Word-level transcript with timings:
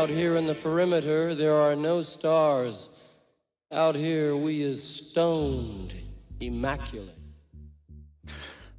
Out 0.00 0.08
here 0.08 0.36
in 0.36 0.46
the 0.46 0.54
perimeter, 0.54 1.34
there 1.34 1.54
are 1.54 1.76
no 1.76 2.00
stars. 2.00 2.88
Out 3.70 3.94
here, 3.94 4.34
we 4.34 4.62
is 4.62 4.82
stoned, 4.82 5.92
immaculate. 6.40 7.18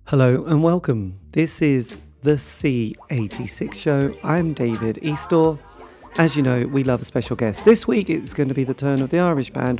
Hello 0.07 0.43
and 0.45 0.63
welcome. 0.63 1.19
This 1.29 1.61
is 1.61 1.99
the 2.23 2.37
C86 2.37 3.75
show. 3.75 4.17
I'm 4.23 4.55
David 4.55 4.95
Eastaugh. 5.03 5.59
As 6.17 6.35
you 6.35 6.41
know, 6.41 6.65
we 6.65 6.83
love 6.83 7.01
a 7.01 7.05
special 7.05 7.35
guest. 7.35 7.65
This 7.65 7.87
week 7.87 8.09
it's 8.09 8.33
going 8.33 8.49
to 8.49 8.55
be 8.55 8.63
the 8.63 8.73
turn 8.73 8.99
of 8.99 9.11
the 9.11 9.19
Irish 9.19 9.51
band 9.51 9.79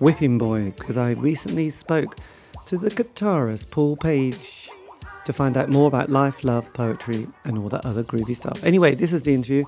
Whipping 0.00 0.38
Boy 0.38 0.70
because 0.70 0.96
I 0.96 1.10
recently 1.10 1.68
spoke 1.68 2.16
to 2.64 2.78
the 2.78 2.88
guitarist 2.88 3.68
Paul 3.68 3.98
Page 3.98 4.70
to 5.28 5.32
find 5.34 5.58
out 5.58 5.68
more 5.68 5.86
about 5.88 6.08
life, 6.08 6.42
love, 6.42 6.72
poetry, 6.72 7.28
and 7.44 7.58
all 7.58 7.68
that 7.68 7.84
other 7.84 8.02
groovy 8.02 8.34
stuff. 8.34 8.64
Anyway, 8.64 8.94
this 8.94 9.12
is 9.12 9.24
the 9.24 9.34
interview, 9.34 9.62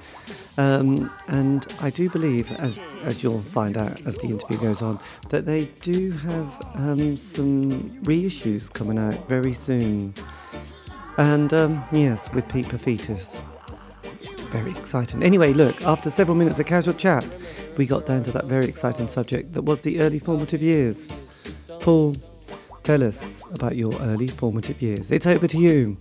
um, 0.56 1.12
and 1.28 1.66
I 1.83 1.91
do 1.91 2.09
believe, 2.09 2.50
as 2.52 2.96
as 3.05 3.23
you'll 3.23 3.42
find 3.42 3.77
out 3.77 4.00
as 4.06 4.16
the 4.16 4.28
interview 4.28 4.56
goes 4.59 4.80
on, 4.80 4.98
that 5.28 5.45
they 5.45 5.66
do 5.83 6.12
have 6.12 6.66
um, 6.77 7.14
some 7.19 7.91
reissues 8.05 8.73
coming 8.73 8.98
out 8.98 9.28
very 9.28 9.52
soon. 9.52 10.14
And 11.19 11.52
um, 11.52 11.84
yes, 11.92 12.33
with 12.33 12.48
Pete 12.48 12.69
Paphides. 12.69 13.42
It's 14.22 14.41
very 14.45 14.70
exciting. 14.70 15.22
Anyway, 15.22 15.52
look, 15.52 15.84
after 15.84 16.08
several 16.08 16.38
minutes 16.38 16.58
of 16.58 16.64
casual 16.64 16.95
chat, 16.95 17.27
we 17.77 17.84
got 17.84 18.06
down 18.06 18.22
to 18.22 18.33
that 18.33 18.47
very 18.47 18.64
exciting 18.64 19.08
subject 19.08 19.52
that 19.52 19.62
was 19.62 19.83
the 19.83 20.00
early 20.00 20.19
formative 20.19 20.62
years. 20.62 21.12
Paul, 21.80 22.16
tell 22.83 23.03
us 23.03 23.42
about 23.53 23.77
your 23.77 23.95
early 24.00 24.27
formative 24.27 24.81
years. 24.81 25.11
It's 25.11 25.27
over 25.27 25.47
to 25.47 25.59
you. 25.59 25.98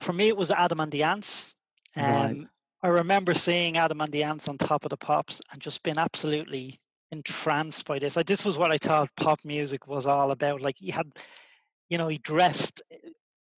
For 0.00 0.12
me, 0.12 0.28
it 0.28 0.36
was 0.36 0.50
Adam 0.50 0.80
and 0.80 0.90
the 0.90 1.02
Ants. 1.02 1.56
Um, 1.96 2.04
right. 2.04 2.46
I 2.82 2.88
remember 2.88 3.34
seeing 3.34 3.76
Adam 3.76 4.00
and 4.00 4.12
the 4.12 4.24
Ants 4.24 4.48
on 4.48 4.58
top 4.58 4.84
of 4.84 4.90
the 4.90 4.96
pops 4.96 5.40
and 5.52 5.60
just 5.60 5.82
being 5.82 5.98
absolutely 5.98 6.76
entranced 7.12 7.86
by 7.86 7.98
this. 7.98 8.16
Like, 8.16 8.26
this 8.26 8.44
was 8.44 8.58
what 8.58 8.72
I 8.72 8.78
thought 8.78 9.10
pop 9.16 9.38
music 9.44 9.86
was 9.86 10.06
all 10.06 10.32
about. 10.32 10.62
Like 10.62 10.76
he 10.78 10.90
had, 10.90 11.06
you 11.88 11.98
know, 11.98 12.08
he 12.08 12.18
dressed 12.18 12.82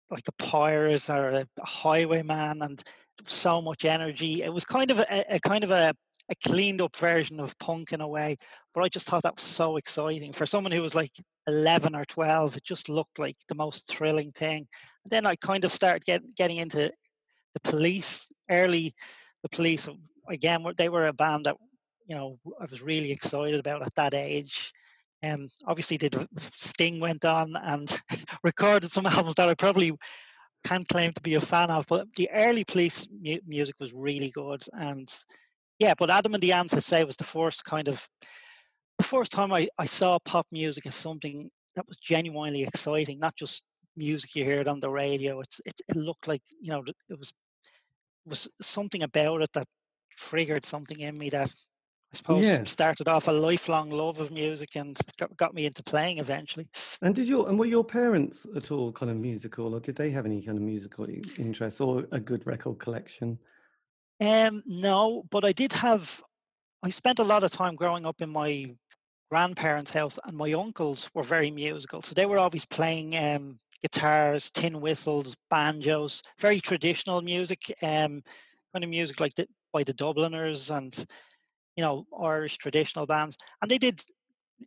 like 0.09 0.27
a 0.27 0.43
pirate 0.43 1.09
or 1.09 1.29
a 1.29 1.45
highwayman 1.63 2.61
and 2.61 2.83
so 3.25 3.61
much 3.61 3.85
energy. 3.85 4.43
It 4.43 4.51
was 4.51 4.65
kind 4.65 4.91
of 4.91 4.99
a, 4.99 5.35
a 5.35 5.39
kind 5.39 5.63
of 5.63 5.71
a, 5.71 5.93
a 6.33 6.49
cleaned 6.49 6.81
up 6.81 6.95
version 6.95 7.39
of 7.39 7.57
punk 7.59 7.93
in 7.93 8.01
a 8.01 8.07
way, 8.07 8.37
but 8.73 8.83
I 8.83 8.89
just 8.89 9.07
thought 9.07 9.23
that 9.23 9.35
was 9.35 9.43
so 9.43 9.77
exciting 9.77 10.33
for 10.33 10.45
someone 10.45 10.71
who 10.71 10.81
was 10.81 10.95
like 10.95 11.11
11 11.47 11.95
or 11.95 12.05
12. 12.05 12.57
It 12.57 12.63
just 12.63 12.89
looked 12.89 13.19
like 13.19 13.35
the 13.47 13.55
most 13.55 13.87
thrilling 13.87 14.31
thing. 14.31 14.67
And 15.03 15.11
then 15.11 15.25
I 15.25 15.35
kind 15.35 15.65
of 15.65 15.71
started 15.71 16.05
get, 16.05 16.21
getting 16.35 16.57
into 16.57 16.91
the 17.53 17.59
police 17.59 18.29
early. 18.49 18.93
The 19.43 19.49
police 19.49 19.87
again, 20.29 20.65
they 20.77 20.89
were 20.89 21.07
a 21.07 21.13
band 21.13 21.45
that 21.45 21.57
you 22.07 22.15
know 22.15 22.39
I 22.59 22.65
was 22.69 22.81
really 22.81 23.11
excited 23.11 23.59
about 23.59 23.85
at 23.85 23.95
that 23.95 24.13
age. 24.13 24.73
Um, 25.21 25.49
obviously, 25.65 25.97
did 25.97 26.27
Sting 26.57 26.99
went 26.99 27.25
on 27.25 27.55
and 27.55 28.01
recorded 28.43 28.91
some 28.91 29.05
albums 29.05 29.35
that 29.35 29.49
I 29.49 29.53
probably 29.53 29.93
can't 30.63 30.87
claim 30.87 31.11
to 31.13 31.21
be 31.21 31.35
a 31.35 31.41
fan 31.41 31.69
of, 31.69 31.85
but 31.87 32.07
the 32.15 32.29
early 32.31 32.63
Police 32.63 33.07
mu- 33.11 33.39
music 33.45 33.75
was 33.79 33.93
really 33.93 34.31
good. 34.31 34.63
And 34.73 35.13
yeah, 35.83 35.93
but 35.97 36.09
Adam 36.09 36.33
and 36.33 36.41
the 36.41 36.53
Ants, 36.53 36.73
I 36.73 36.79
say, 36.79 37.03
was 37.03 37.17
the 37.17 37.25
first 37.25 37.65
kind 37.65 37.89
of 37.89 38.07
the 38.97 39.03
first 39.03 39.33
time 39.33 39.51
I, 39.51 39.67
I 39.77 39.85
saw 39.85 40.17
pop 40.23 40.47
music 40.51 40.85
as 40.85 40.95
something 40.95 41.49
that 41.75 41.85
was 41.87 41.97
genuinely 41.97 42.63
exciting, 42.63 43.19
not 43.19 43.35
just 43.35 43.63
music 43.97 44.33
you 44.35 44.45
heard 44.45 44.69
on 44.69 44.79
the 44.79 44.89
radio. 44.89 45.41
It's 45.41 45.59
it, 45.65 45.73
it 45.89 45.97
looked 45.97 46.27
like 46.27 46.41
you 46.61 46.71
know 46.71 46.83
it 47.09 47.19
was 47.19 47.33
was 48.25 48.49
something 48.61 49.03
about 49.03 49.41
it 49.41 49.49
that 49.53 49.65
triggered 50.17 50.65
something 50.65 51.01
in 51.01 51.17
me 51.17 51.29
that 51.31 51.49
I 52.13 52.15
suppose 52.15 52.43
yes. 52.43 52.71
started 52.71 53.09
off 53.09 53.27
a 53.27 53.31
lifelong 53.31 53.89
love 53.89 54.21
of 54.21 54.31
music 54.31 54.75
and 54.75 54.97
got, 55.17 55.35
got 55.35 55.53
me 55.53 55.65
into 55.65 55.83
playing 55.83 56.19
eventually. 56.19 56.69
And 57.01 57.13
did 57.13 57.27
your 57.27 57.49
and 57.49 57.59
were 57.59 57.65
your 57.65 57.83
parents 57.83 58.45
at 58.55 58.71
all 58.71 58.93
kind 58.93 59.11
of 59.11 59.17
musical, 59.17 59.73
or 59.73 59.81
did 59.81 59.97
they 59.97 60.11
have 60.11 60.25
any 60.25 60.41
kind 60.41 60.57
of 60.57 60.63
musical 60.63 61.05
interest 61.37 61.81
or 61.81 62.05
a 62.13 62.21
good 62.21 62.47
record 62.47 62.79
collection? 62.79 63.37
Um, 64.19 64.63
no, 64.65 65.23
but 65.29 65.43
I 65.45 65.51
did 65.51 65.73
have. 65.73 66.21
I 66.83 66.89
spent 66.89 67.19
a 67.19 67.23
lot 67.23 67.43
of 67.43 67.51
time 67.51 67.75
growing 67.75 68.05
up 68.05 68.21
in 68.21 68.29
my 68.29 68.75
grandparents' 69.31 69.91
house, 69.91 70.19
and 70.25 70.37
my 70.37 70.53
uncles 70.53 71.09
were 71.13 71.23
very 71.23 71.51
musical, 71.51 72.01
so 72.01 72.13
they 72.13 72.25
were 72.25 72.39
always 72.39 72.65
playing 72.65 73.17
um, 73.17 73.59
guitars, 73.81 74.51
tin 74.51 74.81
whistles, 74.81 75.35
banjos, 75.49 76.23
very 76.39 76.61
traditional 76.61 77.21
music, 77.21 77.73
um, 77.81 78.23
kind 78.73 78.83
of 78.83 78.89
music 78.89 79.19
like 79.19 79.35
the, 79.35 79.47
by 79.73 79.83
the 79.83 79.93
Dubliners 79.93 80.69
and 80.71 80.95
you 81.77 81.83
know 81.83 82.05
Irish 82.19 82.57
traditional 82.57 83.05
bands, 83.07 83.37
and 83.61 83.71
they 83.71 83.77
did 83.79 84.03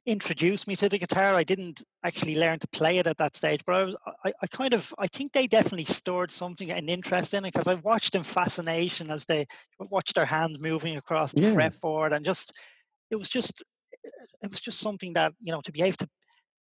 introduce 0.05 0.67
me 0.67 0.77
to 0.77 0.89
the 0.89 0.99
guitar. 0.99 1.35
I 1.35 1.45
didn't 1.45 1.83
actually 2.05 2.37
learn 2.37 2.59
to 2.59 2.69
play 2.69 2.99
it 2.99 3.07
at 3.07 3.19
that 3.19 3.37
stage, 3.37 3.63
but 3.67 3.75
I 3.75 3.85
was 3.85 3.97
I, 4.25 4.33
I 4.43 4.47
kind 4.49 4.75
of 4.75 4.93
I 4.99 5.07
think 5.07 5.33
they 5.33 5.47
definitely 5.47 5.85
stored 5.85 6.31
something 6.31 6.71
an 6.71 6.89
interest 6.89 7.35
in 7.35 7.45
it 7.45 7.53
because 7.53 7.69
I 7.69 7.75
watched 7.75 8.15
in 8.15 8.23
fascination 8.23 9.11
as 9.11 9.25
they 9.25 9.47
watched 9.79 10.15
their 10.15 10.27
hands 10.27 10.59
moving 10.61 10.97
across 10.97 11.33
the 11.33 11.43
yes. 11.43 11.55
fretboard 11.55 12.15
and 12.15 12.25
just 12.25 12.53
it 13.11 13.17
was 13.17 13.29
just 13.29 13.65
it 14.43 14.51
was 14.51 14.61
just 14.61 14.81
something 14.81 15.13
that 15.15 15.33
you 15.41 15.53
know 15.53 15.61
to 15.63 15.73
be 15.73 15.83
able 15.83 15.97
to, 15.97 16.09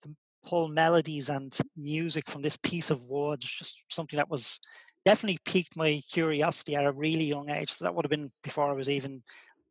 to 0.05 0.11
pull 0.45 0.69
melodies 0.69 1.29
and 1.29 1.57
music 1.77 2.29
from 2.29 2.43
this 2.43 2.57
piece 2.57 2.91
of 2.91 3.03
wood 3.03 3.41
just 3.41 3.77
something 3.89 4.17
that 4.17 4.31
was 4.31 4.61
definitely 5.05 5.39
piqued 5.45 5.77
my 5.77 6.01
curiosity 6.11 6.77
at 6.77 6.87
a 6.87 6.93
really 6.93 7.25
young 7.25 7.51
age. 7.51 7.73
So 7.73 7.85
that 7.85 7.95
would 7.95 8.05
have 8.05 8.11
been 8.11 8.31
before 8.43 8.71
I 8.71 8.73
was 8.73 8.89
even 8.89 9.23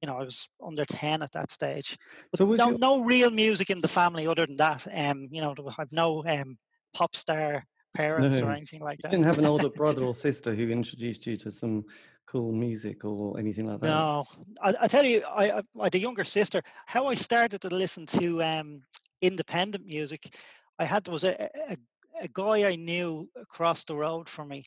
you 0.01 0.07
know, 0.07 0.17
I 0.17 0.23
was 0.23 0.47
under 0.65 0.85
10 0.85 1.21
at 1.21 1.31
that 1.33 1.51
stage. 1.51 1.97
But 2.31 2.39
so 2.39 2.45
no, 2.45 2.69
your... 2.69 2.77
no 2.79 3.03
real 3.03 3.29
music 3.29 3.69
in 3.69 3.79
the 3.79 3.87
family 3.87 4.27
other 4.27 4.45
than 4.45 4.55
that. 4.55 4.87
Um, 4.93 5.27
you 5.31 5.41
know, 5.41 5.53
I've 5.77 5.91
no 5.91 6.23
um, 6.25 6.57
pop 6.93 7.15
star 7.15 7.63
parents 7.93 8.39
no, 8.39 8.47
or 8.47 8.51
anything 8.51 8.81
like 8.81 8.99
that. 8.99 9.11
You 9.11 9.17
didn't 9.17 9.27
have 9.27 9.39
an 9.39 9.45
older 9.45 9.69
brother 9.75 10.03
or 10.03 10.13
sister 10.13 10.55
who 10.55 10.69
introduced 10.69 11.27
you 11.27 11.37
to 11.37 11.51
some 11.51 11.85
cool 12.31 12.51
music 12.53 13.03
or 13.03 13.37
anything 13.37 13.67
like 13.67 13.81
that? 13.81 13.87
No, 13.87 14.25
I, 14.61 14.73
I 14.81 14.87
tell 14.87 15.05
you, 15.05 15.21
I, 15.23 15.51
I, 15.51 15.61
I, 15.79 15.83
had 15.83 15.95
a 15.95 15.99
younger 15.99 16.23
sister. 16.23 16.61
How 16.85 17.07
I 17.07 17.15
started 17.15 17.59
to 17.61 17.69
listen 17.69 18.05
to 18.07 18.41
um, 18.41 18.81
independent 19.21 19.85
music, 19.85 20.33
I 20.79 20.85
had 20.85 21.03
there 21.03 21.11
was 21.11 21.25
a, 21.25 21.49
a, 21.69 21.77
a 22.21 22.27
guy 22.29 22.69
I 22.69 22.75
knew 22.75 23.29
across 23.35 23.83
the 23.83 23.95
road 23.95 24.29
from 24.29 24.47
me, 24.47 24.63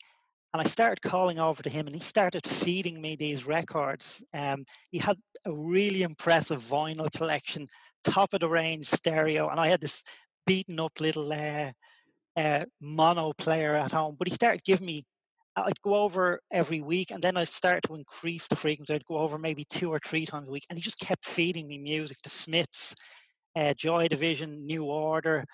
and 0.54 0.62
I 0.62 0.66
started 0.66 1.02
calling 1.02 1.40
over 1.40 1.64
to 1.64 1.68
him, 1.68 1.88
and 1.88 1.96
he 1.96 2.00
started 2.00 2.46
feeding 2.46 3.00
me 3.00 3.16
these 3.16 3.44
records. 3.44 4.22
Um, 4.32 4.64
he 4.92 4.98
had 4.98 5.16
a 5.44 5.52
really 5.52 6.02
impressive 6.02 6.62
vinyl 6.62 7.10
collection, 7.10 7.66
top 8.04 8.34
of 8.34 8.40
the 8.40 8.48
range 8.48 8.86
stereo, 8.86 9.48
and 9.48 9.58
I 9.58 9.66
had 9.66 9.80
this 9.80 10.04
beaten 10.46 10.78
up 10.78 10.92
little 11.00 11.32
uh, 11.32 11.72
uh, 12.36 12.64
mono 12.80 13.32
player 13.36 13.74
at 13.74 13.90
home. 13.90 14.14
But 14.16 14.28
he 14.28 14.34
started 14.34 14.62
giving 14.62 14.86
me, 14.86 15.04
I'd 15.56 15.80
go 15.82 15.96
over 15.96 16.38
every 16.52 16.82
week, 16.82 17.10
and 17.10 17.20
then 17.20 17.36
I'd 17.36 17.48
start 17.48 17.82
to 17.88 17.96
increase 17.96 18.46
the 18.46 18.54
frequency. 18.54 18.94
I'd 18.94 19.04
go 19.06 19.18
over 19.18 19.38
maybe 19.38 19.64
two 19.68 19.92
or 19.92 19.98
three 20.06 20.24
times 20.24 20.46
a 20.46 20.52
week, 20.52 20.66
and 20.70 20.78
he 20.78 20.82
just 20.82 21.00
kept 21.00 21.26
feeding 21.26 21.66
me 21.66 21.78
music. 21.78 22.18
The 22.22 22.30
Smiths, 22.30 22.94
uh, 23.56 23.74
Joy 23.74 24.06
Division, 24.06 24.66
New 24.66 24.84
Order, 24.84 25.46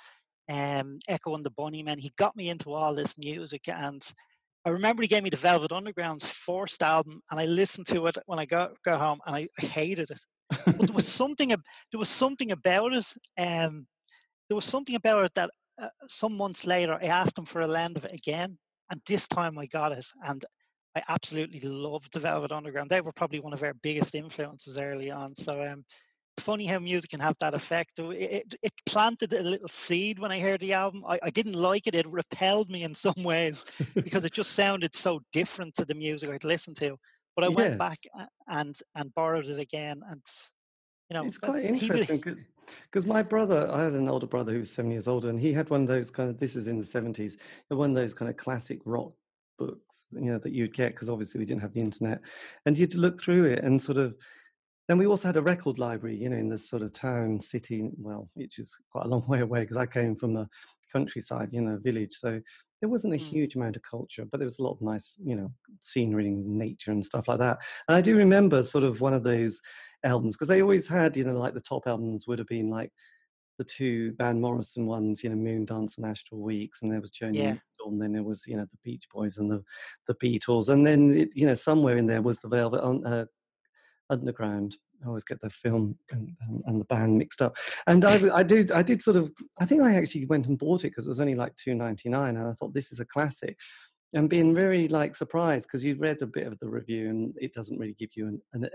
um, 0.51 0.99
Echo 1.09 1.35
and 1.35 1.45
the 1.45 1.51
Bunnymen. 1.53 1.99
He 1.99 2.13
got 2.19 2.37
me 2.37 2.51
into 2.51 2.75
all 2.75 2.95
this 2.95 3.17
music, 3.17 3.63
and 3.67 4.07
I 4.65 4.71
remember 4.71 5.03
he 5.03 5.09
gave 5.09 5.23
me 5.23 5.31
the 5.31 5.37
Velvet 5.37 5.73
Underground's 5.73 6.27
first 6.27 6.83
album, 6.83 7.23
and 7.31 7.41
I 7.41 7.47
listened 7.47 7.87
to 7.89 8.07
it 8.07 8.17
when 8.27 8.39
I 8.39 8.45
got 8.45 8.73
got 8.85 9.01
home, 9.01 9.21
and 9.27 9.35
I 9.35 9.49
hated 9.59 10.11
it. 10.11 10.21
but 10.67 10.79
there 10.79 10.95
was 10.95 11.09
something 11.13 11.49
there 11.49 11.99
was 11.99 12.09
something 12.09 12.53
about 12.53 12.93
it. 12.93 13.13
Um, 13.39 13.87
there 14.49 14.57
was 14.57 14.67
something 14.67 14.97
about 14.97 15.25
it 15.25 15.33
that 15.35 15.51
uh, 15.81 15.89
some 16.09 16.37
months 16.37 16.67
later 16.67 16.99
I 17.01 17.07
asked 17.07 17.39
him 17.39 17.47
for 17.47 17.63
a 17.63 17.67
lend 17.67 17.97
of 17.97 18.05
it 18.05 18.13
again, 18.13 18.59
and 18.91 19.01
this 19.07 19.27
time 19.29 19.59
I 19.59 19.67
got 19.67 19.93
it, 19.93 20.07
and 20.25 20.45
I 20.97 21.03
absolutely 21.09 21.61
loved 21.61 22.13
the 22.13 22.21
Velvet 22.21 22.53
Underground. 22.53 22.91
They 22.91 23.01
were 23.01 23.13
probably 23.13 23.41
one 23.41 23.53
of 23.53 23.63
our 23.63 23.75
biggest 23.75 24.15
influences 24.15 24.77
early 24.77 25.11
on. 25.11 25.37
So 25.37 25.63
um, 25.63 25.85
funny 26.39 26.67
how 26.67 26.79
music 26.79 27.11
can 27.11 27.21
have 27.21 27.37
that 27.41 27.55
effect. 27.55 27.99
It, 27.99 28.55
it, 28.63 28.73
planted 28.87 29.33
a 29.33 29.43
little 29.43 29.69
seed 29.69 30.19
when 30.19 30.33
I 30.33 30.41
heard 30.41 30.61
the 30.61 30.73
album. 30.73 31.05
I, 31.07 31.19
I 31.23 31.31
didn't 31.31 31.55
like 31.55 31.87
it. 31.87 31.95
It 31.95 32.11
repelled 32.11 32.71
me 32.71 32.83
in 32.83 32.95
some 32.95 33.23
ways 33.23 33.65
because 33.95 34.25
it 34.25 34.33
just 34.33 34.53
sounded 34.53 34.95
so 34.95 35.21
different 35.33 35.75
to 35.77 35.85
the 35.85 35.95
music 35.95 36.31
I'd 36.31 36.45
listened 36.45 36.77
to. 36.79 36.97
But 37.37 37.45
I 37.45 37.49
yes. 37.49 37.57
went 37.57 37.79
back 37.79 37.99
and 38.49 38.77
and 38.95 39.15
borrowed 39.15 39.47
it 39.47 39.59
again, 39.59 40.01
and 40.09 40.23
you 41.09 41.15
know, 41.15 41.25
it's 41.25 41.39
quite 41.39 41.65
interesting 41.65 42.23
because 42.85 43.07
my 43.07 43.23
brother, 43.23 43.71
I 43.73 43.85
had 43.85 43.93
an 43.95 44.09
older 44.09 44.27
brother 44.27 44.53
who 44.53 44.61
was 44.61 44.73
seven 44.73 44.91
years 44.91 45.09
older, 45.09 45.29
and 45.29 45.41
he 45.41 45.53
had 45.53 45.71
one 45.71 45.83
of 45.83 45.89
those 45.89 46.11
kind 46.11 46.31
of. 46.31 46.39
This 46.39 46.57
is 46.57 46.69
in 46.69 46.79
the 46.79 46.85
seventies. 46.85 47.37
One 47.69 47.91
of 47.91 47.97
those 47.97 48.15
kind 48.15 48.31
of 48.31 48.37
classic 48.37 48.81
rock 48.85 49.13
books, 49.59 50.07
you 50.13 50.33
know, 50.33 50.39
that 50.39 50.53
you'd 50.53 50.75
get 50.75 50.95
because 50.95 51.09
obviously 51.09 51.39
we 51.39 51.45
didn't 51.45 51.63
have 51.63 51.75
the 51.75 51.81
internet, 51.81 52.21
and 52.67 52.77
you'd 52.77 52.95
look 52.95 53.21
through 53.21 53.45
it 53.45 53.65
and 53.65 53.81
sort 53.81 53.99
of 53.99 54.15
then 54.91 54.99
we 54.99 55.07
also 55.07 55.29
had 55.29 55.37
a 55.37 55.43
record 55.43 55.79
library, 55.79 56.17
you 56.17 56.29
know, 56.29 56.37
in 56.37 56.49
this 56.49 56.69
sort 56.69 56.83
of 56.83 56.93
town, 56.93 57.39
city, 57.41 57.91
well, 57.97 58.29
which 58.35 58.59
is 58.59 58.77
quite 58.91 59.07
a 59.07 59.09
long 59.09 59.25
way 59.29 59.41
away 59.41 59.61
because 59.63 59.77
I 59.77 59.87
came 59.87 60.17
from 60.17 60.35
the 60.35 60.49
countryside, 60.93 61.51
you 61.53 61.61
know, 61.63 61.79
village. 61.79 62.15
So 62.15 62.41
there 62.81 62.89
wasn't 62.89 63.15
a 63.15 63.19
Mm. 63.19 63.19
huge 63.19 63.55
amount 63.55 63.77
of 63.77 63.83
culture, 63.83 64.25
but 64.25 64.39
there 64.39 64.47
was 64.47 64.59
a 64.59 64.63
lot 64.65 64.73
of 64.73 64.83
nice, 64.83 65.17
you 65.23 65.37
know, 65.37 65.53
scenery 65.85 66.27
and 66.27 66.59
nature 66.59 66.91
and 66.91 67.05
stuff 67.07 67.29
like 67.29 67.39
that. 67.39 67.59
And 67.89 67.97
I 67.97 68.01
do 68.01 68.17
remember 68.17 68.65
sort 68.65 68.85
of 68.85 69.01
one 69.01 69.15
of 69.15 69.23
those 69.23 69.61
albums 70.03 70.35
because 70.37 70.49
they 70.49 70.63
always 70.63 70.89
had, 70.89 71.17
you 71.17 71.25
know, 71.25 71.39
like 71.39 71.55
the 71.55 71.61
top 71.61 71.87
albums 71.87 72.27
would 72.27 72.41
have 72.41 72.49
been 72.49 72.69
like 72.71 72.93
the 73.59 73.65
two 73.65 74.13
Van 74.17 74.41
Morrison 74.41 74.87
ones, 74.87 75.23
you 75.23 75.31
know, 75.31 75.37
Moon 75.37 75.65
Dance 75.65 75.97
and 75.99 76.07
Astral 76.07 76.41
Weeks, 76.41 76.83
and 76.83 76.91
there 76.91 77.01
was 77.01 77.11
Joni 77.11 77.43
Yeah. 77.43 77.59
And 77.87 78.01
then 78.01 78.13
there 78.13 78.23
was, 78.23 78.47
you 78.47 78.57
know, 78.57 78.67
the 78.71 78.79
Beach 78.83 79.05
Boys 79.13 79.39
and 79.39 79.51
the 79.51 79.63
the 80.07 80.15
Beatles, 80.17 80.69
and 80.69 80.87
then 80.87 81.15
it, 81.17 81.31
you 81.35 81.47
know, 81.47 81.55
somewhere 81.55 81.97
in 81.97 82.07
there 82.07 82.23
was 82.23 82.41
the 82.41 82.49
Velvet 82.49 82.81
uh, 82.83 83.27
Underground. 84.11 84.77
I 85.03 85.09
always 85.09 85.25
get 85.25 85.41
the 85.41 85.49
film 85.49 85.97
and, 86.11 86.37
and, 86.43 86.63
and 86.67 86.81
the 86.81 86.85
band 86.85 87.17
mixed 87.17 87.41
up. 87.41 87.57
And 87.87 88.05
I, 88.05 88.37
I, 88.37 88.43
do, 88.43 88.67
I 88.75 88.83
did 88.83 89.03
sort 89.03 89.17
of, 89.17 89.33
I 89.59 89.65
think 89.65 89.83
I 89.83 89.95
actually 89.95 90.27
went 90.27 90.47
and 90.47 90.59
bought 90.59 90.85
it 90.85 90.89
because 90.89 91.07
it 91.07 91.09
was 91.09 91.21
only 91.21 91.35
like 91.35 91.57
two 91.57 91.75
ninety 91.75 92.09
nine, 92.09 92.37
and 92.37 92.47
I 92.47 92.53
thought 92.53 92.75
this 92.75 92.93
is 92.93 93.01
a 93.01 93.07
classic. 93.07 93.57
And 94.13 94.29
being 94.29 94.57
very 94.57 94.89
like 94.89 95.15
surprised 95.15 95.69
because 95.69 95.85
you've 95.85 96.01
read 96.01 96.21
a 96.21 96.27
bit 96.27 96.49
of 96.49 96.59
the 96.59 96.69
review 96.69 97.09
and 97.11 97.33
it 97.41 97.55
doesn't 97.55 97.79
really 97.79 97.95
give 97.97 98.11
you 98.17 98.27
an, 98.27 98.43
an 98.53 98.69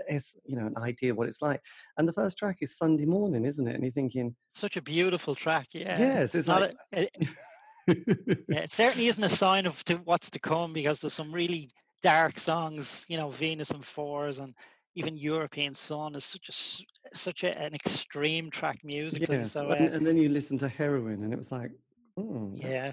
you 0.46 0.56
know 0.56 0.66
an 0.66 0.78
idea 0.78 1.10
of 1.10 1.18
what 1.18 1.28
it's 1.28 1.42
like. 1.42 1.60
And 1.98 2.08
the 2.08 2.12
first 2.14 2.38
track 2.38 2.56
is 2.62 2.76
Sunday 2.76 3.04
morning, 3.04 3.44
isn't 3.44 3.68
it? 3.68 3.74
And 3.74 3.84
you're 3.84 3.92
thinking, 3.92 4.34
Such 4.54 4.78
a 4.78 4.82
beautiful 4.82 5.34
track. 5.34 5.66
Yeah. 5.72 5.98
yes, 5.98 6.34
it's 6.34 6.48
not 6.48 6.62
like 6.62 6.74
a, 6.94 7.02
it, 7.02 7.28
yeah, 8.48 8.60
it 8.60 8.72
certainly 8.72 9.08
isn't 9.08 9.22
a 9.22 9.28
sign 9.28 9.66
of 9.66 9.84
to 9.84 9.96
what's 9.96 10.30
to 10.30 10.38
come 10.38 10.72
because 10.72 11.00
there's 11.00 11.12
some 11.12 11.32
really 11.32 11.70
dark 12.02 12.38
songs. 12.38 13.04
You 13.08 13.18
know, 13.18 13.28
Venus 13.28 13.70
in 13.70 13.82
Furs 13.82 14.38
and 14.38 14.54
even 14.96 15.16
European 15.16 15.74
Son 15.74 16.14
is 16.16 16.24
such 16.24 16.48
a 16.48 17.16
such 17.16 17.44
a, 17.44 17.56
an 17.58 17.74
extreme 17.74 18.50
track 18.50 18.78
musically. 18.82 19.36
yes. 19.36 19.52
So 19.52 19.70
and, 19.70 19.88
uh, 19.90 19.92
and 19.96 20.06
then 20.06 20.16
you 20.16 20.28
listen 20.28 20.58
to 20.58 20.68
Heroin, 20.68 21.22
and 21.22 21.32
it 21.32 21.36
was 21.36 21.52
like, 21.52 21.70
hmm, 22.16 22.54
that's- 22.56 22.72
yeah, 22.72 22.92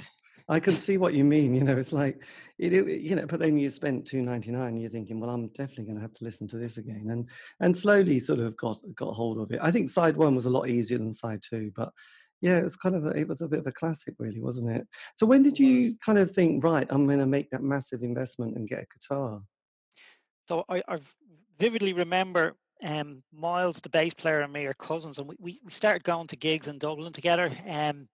I 0.50 0.60
can 0.60 0.76
see 0.76 0.98
what 0.98 1.14
you 1.14 1.24
mean. 1.24 1.56
You 1.56 1.64
know, 1.64 1.78
it's 1.78 1.94
like, 1.94 2.22
it, 2.60 2.74
it- 2.74 3.02
you 3.02 3.16
know, 3.16 3.26
but 3.26 3.40
then 3.40 3.58
you 3.58 3.70
spent 3.70 4.06
two 4.06 4.22
ninety 4.22 4.52
nine. 4.52 4.76
You're 4.78 4.90
thinking, 4.92 5.20
well, 5.20 5.30
I'm 5.30 5.48
definitely 5.48 5.86
going 5.86 5.96
to 5.96 6.02
have 6.02 6.14
to 6.14 6.26
listen 6.26 6.48
to 6.50 6.58
this 6.58 6.78
again, 6.78 7.08
and 7.10 7.30
and 7.62 7.76
slowly 7.76 8.20
sort 8.20 8.42
of 8.42 8.56
got 8.58 8.80
got 8.96 9.14
hold 9.14 9.40
of 9.40 9.52
it. 9.52 9.60
I 9.62 9.72
think 9.72 9.90
side 9.90 10.18
one 10.18 10.36
was 10.36 10.46
a 10.46 10.50
lot 10.58 10.68
easier 10.70 10.98
than 10.98 11.14
side 11.14 11.42
two, 11.42 11.72
but 11.76 11.90
yeah, 12.42 12.58
it 12.58 12.64
was 12.64 12.76
kind 12.76 12.96
of 12.96 13.06
a, 13.06 13.12
it 13.12 13.30
was 13.30 13.42
a 13.42 13.48
bit 13.48 13.60
of 13.60 13.68
a 13.68 13.72
classic, 13.72 14.16
really, 14.20 14.42
wasn't 14.42 14.70
it? 14.70 14.86
So 15.16 15.26
when 15.26 15.44
did 15.44 15.58
you 15.58 15.96
kind 16.06 16.20
of 16.20 16.30
think, 16.32 16.62
right, 16.62 16.86
I'm 16.90 17.06
going 17.06 17.20
to 17.20 17.26
make 17.26 17.50
that 17.52 17.64
massive 17.64 18.04
investment 18.04 18.58
and 18.58 18.68
get 18.68 18.80
a 18.84 18.88
guitar? 18.94 19.42
So 20.50 20.66
I, 20.68 20.84
I 20.90 20.98
vividly 21.60 21.94
remember 21.94 22.56
um, 22.84 23.24
Miles, 23.34 23.80
the 23.82 23.90
bass 23.90 24.14
player, 24.14 24.42
and 24.42 24.52
me 24.52 24.66
are 24.66 24.74
cousins, 24.74 25.18
and 25.18 25.28
we, 25.28 25.60
we, 25.64 25.72
started 25.72 26.04
going 26.04 26.28
to 26.28 26.36
gigs 26.36 26.68
in 26.68 26.78
Dublin 26.78 27.14
together. 27.14 27.50
Um, 27.68 28.08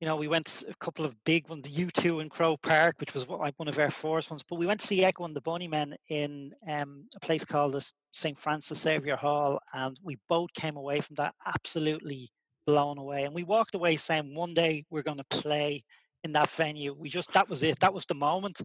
you 0.00 0.06
know, 0.06 0.16
we 0.16 0.28
went 0.28 0.62
a 0.68 0.74
couple 0.74 1.04
of 1.04 1.14
big 1.24 1.48
ones, 1.48 1.68
U2 1.68 2.22
in 2.22 2.28
Croke 2.28 2.62
Park, 2.62 2.96
which 3.00 3.14
was 3.14 3.26
one 3.26 3.52
one 3.56 3.68
of 3.68 3.78
our 3.78 3.90
first 3.90 4.30
ones. 4.30 4.44
But 4.48 4.56
we 4.56 4.66
went 4.66 4.80
to 4.80 4.86
see 4.86 5.04
Echo 5.04 5.24
and 5.24 5.34
the 5.34 5.40
Bunnymen 5.40 5.94
in 6.08 6.52
um, 6.68 7.04
a 7.16 7.20
place 7.20 7.44
called 7.44 7.72
the 7.72 7.90
St. 8.12 8.38
Francis 8.38 8.80
Xavier 8.80 9.16
Hall, 9.16 9.58
and 9.72 9.98
we 10.02 10.18
both 10.28 10.52
came 10.52 10.76
away 10.76 11.00
from 11.00 11.16
that 11.16 11.34
absolutely 11.46 12.28
blown 12.66 12.98
away. 12.98 13.24
And 13.24 13.34
we 13.34 13.44
walked 13.44 13.74
away 13.74 13.96
saying, 13.96 14.34
one 14.34 14.54
day 14.54 14.84
we're 14.90 15.02
going 15.02 15.18
to 15.18 15.24
play 15.24 15.82
in 16.22 16.32
that 16.32 16.50
venue. 16.50 16.94
We 16.96 17.08
just 17.08 17.32
that 17.32 17.48
was 17.48 17.62
it. 17.62 17.80
That 17.80 17.94
was 17.94 18.04
the 18.04 18.14
moment. 18.14 18.60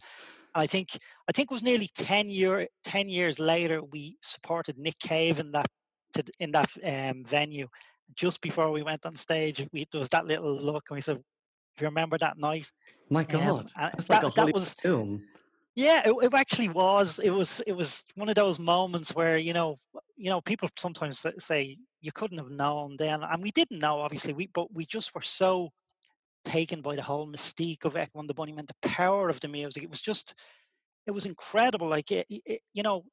I 0.55 0.67
think 0.67 0.89
I 1.27 1.31
think 1.31 1.51
it 1.51 1.53
was 1.53 1.63
nearly 1.63 1.89
ten 1.95 2.29
year 2.29 2.67
ten 2.83 3.07
years 3.07 3.39
later 3.39 3.81
we 3.83 4.17
supported 4.21 4.77
Nick 4.77 4.99
Cave 4.99 5.39
in 5.39 5.51
that 5.51 5.67
to, 6.13 6.23
in 6.39 6.51
that 6.51 6.69
um, 6.83 7.23
venue. 7.25 7.67
Just 8.15 8.41
before 8.41 8.71
we 8.71 8.83
went 8.83 9.05
on 9.05 9.15
stage, 9.15 9.65
we 9.71 9.87
there 9.91 9.99
was 9.99 10.09
that 10.09 10.25
little 10.25 10.55
look, 10.55 10.83
and 10.89 10.95
we 10.95 11.01
said, 11.01 11.17
"If 11.75 11.81
you 11.81 11.87
remember 11.87 12.17
that 12.19 12.37
night." 12.37 12.69
My 13.09 13.21
Um, 13.21 13.27
God, 13.27 13.71
and 13.75 13.91
that's 13.93 14.07
that, 14.07 14.23
like 14.23 14.33
a 14.33 14.35
that 14.35 14.53
was 14.53 14.73
film. 14.75 15.23
yeah, 15.75 16.07
it, 16.07 16.15
it 16.21 16.33
actually 16.33 16.69
was. 16.69 17.19
It 17.19 17.31
was 17.31 17.61
it 17.65 17.73
was 17.73 18.03
one 18.15 18.29
of 18.29 18.35
those 18.35 18.59
moments 18.59 19.15
where 19.15 19.37
you 19.37 19.53
know 19.53 19.79
you 20.15 20.29
know 20.29 20.41
people 20.41 20.69
sometimes 20.77 21.25
say 21.39 21.77
you 22.01 22.11
couldn't 22.11 22.37
have 22.37 22.51
known 22.51 22.95
then, 22.97 23.23
and 23.23 23.41
we 23.41 23.51
didn't 23.51 23.79
know 23.79 24.01
obviously. 24.01 24.33
We 24.33 24.47
but 24.53 24.71
we 24.73 24.85
just 24.85 25.15
were 25.15 25.21
so 25.21 25.71
taken 26.43 26.81
by 26.81 26.95
the 26.95 27.01
whole 27.01 27.27
mystique 27.27 27.85
of 27.85 27.95
and 27.95 28.29
the 28.29 28.33
Bunnymen, 28.33 28.67
the 28.67 28.87
power 28.89 29.29
of 29.29 29.39
the 29.39 29.47
music. 29.47 29.83
It 29.83 29.89
was 29.89 30.01
just 30.01 30.33
it 31.05 31.11
was 31.11 31.25
incredible. 31.25 31.89
Like 31.89 32.11
it, 32.11 32.25
it, 32.29 32.61
you 32.73 32.83
know, 32.83 33.03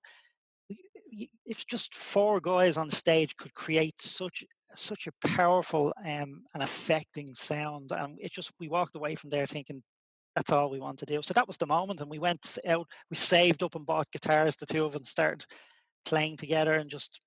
if 1.46 1.66
just 1.66 1.94
four 1.94 2.40
guys 2.40 2.76
on 2.76 2.88
stage 2.88 3.36
could 3.36 3.54
create 3.54 4.00
such 4.00 4.44
such 4.76 5.08
a 5.08 5.26
powerful 5.26 5.92
um, 5.98 6.42
and 6.54 6.62
affecting 6.62 7.26
sound, 7.34 7.90
and 7.92 8.18
it 8.20 8.32
just 8.32 8.52
we 8.60 8.68
walked 8.68 8.94
away 8.94 9.16
from 9.16 9.30
there 9.30 9.46
thinking 9.46 9.82
that's 10.36 10.52
all 10.52 10.70
we 10.70 10.78
want 10.78 10.98
to 11.00 11.06
do. 11.06 11.20
So 11.22 11.34
that 11.34 11.48
was 11.48 11.56
the 11.56 11.66
moment, 11.66 12.00
and 12.00 12.10
we 12.10 12.18
went 12.18 12.58
out. 12.66 12.86
We 13.10 13.16
saved 13.16 13.62
up 13.62 13.74
and 13.74 13.86
bought 13.86 14.10
guitars. 14.12 14.56
The 14.56 14.66
two 14.66 14.84
of 14.84 14.94
us 14.94 15.08
started 15.08 15.44
playing 16.04 16.36
together 16.36 16.74
and 16.74 16.88
just 16.88 17.20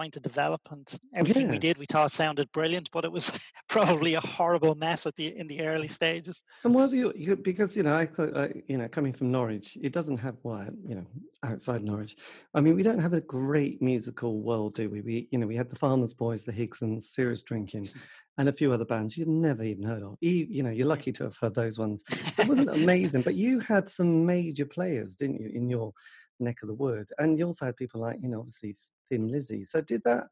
trying 0.00 0.10
to 0.10 0.20
develop. 0.20 0.62
And 0.70 0.98
everything 1.14 1.50
we 1.50 1.58
did, 1.58 1.76
we 1.76 1.86
thought 1.86 2.10
sounded 2.10 2.50
brilliant, 2.52 2.88
but 2.90 3.04
it 3.04 3.12
was 3.12 3.30
probably 3.68 4.14
a 4.14 4.20
horrible 4.20 4.74
mess 4.74 5.06
at 5.06 5.14
the 5.16 5.36
in 5.36 5.46
the 5.46 5.60
early 5.60 5.88
stages. 5.88 6.42
And 6.64 6.74
what 6.74 6.90
you, 6.90 7.12
you 7.14 7.36
because 7.36 7.76
you 7.76 7.82
know 7.82 7.94
I 7.94 8.06
thought 8.06 8.34
uh, 8.34 8.48
you 8.66 8.78
know 8.78 8.88
coming 8.88 9.12
from 9.12 9.30
Norwich, 9.30 9.76
it 9.82 9.92
doesn't 9.92 10.16
have 10.18 10.36
well 10.42 10.66
you 10.88 10.94
know 10.94 11.06
outside 11.42 11.82
Norwich. 11.82 12.16
I 12.54 12.60
mean, 12.60 12.76
we 12.76 12.82
don't 12.82 12.98
have 12.98 13.12
a 13.12 13.20
great 13.20 13.82
musical 13.82 14.40
world, 14.40 14.74
do 14.74 14.88
we? 14.88 15.02
We 15.02 15.28
you 15.30 15.38
know 15.38 15.46
we 15.46 15.56
had 15.56 15.68
the 15.68 15.76
Farmers 15.76 16.14
Boys, 16.14 16.44
the 16.44 16.52
Higsons, 16.52 17.02
Serious 17.02 17.42
Drinking, 17.42 17.88
and 18.38 18.48
a 18.48 18.52
few 18.52 18.72
other 18.72 18.86
bands 18.86 19.18
you'd 19.18 19.28
never 19.28 19.62
even 19.62 19.84
heard 19.84 20.02
of. 20.02 20.16
You, 20.22 20.46
you 20.48 20.62
know, 20.62 20.70
you're 20.70 20.86
lucky 20.86 21.12
to 21.12 21.24
have 21.24 21.36
heard 21.36 21.54
those 21.54 21.78
ones. 21.78 22.04
So 22.34 22.42
it 22.42 22.48
wasn't 22.48 22.70
amazing, 22.82 23.22
but 23.22 23.34
you 23.34 23.60
had 23.60 23.88
some 23.88 24.24
major 24.24 24.64
players, 24.64 25.14
didn't 25.14 25.40
you, 25.40 25.50
in 25.52 25.68
your 25.68 25.92
neck 26.38 26.62
of 26.62 26.68
the 26.68 26.74
wood? 26.74 27.10
And 27.18 27.38
you 27.38 27.44
also 27.44 27.66
had 27.66 27.76
people 27.76 28.00
like 28.00 28.16
you 28.22 28.28
know 28.28 28.38
obviously 28.38 28.76
Thin 29.10 29.28
Lizzy. 29.28 29.64
So 29.64 29.80
did 29.80 30.02
that? 30.04 30.28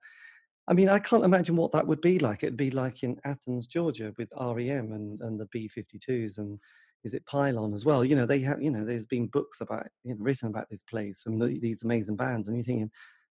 I 0.66 0.75
mean, 0.75 0.88
I 0.88 0.98
can't 0.98 1.25
imagine 1.25 1.56
what 1.56 1.72
that 1.72 1.86
would 1.86 2.00
be 2.00 2.19
like. 2.19 2.42
It'd 2.42 2.56
be 2.56 2.70
like 2.70 3.02
in 3.02 3.19
Athens, 3.25 3.66
Georgia, 3.66 4.12
with 4.19 4.28
REM 4.38 4.92
and, 4.92 5.20
and 5.20 5.40
the 5.40 5.46
B52s 5.46 6.38
and 6.38 6.58
is 7.04 7.14
it 7.14 7.25
Pylon 7.26 7.75
as 7.75 7.84
well? 7.84 8.04
You 8.04 8.16
know, 8.16 8.26
they 8.26 8.40
have, 8.40 8.60
you 8.60 8.70
know, 8.70 8.84
there's 8.84 9.06
been 9.06 9.28
books 9.28 9.60
about, 9.60 9.86
you 10.04 10.14
know, 10.14 10.20
written 10.20 10.48
about 10.48 10.69
this 10.69 10.82
place 10.82 11.25
and 11.26 11.40
the, 11.40 11.58
these 11.58 11.84
amazing 11.84 12.16
bands. 12.16 12.48
And 12.48 12.56
you're 12.56 12.64
thinking, 12.64 12.90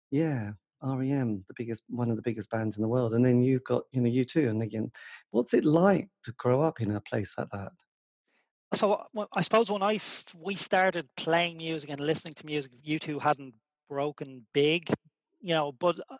yeah, 0.09 0.51
REM, 0.81 1.43
the 1.47 1.53
biggest, 1.55 1.83
one 1.89 2.09
of 2.09 2.15
the 2.15 2.23
biggest 2.23 2.49
bands 2.49 2.77
in 2.77 2.81
the 2.81 2.87
world. 2.87 3.13
And 3.13 3.25
then 3.25 3.43
you've 3.43 3.65
got, 3.65 3.83
you 3.91 4.01
know, 4.01 4.09
U2. 4.09 4.49
And 4.49 4.63
again, 4.63 4.91
what's 5.31 5.53
it 5.53 5.65
like 5.65 6.09
to 6.23 6.31
grow 6.37 6.61
up 6.61 6.81
in 6.81 6.91
a 6.91 7.01
place 7.01 7.35
like 7.37 7.49
that? 7.51 7.71
so 8.73 8.93
uh, 8.93 9.25
I 9.33 9.41
suppose 9.41 9.71
when 9.71 9.81
I 9.81 9.99
we 10.35 10.55
started 10.55 11.07
playing 11.15 11.57
music 11.57 11.89
and 11.89 11.99
listening 11.99 12.33
to 12.35 12.45
music, 12.45 12.71
U2 12.85 13.21
hadn't 13.21 13.53
broken 13.89 14.45
big, 14.53 14.89
you 15.41 15.53
know, 15.53 15.71
but 15.71 15.99
uh, 16.09 16.17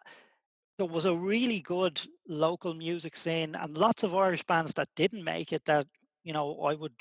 there 0.78 0.88
was 0.88 1.06
a 1.06 1.16
really 1.16 1.62
good 1.62 2.00
local 2.28 2.74
music 2.74 3.16
scene 3.16 3.56
and 3.56 3.78
lots 3.78 4.04
of 4.04 4.14
Irish 4.14 4.44
bands 4.44 4.74
that 4.74 4.90
didn't 4.96 5.24
make 5.24 5.52
it 5.52 5.64
that 5.66 5.88
you 6.24 6.34
know 6.34 6.62
I 6.62 6.76
would 6.76 6.94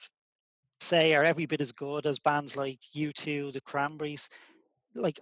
say 0.80 1.14
are 1.14 1.24
every 1.24 1.46
bit 1.46 1.60
as 1.60 1.72
good 1.72 2.06
as 2.06 2.18
bands 2.18 2.56
like 2.56 2.78
U2, 2.94 3.52
the 3.52 3.60
Cranberries, 3.60 4.28
like 4.94 5.20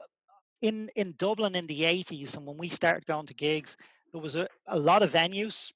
in 0.62 0.88
in 0.96 1.14
Dublin 1.18 1.54
in 1.54 1.66
the 1.66 1.82
80s 1.82 2.36
and 2.36 2.46
when 2.46 2.58
we 2.58 2.68
started 2.68 3.06
going 3.06 3.26
to 3.26 3.34
gigs, 3.34 3.76
there 4.12 4.22
was 4.22 4.36
a, 4.36 4.48
a 4.68 4.78
lot 4.78 5.02
of 5.02 5.12
venues. 5.12 5.72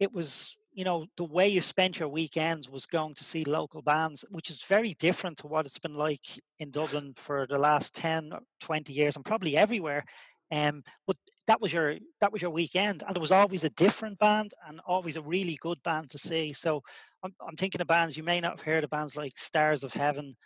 It 0.00 0.12
was 0.12 0.56
you 0.72 0.84
know 0.84 1.06
the 1.16 1.24
way 1.24 1.48
you 1.48 1.60
spent 1.60 1.98
your 1.98 2.08
weekends 2.08 2.68
was 2.68 2.86
going 2.86 3.14
to 3.14 3.24
see 3.24 3.44
local 3.44 3.82
bands 3.82 4.24
which 4.30 4.50
is 4.50 4.62
very 4.62 4.94
different 4.94 5.36
to 5.38 5.46
what 5.48 5.66
it's 5.66 5.78
been 5.78 5.94
like 5.94 6.24
in 6.60 6.70
dublin 6.70 7.12
for 7.16 7.46
the 7.48 7.58
last 7.58 7.94
10 7.94 8.32
or 8.32 8.40
20 8.60 8.92
years 8.92 9.16
and 9.16 9.24
probably 9.24 9.56
everywhere 9.56 10.04
um, 10.50 10.82
but 11.06 11.16
that 11.46 11.60
was 11.60 11.72
your 11.72 11.96
that 12.20 12.32
was 12.32 12.42
your 12.42 12.50
weekend 12.50 13.02
and 13.06 13.14
there 13.14 13.20
was 13.20 13.32
always 13.32 13.64
a 13.64 13.70
different 13.70 14.18
band 14.18 14.52
and 14.66 14.80
always 14.86 15.16
a 15.16 15.22
really 15.22 15.58
good 15.60 15.82
band 15.82 16.10
to 16.10 16.18
see 16.18 16.52
so 16.52 16.82
i'm, 17.22 17.34
I'm 17.46 17.56
thinking 17.56 17.80
of 17.80 17.86
bands 17.86 18.16
you 18.16 18.22
may 18.22 18.40
not 18.40 18.52
have 18.52 18.62
heard 18.62 18.84
of 18.84 18.90
bands 18.90 19.16
like 19.16 19.36
stars 19.36 19.84
of 19.84 19.92
heaven 19.92 20.36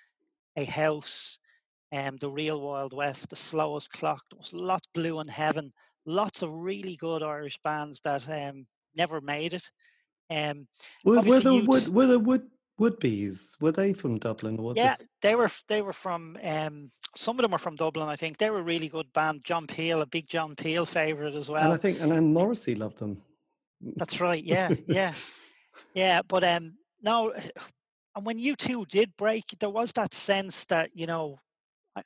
a 0.57 0.65
house 0.65 1.39
um, 1.93 2.17
the 2.21 2.31
real 2.31 2.61
wild 2.61 2.93
west 2.93 3.29
the 3.31 3.37
slowest 3.37 3.91
clock 3.91 4.23
there 4.31 4.39
was 4.39 4.53
lots 4.53 4.87
blue 4.95 5.21
in 5.21 5.29
heaven 5.29 5.73
lots 6.07 6.43
of 6.43 6.51
really 6.53 6.97
good 6.97 7.23
irish 7.23 7.59
bands 7.63 8.01
that 8.05 8.29
um, 8.29 8.67
never 8.95 9.21
made 9.21 9.55
it 9.55 9.69
um, 10.31 10.67
Were, 11.05 11.21
were 11.21 11.41
the 11.41 11.63
wood, 11.67 11.89
were 11.89 12.07
the 12.07 12.19
wood, 12.19 12.49
Woodbees, 12.81 13.61
were 13.61 13.73
they 13.73 13.93
from 13.93 14.19
Dublin? 14.19 14.59
Or 14.59 14.73
yeah 14.75 14.97
they 15.21 15.35
were 15.35 15.51
they 15.69 15.83
were 15.83 15.93
from 15.93 16.39
um, 16.43 16.91
some 17.17 17.39
of 17.39 17.43
them 17.43 17.53
were 17.53 17.59
from 17.59 17.77
dublin 17.77 18.09
i 18.09 18.17
think 18.17 18.39
they 18.39 18.51
were 18.51 18.59
a 18.59 18.63
really 18.63 18.89
good 18.89 19.13
band 19.13 19.43
john 19.45 19.67
peel 19.67 20.03
a 20.03 20.07
big 20.07 20.27
john 20.27 20.55
peel 20.55 20.87
favorite 20.87 21.35
as 21.35 21.49
well. 21.49 21.65
and 21.65 21.73
I 21.73 21.77
think, 21.77 22.01
and 22.01 22.11
then 22.13 22.33
Morrissey 22.33 22.75
loved 22.75 22.99
them. 22.99 23.21
that's 23.97 24.21
right 24.21 24.43
yeah 24.43 24.71
yeah 24.87 25.15
yeah 25.95 26.21
but 26.27 26.45
um 26.45 26.75
no 27.03 27.33
and 28.15 28.27
when 28.27 28.39
U2 28.39 28.87
did 28.89 29.17
break 29.17 29.45
there 29.59 29.71
was 29.71 29.93
that 29.93 30.13
sense 30.15 30.67
that 30.67 30.91
you 30.95 31.07
know 31.07 31.39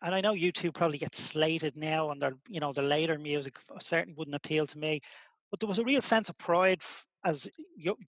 and 0.03 0.15
i 0.15 0.21
know 0.21 0.35
U2 0.35 0.73
probably 0.75 0.99
get 0.99 1.15
slated 1.15 1.77
now 1.77 2.11
and 2.11 2.21
their 2.21 2.35
you 2.49 2.61
know 2.61 2.73
the 2.73 2.83
later 2.83 3.19
music 3.19 3.57
certainly 3.81 4.15
wouldn't 4.17 4.37
appeal 4.37 4.67
to 4.67 4.79
me 4.79 5.01
but 5.51 5.61
there 5.61 5.69
was 5.69 5.79
a 5.79 5.85
real 5.85 6.03
sense 6.03 6.29
of 6.29 6.39
pride 6.39 6.81
as 7.25 7.49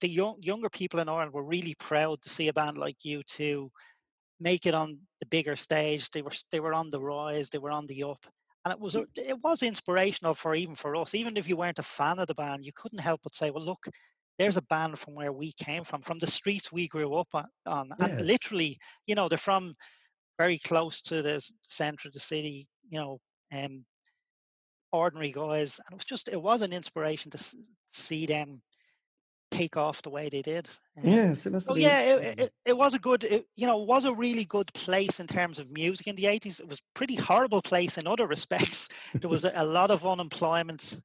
the 0.01 0.09
young, 0.09 0.37
younger 0.41 0.69
people 0.69 0.99
in 1.01 1.09
Ireland 1.09 1.33
were 1.33 1.43
really 1.43 1.75
proud 1.75 2.21
to 2.21 2.29
see 2.29 2.47
a 2.47 2.53
band 2.53 2.77
like 2.77 2.97
U2 3.05 3.69
make 4.39 4.65
it 4.65 4.73
on 4.73 4.97
the 5.19 5.25
bigger 5.27 5.55
stage. 5.55 6.09
They 6.09 6.21
were 6.21 6.31
they 6.51 6.59
were 6.59 6.73
on 6.73 6.89
the 6.89 7.01
rise. 7.01 7.49
They 7.49 7.57
were 7.57 7.71
on 7.71 7.85
the 7.85 8.03
up, 8.03 8.25
and 8.65 8.71
it 8.71 8.79
was 8.79 8.95
it 8.95 9.37
was 9.43 9.63
inspirational 9.63 10.33
for 10.33 10.55
even 10.55 10.75
for 10.75 10.95
us. 10.95 11.13
Even 11.13 11.37
if 11.37 11.47
you 11.47 11.57
weren't 11.57 11.79
a 11.79 11.83
fan 11.83 12.19
of 12.19 12.27
the 12.27 12.35
band, 12.35 12.65
you 12.65 12.71
couldn't 12.75 12.99
help 12.99 13.21
but 13.23 13.33
say, 13.33 13.51
"Well, 13.51 13.65
look, 13.65 13.85
there's 14.37 14.57
a 14.57 14.61
band 14.63 14.97
from 14.97 15.15
where 15.15 15.33
we 15.33 15.51
came 15.53 15.83
from, 15.83 16.01
from 16.01 16.19
the 16.19 16.27
streets 16.27 16.71
we 16.71 16.87
grew 16.87 17.13
up 17.15 17.27
on, 17.33 17.45
on. 17.65 17.91
Yes. 17.99 18.09
and 18.09 18.27
literally, 18.27 18.77
you 19.05 19.15
know, 19.15 19.27
they're 19.27 19.37
from 19.37 19.75
very 20.39 20.57
close 20.57 21.01
to 21.01 21.21
the 21.21 21.45
center 21.63 22.07
of 22.07 22.13
the 22.13 22.19
city. 22.19 22.67
You 22.89 22.99
know, 22.99 23.19
um, 23.53 23.85
ordinary 24.91 25.31
guys, 25.31 25.79
and 25.79 25.93
it 25.93 25.97
was 25.97 26.05
just 26.05 26.29
it 26.29 26.41
was 26.41 26.61
an 26.61 26.73
inspiration 26.73 27.31
to 27.31 27.55
see 27.91 28.25
them 28.25 28.61
take 29.51 29.77
off 29.77 30.01
the 30.01 30.09
way 30.09 30.29
they 30.29 30.41
did. 30.41 30.67
Um, 30.97 31.07
yes, 31.07 31.45
it 31.45 31.51
must. 31.51 31.67
So 31.67 31.75
yeah, 31.75 32.15
it, 32.15 32.39
it, 32.39 32.53
it, 32.65 32.77
was 32.77 32.93
a 32.93 32.99
good, 32.99 33.23
it, 33.23 33.45
you 33.55 33.65
know, 33.65 33.77
was 33.77 34.05
a 34.05 34.13
really 34.13 34.45
good 34.45 34.71
place 34.73 35.19
in 35.19 35.27
terms 35.27 35.59
of 35.59 35.71
music 35.71 36.07
in 36.07 36.15
the 36.15 36.27
eighties. 36.27 36.59
It 36.59 36.67
was 36.67 36.81
pretty 36.93 37.15
horrible 37.15 37.61
place 37.61 37.97
in 37.97 38.07
other 38.07 38.27
respects. 38.35 38.87
there 39.13 39.29
was 39.29 39.45
a, 39.45 39.51
a, 39.55 39.65
lot 39.65 39.91
of 39.91 40.05
unemployment, 40.05 41.01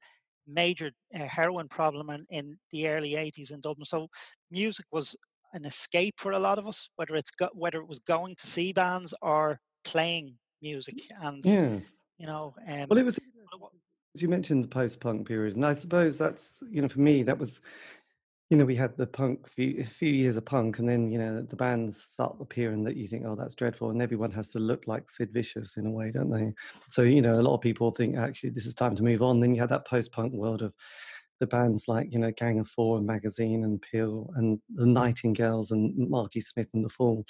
major 0.47 0.91
uh, 1.13 1.25
heroin 1.25 1.67
problem 1.67 2.09
in, 2.09 2.25
in 2.29 2.57
the 2.71 2.87
early 2.87 3.15
eighties 3.15 3.51
in 3.51 3.61
Dublin. 3.61 3.85
So 3.85 4.07
music 4.51 4.85
was 4.91 5.15
an 5.53 5.65
escape 5.65 6.15
for 6.17 6.33
a 6.33 6.39
lot 6.39 6.59
of 6.59 6.67
us, 6.67 6.89
whether 6.97 7.15
it's 7.15 7.31
got 7.31 7.55
whether 7.55 7.79
it 7.79 7.87
was 7.87 7.99
going 7.99 8.35
to 8.35 8.47
see 8.47 8.73
bands 8.73 9.13
or 9.21 9.59
playing 9.83 10.35
music. 10.61 10.95
And 11.21 11.45
yes. 11.45 11.97
you 12.17 12.27
know, 12.27 12.53
um, 12.67 12.87
well, 12.89 12.99
it 12.99 13.05
was. 13.05 13.19
As 14.13 14.21
you 14.21 14.29
mentioned 14.29 14.63
the 14.63 14.69
post-punk 14.69 15.27
period, 15.27 15.57
and 15.57 15.65
I 15.65 15.73
suppose 15.73 16.17
that's 16.17 16.53
you 16.69 16.81
know 16.81 16.87
for 16.87 17.01
me 17.01 17.23
that 17.23 17.37
was 17.37 17.59
you 18.49 18.57
know, 18.57 18.65
we 18.65 18.75
had 18.75 18.95
the 18.95 19.07
punk 19.07 19.49
few, 19.49 19.81
a 19.81 19.85
few 19.85 20.09
years 20.09 20.37
of 20.37 20.45
punk, 20.45 20.77
and 20.77 20.87
then 20.87 21.11
you 21.11 21.17
know 21.17 21.41
the 21.41 21.55
bands 21.55 22.01
start 22.01 22.35
appearing 22.39 22.83
that 22.83 22.95
you 22.95 23.07
think, 23.07 23.23
oh, 23.25 23.35
that's 23.35 23.55
dreadful, 23.55 23.89
and 23.89 24.01
everyone 24.01 24.31
has 24.31 24.49
to 24.49 24.59
look 24.59 24.83
like 24.85 25.09
Sid 25.09 25.31
Vicious 25.33 25.77
in 25.77 25.87
a 25.87 25.91
way, 25.91 26.11
don't 26.11 26.29
they? 26.29 26.53
So 26.89 27.01
you 27.01 27.21
know, 27.21 27.39
a 27.39 27.41
lot 27.41 27.55
of 27.55 27.61
people 27.61 27.89
think 27.89 28.17
actually 28.17 28.51
this 28.51 28.67
is 28.67 28.75
time 28.75 28.95
to 28.97 29.03
move 29.03 29.23
on. 29.23 29.39
Then 29.39 29.55
you 29.55 29.61
had 29.61 29.69
that 29.69 29.87
post-punk 29.87 30.33
world 30.33 30.61
of 30.61 30.73
the 31.39 31.47
bands 31.47 31.85
like 31.87 32.13
you 32.13 32.19
know 32.19 32.31
Gang 32.31 32.59
of 32.59 32.67
Four 32.67 32.97
and 32.97 33.07
Magazine 33.07 33.63
and 33.63 33.81
Peel 33.81 34.29
and 34.35 34.59
the 34.75 34.85
Nightingales 34.85 35.71
and 35.71 36.09
Marky 36.09 36.39
Smith 36.39 36.69
and 36.75 36.85
the 36.85 36.89
Fall, 36.89 37.25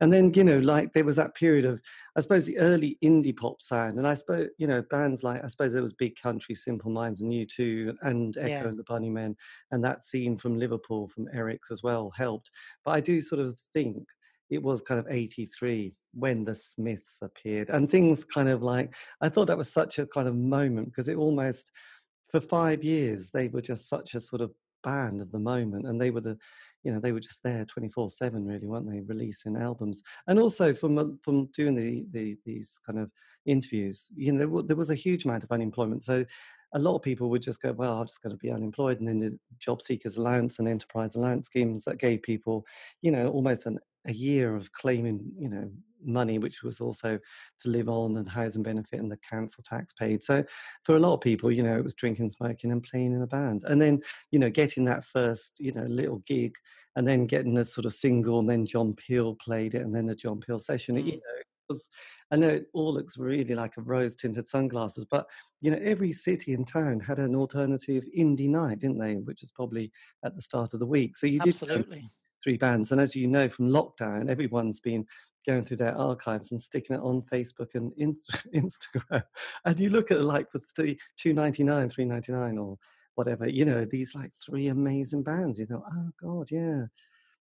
and 0.00 0.12
then 0.12 0.32
you 0.34 0.44
know 0.44 0.58
like 0.58 0.92
there 0.92 1.04
was 1.04 1.16
that 1.16 1.34
period 1.34 1.64
of 1.64 1.80
i 2.16 2.20
suppose 2.20 2.44
the 2.44 2.58
early 2.58 2.98
indie 3.04 3.36
pop 3.36 3.60
sound 3.60 3.98
and 3.98 4.06
i 4.06 4.14
suppose 4.14 4.48
you 4.58 4.66
know 4.66 4.82
bands 4.90 5.22
like 5.22 5.42
i 5.44 5.46
suppose 5.46 5.72
there 5.72 5.82
was 5.82 5.92
big 5.92 6.16
country 6.16 6.54
simple 6.54 6.90
minds 6.90 7.20
and 7.20 7.32
U2 7.32 7.94
and 8.02 8.36
echo 8.38 8.48
yeah. 8.48 8.64
and 8.64 8.78
the 8.78 8.84
bunnymen 8.84 9.34
and 9.70 9.84
that 9.84 10.04
scene 10.04 10.36
from 10.36 10.58
liverpool 10.58 11.08
from 11.08 11.28
eric's 11.32 11.70
as 11.70 11.82
well 11.82 12.10
helped 12.16 12.50
but 12.84 12.92
i 12.92 13.00
do 13.00 13.20
sort 13.20 13.40
of 13.40 13.58
think 13.72 14.04
it 14.48 14.62
was 14.62 14.82
kind 14.82 14.98
of 14.98 15.06
83 15.08 15.94
when 16.12 16.44
the 16.44 16.54
smiths 16.54 17.18
appeared 17.22 17.70
and 17.70 17.90
things 17.90 18.24
kind 18.24 18.48
of 18.48 18.62
like 18.62 18.94
i 19.20 19.28
thought 19.28 19.46
that 19.46 19.58
was 19.58 19.72
such 19.72 19.98
a 19.98 20.06
kind 20.06 20.28
of 20.28 20.34
moment 20.34 20.86
because 20.88 21.08
it 21.08 21.16
almost 21.16 21.70
for 22.30 22.40
five 22.40 22.82
years 22.82 23.30
they 23.30 23.48
were 23.48 23.60
just 23.60 23.88
such 23.88 24.14
a 24.14 24.20
sort 24.20 24.42
of 24.42 24.52
band 24.82 25.20
of 25.20 25.30
the 25.30 25.38
moment 25.38 25.86
and 25.86 26.00
they 26.00 26.10
were 26.10 26.20
the 26.20 26.38
you 26.82 26.92
know 26.92 27.00
they 27.00 27.12
were 27.12 27.20
just 27.20 27.42
there 27.42 27.64
24 27.64 28.10
7 28.10 28.44
really 28.44 28.66
weren't 28.66 28.90
they 28.90 29.00
releasing 29.00 29.56
albums? 29.56 30.02
And 30.26 30.38
also 30.38 30.74
from 30.74 30.98
uh, 30.98 31.04
from 31.22 31.46
doing 31.46 31.74
the, 31.74 32.06
the 32.12 32.36
these 32.44 32.78
kind 32.84 32.98
of 32.98 33.10
interviews 33.46 34.08
you 34.14 34.32
know 34.32 34.38
there, 34.38 34.62
there 34.62 34.76
was 34.76 34.90
a 34.90 34.94
huge 34.94 35.24
amount 35.24 35.44
of 35.44 35.52
unemployment. 35.52 36.04
So 36.04 36.24
a 36.72 36.78
lot 36.78 36.94
of 36.94 37.02
people 37.02 37.28
would 37.30 37.42
just 37.42 37.60
go 37.60 37.72
well 37.72 37.98
i'm 37.98 38.06
just 38.06 38.22
going 38.22 38.30
to 38.30 38.36
be 38.36 38.48
unemployed 38.48 39.00
and 39.00 39.08
then 39.08 39.18
the 39.18 39.36
job 39.58 39.82
seekers 39.82 40.18
allowance 40.18 40.60
and 40.60 40.68
enterprise 40.68 41.16
allowance 41.16 41.46
schemes 41.46 41.84
that 41.84 41.98
gave 41.98 42.22
people 42.22 42.64
you 43.02 43.10
know 43.10 43.26
almost 43.26 43.66
an 43.66 43.76
a 44.06 44.12
year 44.12 44.56
of 44.56 44.72
claiming, 44.72 45.20
you 45.38 45.48
know, 45.48 45.70
money, 46.04 46.38
which 46.38 46.62
was 46.62 46.80
also 46.80 47.18
to 47.60 47.68
live 47.68 47.88
on 47.88 48.16
and 48.16 48.28
housing 48.28 48.62
benefit 48.62 49.00
and 49.00 49.10
the 49.10 49.18
council 49.18 49.62
tax 49.62 49.92
paid. 49.92 50.22
So 50.22 50.44
for 50.84 50.96
a 50.96 51.00
lot 51.00 51.14
of 51.14 51.20
people, 51.20 51.50
you 51.50 51.62
know, 51.62 51.76
it 51.76 51.84
was 51.84 51.94
drinking, 51.94 52.30
smoking, 52.30 52.72
and 52.72 52.82
playing 52.82 53.12
in 53.12 53.22
a 53.22 53.26
band, 53.26 53.64
and 53.66 53.80
then 53.80 54.02
you 54.30 54.38
know, 54.38 54.50
getting 54.50 54.84
that 54.84 55.04
first, 55.04 55.60
you 55.60 55.72
know, 55.72 55.84
little 55.84 56.18
gig, 56.26 56.54
and 56.96 57.06
then 57.06 57.26
getting 57.26 57.56
a 57.58 57.64
sort 57.64 57.86
of 57.86 57.94
single, 57.94 58.40
and 58.40 58.48
then 58.48 58.66
John 58.66 58.94
Peel 58.94 59.36
played 59.36 59.74
it, 59.74 59.82
and 59.82 59.94
then 59.94 60.06
the 60.06 60.14
John 60.14 60.40
Peel 60.40 60.58
session. 60.58 60.96
Mm. 60.96 61.06
You 61.06 61.12
know, 61.12 61.42
was, 61.70 61.88
I 62.30 62.36
know 62.36 62.48
it 62.48 62.66
all 62.74 62.92
looks 62.92 63.16
really 63.16 63.54
like 63.54 63.78
a 63.78 63.82
rose 63.82 64.14
tinted 64.14 64.46
sunglasses, 64.46 65.06
but 65.10 65.26
you 65.62 65.70
know, 65.70 65.78
every 65.82 66.12
city 66.12 66.52
and 66.52 66.66
town 66.66 67.00
had 67.00 67.18
an 67.18 67.34
alternative 67.34 68.04
indie 68.16 68.48
night, 68.48 68.80
didn't 68.80 68.98
they? 68.98 69.14
Which 69.14 69.40
was 69.40 69.50
probably 69.50 69.90
at 70.24 70.34
the 70.34 70.42
start 70.42 70.74
of 70.74 70.80
the 70.80 70.86
week. 70.86 71.16
So 71.16 71.26
you 71.26 71.40
Absolutely. 71.40 72.00
did 72.00 72.10
three 72.42 72.56
bands. 72.56 72.92
And 72.92 73.00
as 73.00 73.14
you 73.14 73.26
know 73.26 73.48
from 73.48 73.68
lockdown, 73.68 74.28
everyone's 74.28 74.80
been 74.80 75.06
going 75.46 75.64
through 75.64 75.78
their 75.78 75.96
archives 75.96 76.50
and 76.50 76.60
sticking 76.60 76.96
it 76.96 77.02
on 77.02 77.22
Facebook 77.22 77.74
and 77.74 77.92
Instagram. 78.54 79.24
And 79.64 79.80
you 79.80 79.90
look 79.90 80.10
at 80.10 80.18
it 80.18 80.22
like 80.22 80.50
for 80.50 80.58
three, 80.58 80.98
two 81.16 81.32
ninety 81.32 81.64
nine, 81.64 81.88
three 81.88 82.04
ninety 82.04 82.32
nine, 82.32 82.58
or 82.58 82.78
whatever. 83.14 83.48
You 83.48 83.64
know 83.64 83.84
these 83.84 84.14
like 84.14 84.32
three 84.34 84.68
amazing 84.68 85.22
bands. 85.22 85.58
You 85.58 85.66
thought, 85.66 85.84
oh 85.92 86.10
god, 86.20 86.50
yeah. 86.50 86.86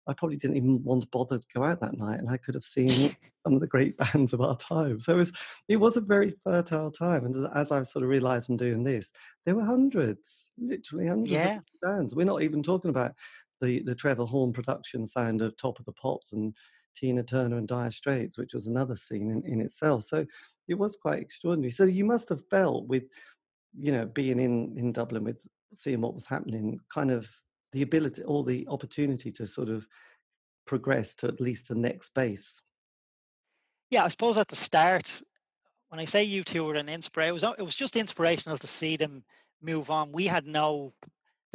I 0.07 0.13
probably 0.13 0.37
didn't 0.37 0.57
even 0.57 0.83
want 0.83 1.01
to 1.01 1.07
bother 1.07 1.39
to 1.39 1.47
go 1.53 1.63
out 1.63 1.79
that 1.81 1.97
night, 1.97 2.19
and 2.19 2.29
I 2.29 2.37
could 2.37 2.53
have 2.53 2.63
seen 2.63 2.89
some 3.43 3.53
of 3.53 3.59
the 3.59 3.67
great 3.67 3.97
bands 4.13 4.33
of 4.33 4.41
our 4.41 4.55
time. 4.55 4.99
So 4.99 5.13
it 5.13 5.17
was, 5.17 5.31
it 5.67 5.77
was 5.77 5.97
a 5.97 6.01
very 6.01 6.35
fertile 6.43 6.91
time. 6.91 7.25
And 7.25 7.47
as 7.55 7.71
I've 7.71 7.87
sort 7.87 8.03
of 8.03 8.09
realised 8.09 8.45
from 8.45 8.57
doing 8.57 8.83
this, 8.83 9.11
there 9.45 9.55
were 9.55 9.65
hundreds, 9.65 10.47
literally 10.59 11.07
hundreds 11.07 11.31
yeah. 11.31 11.57
of 11.57 11.63
bands. 11.81 12.13
We're 12.13 12.25
not 12.25 12.43
even 12.43 12.61
talking 12.61 12.89
about 12.89 13.13
the 13.61 13.81
the 13.83 13.95
Trevor 13.95 14.25
Horn 14.25 14.53
production 14.53 15.07
sound 15.07 15.41
of 15.41 15.57
Top 15.57 15.79
of 15.79 15.85
the 15.85 15.93
Pops 15.93 16.33
and 16.33 16.55
Tina 16.95 17.23
Turner 17.23 17.57
and 17.57 17.67
Dire 17.67 17.91
Straits, 17.91 18.37
which 18.37 18.53
was 18.53 18.67
another 18.67 18.95
scene 18.95 19.31
in, 19.31 19.43
in 19.45 19.61
itself. 19.61 20.05
So 20.05 20.25
it 20.67 20.75
was 20.75 20.97
quite 20.97 21.19
extraordinary. 21.19 21.71
So 21.71 21.83
you 21.85 22.05
must 22.05 22.29
have 22.29 22.41
felt 22.49 22.87
with, 22.87 23.03
you 23.77 23.91
know, 23.91 24.05
being 24.05 24.39
in 24.39 24.75
in 24.77 24.91
Dublin 24.91 25.23
with 25.23 25.41
seeing 25.77 26.01
what 26.01 26.13
was 26.13 26.25
happening, 26.25 26.79
kind 26.93 27.11
of 27.11 27.29
the 27.73 27.81
ability 27.81 28.23
or 28.23 28.43
the 28.43 28.65
opportunity 28.69 29.31
to 29.31 29.45
sort 29.45 29.69
of 29.69 29.87
progress 30.65 31.13
to 31.15 31.27
at 31.27 31.41
least 31.41 31.67
the 31.67 31.75
next 31.75 32.13
base. 32.13 32.61
Yeah, 33.91 34.03
I 34.03 34.07
suppose 34.09 34.37
at 34.37 34.47
the 34.47 34.55
start, 34.55 35.21
when 35.89 35.99
I 35.99 36.05
say 36.05 36.27
U2 36.27 36.65
were 36.65 36.75
an 36.75 36.89
inspiration, 36.89 37.29
it 37.29 37.33
was 37.33 37.43
it 37.59 37.63
was 37.63 37.75
just 37.75 37.95
inspirational 37.95 38.57
to 38.57 38.67
see 38.67 38.97
them 38.97 39.23
move 39.61 39.89
on. 39.89 40.11
We 40.11 40.25
had 40.25 40.45
no 40.45 40.93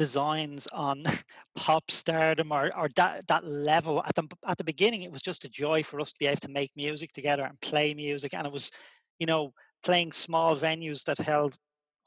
designs 0.01 0.65
on 0.73 1.03
pop 1.55 1.91
stardom 1.91 2.51
or, 2.51 2.75
or 2.75 2.89
that, 2.95 3.27
that 3.27 3.45
level 3.45 4.01
at 4.03 4.15
the, 4.15 4.23
at 4.47 4.57
the 4.57 4.63
beginning 4.63 5.03
it 5.03 5.11
was 5.11 5.21
just 5.21 5.45
a 5.45 5.49
joy 5.49 5.83
for 5.83 6.01
us 6.01 6.11
to 6.11 6.17
be 6.17 6.25
able 6.25 6.41
to 6.41 6.49
make 6.49 6.71
music 6.75 7.11
together 7.11 7.43
and 7.43 7.61
play 7.61 7.93
music 7.93 8.33
and 8.33 8.47
it 8.47 8.51
was 8.51 8.71
you 9.19 9.27
know 9.27 9.53
playing 9.83 10.11
small 10.11 10.57
venues 10.57 11.03
that 11.03 11.19
held 11.19 11.55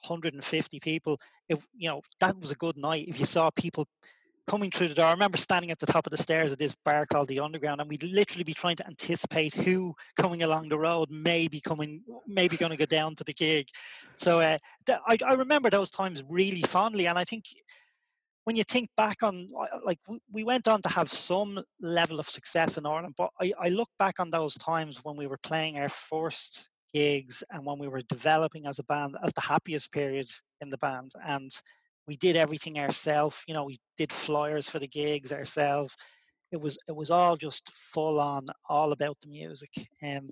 150 0.01 0.81
people 0.81 1.21
if 1.49 1.65
you 1.77 1.89
know 1.89 2.03
that 2.19 2.37
was 2.41 2.51
a 2.51 2.57
good 2.57 2.77
night 2.77 3.07
if 3.07 3.21
you 3.21 3.27
saw 3.27 3.49
people 3.51 3.87
coming 4.47 4.71
through 4.71 4.89
the 4.89 4.95
door. 4.95 5.07
I 5.07 5.13
remember 5.13 5.39
standing 5.39 5.71
at 5.71 5.79
the 5.79 5.87
top 5.87 6.07
of 6.07 6.11
the 6.11 6.23
stairs 6.23 6.53
at 6.53 6.59
this 6.59 6.75
bar 6.85 7.07
called 7.07 7.29
the 7.29 7.41
Underground, 7.41 7.81
and 7.81 7.89
we'd 7.89 8.03
literally 8.03 8.45
be 8.45 8.55
trying 8.55 8.77
to 8.77 8.87
anticipate 8.87 9.55
who 9.55 9.95
coming 10.17 10.43
along 10.43 10.69
the 10.69 10.79
road 10.79 11.11
may 11.11 11.49
be 11.49 11.61
coming, 11.61 12.03
maybe 12.27 12.57
going 12.57 12.71
to 12.71 12.77
go 12.77 12.85
down 12.85 13.15
to 13.17 13.25
the 13.25 13.33
gig. 13.33 13.69
So 14.17 14.41
uh, 14.41 14.59
th- 14.87 14.99
I, 15.07 15.17
I 15.27 15.35
remember 15.35 15.71
those 15.71 15.91
times 15.91 16.23
really 16.29 16.63
fondly, 16.63 17.07
and 17.07 17.19
I 17.19 17.25
think 17.25 17.45
when 18.45 18.57
you 18.57 18.65
think 18.65 18.91
back 18.97 19.23
on 19.23 19.49
like 19.85 19.99
we 20.33 20.45
went 20.45 20.69
on 20.69 20.83
to 20.83 20.89
have 20.89 21.11
some 21.11 21.63
level 21.81 22.21
of 22.21 22.29
success 22.29 22.77
in 22.79 22.87
Ireland, 22.87 23.15
but 23.17 23.31
I, 23.41 23.53
I 23.59 23.69
look 23.69 23.89
back 23.99 24.21
on 24.21 24.31
those 24.31 24.55
times 24.55 25.01
when 25.03 25.17
we 25.17 25.27
were 25.27 25.39
playing 25.43 25.79
our 25.79 25.89
first 25.89 26.69
gigs 26.95 27.43
and 27.51 27.67
when 27.67 27.79
we 27.79 27.89
were 27.89 28.03
developing 28.03 28.67
as 28.69 28.79
a 28.79 28.85
band 28.85 29.17
as 29.25 29.33
the 29.35 29.41
happiest 29.41 29.91
period 29.93 30.29
in 30.61 30.71
the 30.71 30.79
band 30.79 31.11
and 31.27 31.51
we 32.07 32.17
did 32.17 32.37
everything 32.37 32.79
ourselves 32.79 33.37
you 33.49 33.53
know 33.53 33.65
we 33.65 33.81
did 33.99 34.13
flyers 34.13 34.71
for 34.71 34.79
the 34.79 34.87
gigs 34.87 35.33
ourselves 35.33 35.97
it 36.53 36.61
was 36.61 36.79
it 36.87 36.95
was 36.95 37.11
all 37.11 37.37
just 37.37 37.69
full 37.75 38.21
on 38.21 38.47
all 38.69 38.93
about 38.93 39.17
the 39.23 39.29
music 39.29 39.71
and 40.03 40.19
um, 40.19 40.31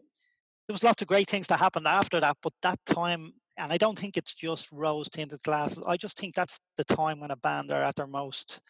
there 0.69 0.75
was 0.75 0.85
lots 0.85 1.02
of 1.02 1.09
great 1.09 1.28
things 1.28 1.49
that 1.49 1.59
happened 1.59 1.88
after 1.88 2.21
that 2.21 2.37
but 2.45 2.52
that 2.62 2.78
time 2.87 3.33
and 3.62 3.73
I 3.73 3.78
don't 3.78 3.97
think 3.97 4.16
it's 4.16 4.35
just 4.35 4.71
rose 4.73 5.09
tinted 5.09 5.40
glasses. 5.42 5.83
I 5.87 5.97
just 5.97 6.19
think 6.19 6.35
that's 6.35 6.59
the 6.76 6.85
time 6.85 7.21
when 7.21 7.31
a 7.31 7.37
band 7.37 7.71
are 7.71 7.83
at 7.83 7.95
their 7.95 8.09
most, 8.09 8.61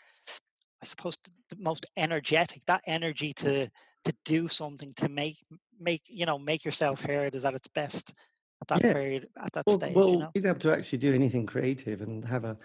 I 0.83 0.87
suppose, 0.87 1.17
the 1.49 1.57
most 1.59 1.87
energetic. 1.97 2.63
That 2.67 2.83
energy 2.87 3.33
to 3.35 3.71
to 4.05 4.15
do 4.27 4.49
something 4.49 4.93
to 4.97 5.09
make 5.09 5.39
make 5.81 6.03
you 6.07 6.27
know 6.27 6.39
make 6.39 6.65
yourself 6.65 7.01
heard 7.01 7.35
is 7.35 7.47
at 7.47 7.55
its 7.55 7.69
best 7.69 8.13
at 8.61 8.69
that 8.69 8.85
yeah. 8.85 8.93
period 8.93 9.29
at 9.43 9.53
that 9.55 9.65
well, 9.67 9.77
stage. 9.79 9.95
Well, 9.95 10.11
you 10.11 10.19
know? 10.19 10.31
being 10.35 10.47
able 10.47 10.59
to 10.61 10.73
actually 10.73 10.99
do 10.99 11.15
anything 11.15 11.47
creative 11.47 12.03
and 12.03 12.23
have 12.27 12.45
a 12.45 12.59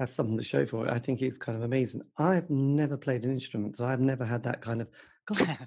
have 0.00 0.10
something 0.10 0.38
to 0.38 0.44
show 0.44 0.64
for 0.64 0.86
it, 0.86 0.92
I 0.92 0.98
think 0.98 1.20
it's 1.20 1.38
kind 1.38 1.58
of 1.58 1.64
amazing. 1.64 2.00
I've 2.16 2.48
never 2.48 2.96
played 2.96 3.24
an 3.24 3.32
instrument, 3.32 3.76
so 3.76 3.84
I've 3.84 4.00
never 4.00 4.24
had 4.24 4.42
that 4.44 4.62
kind 4.62 4.80
of 4.80 4.88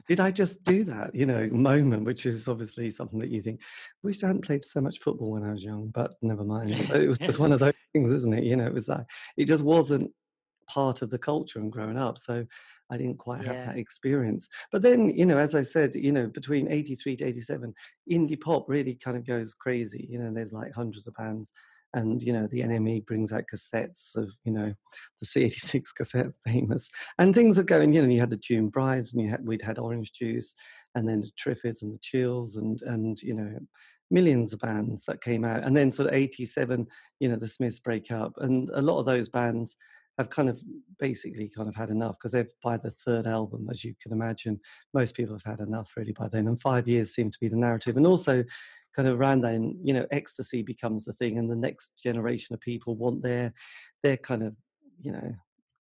did 0.08 0.20
I 0.20 0.32
just 0.32 0.64
do 0.64 0.84
that? 0.86 1.14
You 1.16 1.26
know, 1.26 1.48
moment, 1.52 2.06
which 2.06 2.26
is 2.26 2.48
obviously 2.48 2.90
something 2.90 3.20
that 3.20 3.30
you 3.30 3.42
think, 3.42 3.62
wish 4.04 4.24
I 4.24 4.28
hadn't 4.28 4.46
played 4.46 4.64
so 4.64 4.82
much 4.82 5.00
football 5.00 5.32
when 5.32 5.44
I 5.44 5.52
was 5.52 5.64
young, 5.64 5.88
but 5.90 6.16
never 6.22 6.44
mind. 6.44 6.80
So 6.82 6.96
it 6.96 7.08
was 7.08 7.20
just 7.20 7.40
one 7.40 7.52
of 7.52 7.60
those 7.60 7.74
things, 7.94 8.12
isn't 8.12 8.34
it? 8.34 8.44
You 8.44 8.56
know, 8.56 8.66
it 8.68 8.74
was 8.74 8.88
like, 8.88 9.06
it 9.38 9.46
just 9.46 9.64
wasn't 9.64 10.12
part 10.68 11.02
of 11.02 11.10
the 11.10 11.20
culture 11.20 11.60
and 11.60 11.72
growing 11.72 11.98
up. 11.98 12.18
So 12.18 12.46
I 12.90 12.98
didn't 12.98 13.18
quite 13.18 13.42
Yeah. 13.42 13.48
have 13.48 13.58
that 13.66 13.78
experience. 13.78 14.48
But 14.72 14.82
then, 14.82 15.10
you 15.10 15.26
know, 15.26 15.38
as 15.38 15.56
I 15.56 15.62
said, 15.62 15.96
you 15.96 16.12
know, 16.12 16.28
between 16.28 16.72
83 16.72 17.16
to 17.18 17.26
87, 17.26 17.74
indie 18.12 18.40
pop 18.40 18.68
really 18.70 18.96
kind 18.96 19.18
of 19.18 19.26
goes 19.26 19.54
crazy. 19.54 20.08
You 20.10 20.20
know, 20.20 20.34
there's 20.34 20.54
like 20.54 20.74
hundreds 20.74 21.08
of 21.08 21.14
bands. 21.16 21.52
And, 21.94 22.22
you 22.22 22.32
know, 22.32 22.48
the 22.48 22.62
NME 22.62 23.06
brings 23.06 23.34
out 23.34 23.44
cassettes 23.54 24.16
of, 24.16 24.32
you 24.44 24.52
know, 24.52 24.74
the 25.20 25.28
C86 25.28 25.84
cassette 25.98 26.32
famous. 26.46 26.90
And 27.20 27.36
things 27.36 27.60
are 27.60 27.64
going, 27.64 27.94
you 27.94 28.02
know, 28.02 28.08
you 28.08 28.20
had 28.20 28.30
the 28.30 28.38
June 28.38 28.70
Brides 28.70 29.14
and 29.14 29.22
you 29.22 29.30
had, 29.30 29.46
we'd 29.46 29.62
had 29.62 29.78
Orange 29.78 30.14
Juice 30.14 30.56
and 30.96 31.08
then 31.08 31.22
the 31.22 31.32
Triffids 31.38 31.82
and 31.82 31.94
the 31.94 32.00
Chills 32.02 32.56
and, 32.56 32.82
and, 32.84 33.22
you 33.22 33.34
know, 33.34 33.60
millions 34.10 34.54
of 34.54 34.60
bands 34.60 35.06
that 35.06 35.22
came 35.22 35.44
out. 35.44 35.64
And 35.64 35.76
then 35.76 35.92
sort 35.92 36.10
of 36.10 36.16
87, 36.16 36.88
you 37.20 37.30
know, 37.30 37.36
the 37.36 37.48
Smiths 37.48 37.80
break 37.80 38.12
up. 38.12 38.34
And 38.38 38.70
a 38.74 38.82
lot 38.82 39.00
of 39.00 39.06
those 39.06 39.30
bands 39.30 39.76
have 40.18 40.30
kind 40.30 40.50
of 40.50 40.62
basically 41.00 41.50
kind 41.50 41.70
of 41.70 41.76
had 41.76 41.90
enough 41.90 42.16
because 42.18 42.32
they've 42.32 42.52
by 42.64 42.78
the 42.78 42.92
third 42.92 43.26
album, 43.26 43.68
as 43.70 43.84
you 43.84 43.94
can 44.02 44.12
imagine, 44.12 44.60
most 44.94 45.16
people 45.16 45.34
have 45.36 45.60
had 45.60 45.66
enough 45.66 45.92
really 45.96 46.12
by 46.12 46.28
then. 46.28 46.48
And 46.48 46.62
five 46.62 46.88
years 46.88 47.14
seem 47.14 47.32
to 47.32 47.38
be 47.40 47.48
the 47.48 47.56
narrative. 47.56 47.98
And 47.98 48.06
also 48.06 48.44
kind 48.96 49.08
of 49.08 49.20
around 49.20 49.42
then, 49.42 49.78
you 49.84 49.94
know, 49.94 50.06
ecstasy 50.12 50.62
becomes 50.62 51.06
the 51.06 51.14
thing 51.14 51.38
and 51.38 51.50
the 51.50 51.56
next 51.56 51.92
generation 52.02 52.54
of 52.54 52.62
people 52.62 52.96
want 52.96 53.22
their 53.24 53.54
their 54.04 54.18
kind 54.18 54.44
of, 54.44 54.56
you 55.00 55.12
know, 55.12 55.34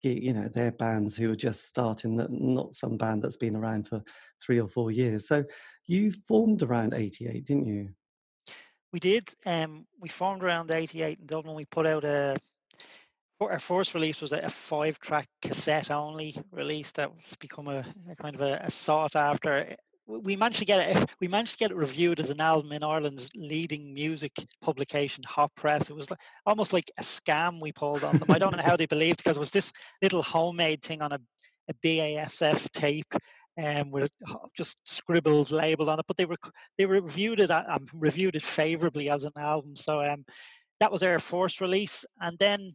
you 0.03 0.33
know, 0.33 0.47
their 0.47 0.71
bands 0.71 1.15
who 1.15 1.31
are 1.31 1.35
just 1.35 1.67
starting, 1.67 2.19
not 2.29 2.73
some 2.73 2.97
band 2.97 3.21
that's 3.21 3.37
been 3.37 3.55
around 3.55 3.87
for 3.87 4.01
three 4.43 4.59
or 4.59 4.67
four 4.67 4.91
years. 4.91 5.27
So 5.27 5.43
you 5.87 6.11
formed 6.27 6.63
around 6.63 6.93
88, 6.93 7.45
didn't 7.45 7.67
you? 7.67 7.89
We 8.91 8.99
did. 8.99 9.29
Um, 9.45 9.85
we 9.99 10.09
formed 10.09 10.43
around 10.43 10.71
88 10.71 11.19
in 11.19 11.25
Dublin. 11.25 11.55
We 11.55 11.65
put 11.65 11.85
out 11.85 12.03
a 12.03 12.35
our 13.49 13.59
first 13.59 13.95
release 13.95 14.21
was 14.21 14.33
a, 14.33 14.49
five 14.49 14.99
track 14.99 15.27
cassette 15.41 15.89
only 15.89 16.35
release 16.51 16.91
that's 16.91 17.35
become 17.37 17.67
a, 17.67 17.83
a 18.11 18.15
kind 18.15 18.35
of 18.35 18.41
a, 18.41 18.59
a, 18.63 18.69
sought 18.69 19.15
after 19.15 19.75
we 20.19 20.35
managed 20.35 20.59
to 20.59 20.65
get 20.65 20.95
it 20.95 21.09
we 21.19 21.27
managed 21.27 21.53
to 21.53 21.57
get 21.57 21.71
it 21.71 21.77
reviewed 21.77 22.19
as 22.19 22.29
an 22.29 22.41
album 22.41 22.71
in 22.71 22.83
Ireland's 22.83 23.29
leading 23.35 23.93
music 23.93 24.31
publication 24.61 25.23
Hot 25.27 25.53
Press. 25.55 25.89
It 25.89 25.95
was 25.95 26.09
like, 26.09 26.19
almost 26.45 26.73
like 26.73 26.91
a 26.97 27.03
scam 27.03 27.61
we 27.61 27.71
pulled 27.71 28.03
on 28.03 28.17
them. 28.17 28.29
I 28.29 28.39
don't 28.39 28.55
know 28.55 28.63
how 28.63 28.75
they 28.75 28.85
believed 28.85 29.17
because 29.17 29.37
it 29.37 29.39
was 29.39 29.51
this 29.51 29.71
little 30.01 30.23
homemade 30.23 30.81
thing 30.81 31.01
on 31.01 31.11
a, 31.11 31.19
a 31.69 31.73
BASF 31.85 32.69
tape 32.71 33.13
um, 33.61 33.91
with 33.91 34.11
just 34.55 34.79
scribbles 34.85 35.51
labeled 35.51 35.89
on 35.89 35.99
it 35.99 36.05
but 36.07 36.15
they 36.15 36.25
were 36.25 36.37
they 36.77 36.85
reviewed 36.85 37.39
it 37.39 37.51
um, 37.51 37.85
reviewed 37.93 38.35
it 38.35 38.45
favorably 38.45 39.09
as 39.09 39.23
an 39.23 39.31
album. 39.37 39.75
So 39.75 40.01
um, 40.01 40.25
that 40.79 40.91
was 40.91 41.03
our 41.03 41.19
first 41.19 41.61
release. 41.61 42.05
And 42.19 42.37
then 42.39 42.73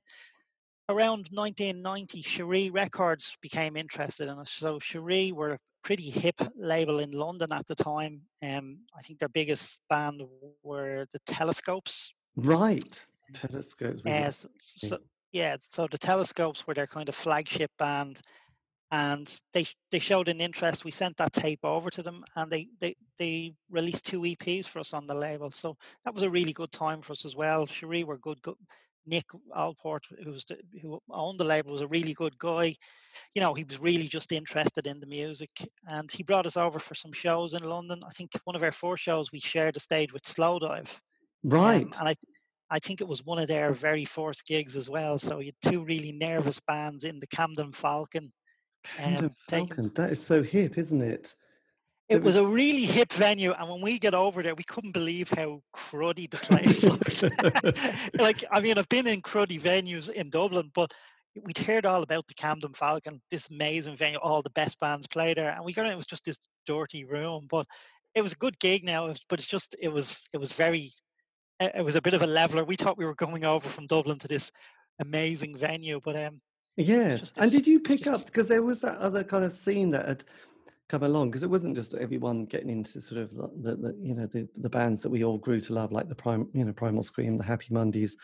around 0.88 1.28
1990, 1.32 2.22
Cheree 2.22 2.72
Records 2.72 3.36
became 3.42 3.76
interested 3.76 4.28
in 4.28 4.38
us. 4.38 4.52
So 4.52 4.78
Cheree 4.78 5.32
were 5.32 5.58
pretty 5.86 6.10
hip 6.10 6.34
label 6.56 6.98
in 6.98 7.12
London 7.12 7.52
at 7.52 7.64
the 7.68 7.76
time. 7.76 8.20
Um, 8.42 8.78
I 8.98 9.02
think 9.02 9.20
their 9.20 9.28
biggest 9.28 9.78
band 9.88 10.20
were 10.64 11.06
the 11.12 11.20
Telescopes. 11.26 12.12
Right, 12.34 13.06
Telescopes. 13.32 14.02
Uh, 14.04 14.30
so, 14.32 14.48
so, 14.58 14.98
yeah, 15.30 15.56
so 15.60 15.86
the 15.88 15.96
Telescopes 15.96 16.66
were 16.66 16.74
their 16.74 16.88
kind 16.88 17.08
of 17.08 17.14
flagship 17.14 17.70
band, 17.78 18.20
and 18.90 19.40
they 19.52 19.64
they 19.92 20.00
showed 20.00 20.26
an 20.26 20.40
interest. 20.40 20.84
We 20.84 20.90
sent 20.90 21.16
that 21.18 21.32
tape 21.32 21.60
over 21.62 21.88
to 21.90 22.02
them, 22.02 22.24
and 22.34 22.50
they 22.50 22.66
they 22.80 22.96
they 23.16 23.54
released 23.70 24.06
two 24.06 24.22
EPs 24.22 24.66
for 24.66 24.80
us 24.80 24.92
on 24.92 25.06
the 25.06 25.14
label. 25.14 25.52
So 25.52 25.76
that 26.04 26.14
was 26.14 26.24
a 26.24 26.30
really 26.30 26.52
good 26.52 26.72
time 26.72 27.00
for 27.00 27.12
us 27.12 27.24
as 27.24 27.36
well. 27.36 27.64
Cheree 27.64 28.04
were 28.04 28.18
good, 28.18 28.42
good 28.42 28.56
Nick 29.06 29.26
Allport, 29.54 30.04
who 30.22 30.30
was 30.30 30.44
the, 30.44 30.56
who 30.82 31.00
owned 31.10 31.38
the 31.38 31.44
label, 31.44 31.72
was 31.72 31.82
a 31.82 31.86
really 31.88 32.12
good 32.12 32.36
guy. 32.38 32.74
You 33.34 33.42
know, 33.42 33.54
he 33.54 33.64
was 33.64 33.80
really 33.80 34.08
just 34.08 34.32
interested 34.32 34.86
in 34.86 35.00
the 35.00 35.06
music, 35.06 35.50
and 35.88 36.10
he 36.10 36.22
brought 36.22 36.46
us 36.46 36.56
over 36.56 36.78
for 36.78 36.94
some 36.94 37.12
shows 37.12 37.54
in 37.54 37.62
London. 37.62 38.00
I 38.06 38.10
think 38.10 38.32
one 38.44 38.56
of 38.56 38.62
our 38.62 38.72
four 38.72 38.96
shows 38.96 39.32
we 39.32 39.40
shared 39.40 39.74
the 39.74 39.80
stage 39.80 40.12
with 40.12 40.22
Slowdive. 40.22 40.90
Right. 41.44 41.84
Um, 41.84 41.92
and 42.00 42.08
I, 42.08 42.14
I 42.70 42.78
think 42.80 43.00
it 43.00 43.08
was 43.08 43.24
one 43.24 43.38
of 43.38 43.48
their 43.48 43.72
very 43.72 44.04
first 44.04 44.44
gigs 44.44 44.76
as 44.76 44.90
well. 44.90 45.18
So 45.18 45.38
you 45.38 45.52
had 45.62 45.72
two 45.72 45.84
really 45.84 46.12
nervous 46.12 46.60
bands 46.66 47.04
in 47.04 47.20
the 47.20 47.28
Camden 47.28 47.72
Falcon. 47.72 48.32
Camden 48.84 49.26
um, 49.26 49.34
Falcon. 49.48 49.68
Taking, 49.68 49.88
that 49.94 50.10
is 50.10 50.24
so 50.24 50.42
hip, 50.42 50.76
isn't 50.78 51.02
it? 51.02 51.34
It 52.08 52.22
was 52.22 52.36
a 52.36 52.46
really 52.46 52.84
hip 52.84 53.12
venue, 53.12 53.52
and 53.52 53.68
when 53.68 53.80
we 53.80 53.98
get 53.98 54.14
over 54.14 54.40
there, 54.42 54.54
we 54.54 54.62
couldn't 54.62 54.92
believe 54.92 55.28
how 55.28 55.60
cruddy 55.74 56.30
the 56.30 56.36
place 56.36 56.84
looked. 56.84 57.24
like, 58.20 58.44
I 58.50 58.60
mean, 58.60 58.78
I've 58.78 58.88
been 58.88 59.08
in 59.08 59.22
cruddy 59.22 59.60
venues 59.60 60.08
in 60.10 60.30
Dublin, 60.30 60.70
but 60.72 60.92
we'd 61.42 61.58
heard 61.58 61.84
all 61.84 62.04
about 62.04 62.26
the 62.28 62.34
Camden 62.34 62.74
Falcon, 62.74 63.20
this 63.30 63.50
amazing 63.50 63.96
venue, 63.96 64.18
all 64.18 64.40
the 64.40 64.50
best 64.50 64.78
bands 64.78 65.08
play 65.08 65.34
there, 65.34 65.50
and 65.50 65.64
we 65.64 65.72
got 65.72 65.86
in, 65.86 65.92
it 65.92 65.96
was 65.96 66.06
just 66.06 66.24
this 66.24 66.38
dirty 66.64 67.04
room, 67.04 67.46
but 67.50 67.66
it 68.14 68.22
was 68.22 68.32
a 68.32 68.36
good 68.36 68.58
gig 68.60 68.84
now, 68.84 69.12
but 69.28 69.40
it's 69.40 69.48
just, 69.48 69.74
it 69.80 69.88
was, 69.88 70.24
it 70.32 70.38
was 70.38 70.52
very, 70.52 70.92
it 71.58 71.84
was 71.84 71.96
a 71.96 72.02
bit 72.02 72.14
of 72.14 72.22
a 72.22 72.26
leveler. 72.26 72.64
We 72.64 72.76
thought 72.76 72.98
we 72.98 73.04
were 73.04 73.16
going 73.16 73.44
over 73.44 73.68
from 73.68 73.88
Dublin 73.88 74.18
to 74.20 74.28
this 74.28 74.52
amazing 75.00 75.58
venue, 75.58 76.00
but 76.02 76.16
um, 76.16 76.40
Yes. 76.76 77.32
And 77.36 77.50
did 77.50 77.66
you 77.66 77.80
pick 77.80 78.06
up 78.06 78.26
because 78.26 78.48
there 78.48 78.62
was 78.62 78.80
that 78.80 78.98
other 78.98 79.24
kind 79.24 79.44
of 79.44 79.52
scene 79.52 79.90
that 79.92 80.06
had 80.06 80.24
come 80.88 81.02
along 81.02 81.30
because 81.30 81.42
it 81.42 81.50
wasn't 81.50 81.74
just 81.74 81.94
everyone 81.94 82.44
getting 82.44 82.70
into 82.70 83.00
sort 83.00 83.20
of 83.20 83.34
the, 83.34 83.50
the, 83.62 83.76
the, 83.76 83.98
you 84.00 84.14
know 84.14 84.26
the, 84.26 84.48
the 84.56 84.70
bands 84.70 85.02
that 85.02 85.10
we 85.10 85.24
all 85.24 85.38
grew 85.38 85.60
to 85.60 85.72
love 85.72 85.92
like 85.92 86.08
the 86.08 86.14
prime 86.14 86.48
you 86.52 86.64
know 86.64 86.72
primal 86.72 87.02
scream 87.02 87.36
the 87.36 87.44
happy 87.44 87.66
mondays 87.70 88.16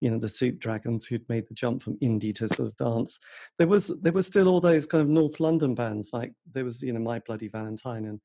you 0.00 0.10
know 0.10 0.18
the 0.18 0.28
soup 0.28 0.58
dragons 0.58 1.06
who'd 1.06 1.28
made 1.28 1.46
the 1.48 1.54
jump 1.54 1.82
from 1.82 1.98
indie 1.98 2.34
to 2.34 2.48
sort 2.48 2.68
of 2.68 2.76
dance. 2.76 3.18
There 3.58 3.66
was 3.66 3.88
there 4.02 4.12
was 4.12 4.26
still 4.26 4.48
all 4.48 4.60
those 4.60 4.86
kind 4.86 5.02
of 5.02 5.08
north 5.08 5.40
london 5.40 5.74
bands 5.74 6.10
like 6.12 6.32
there 6.52 6.64
was 6.64 6.82
you 6.82 6.92
know 6.92 7.00
my 7.00 7.18
bloody 7.20 7.48
valentine 7.48 8.04
and 8.06 8.20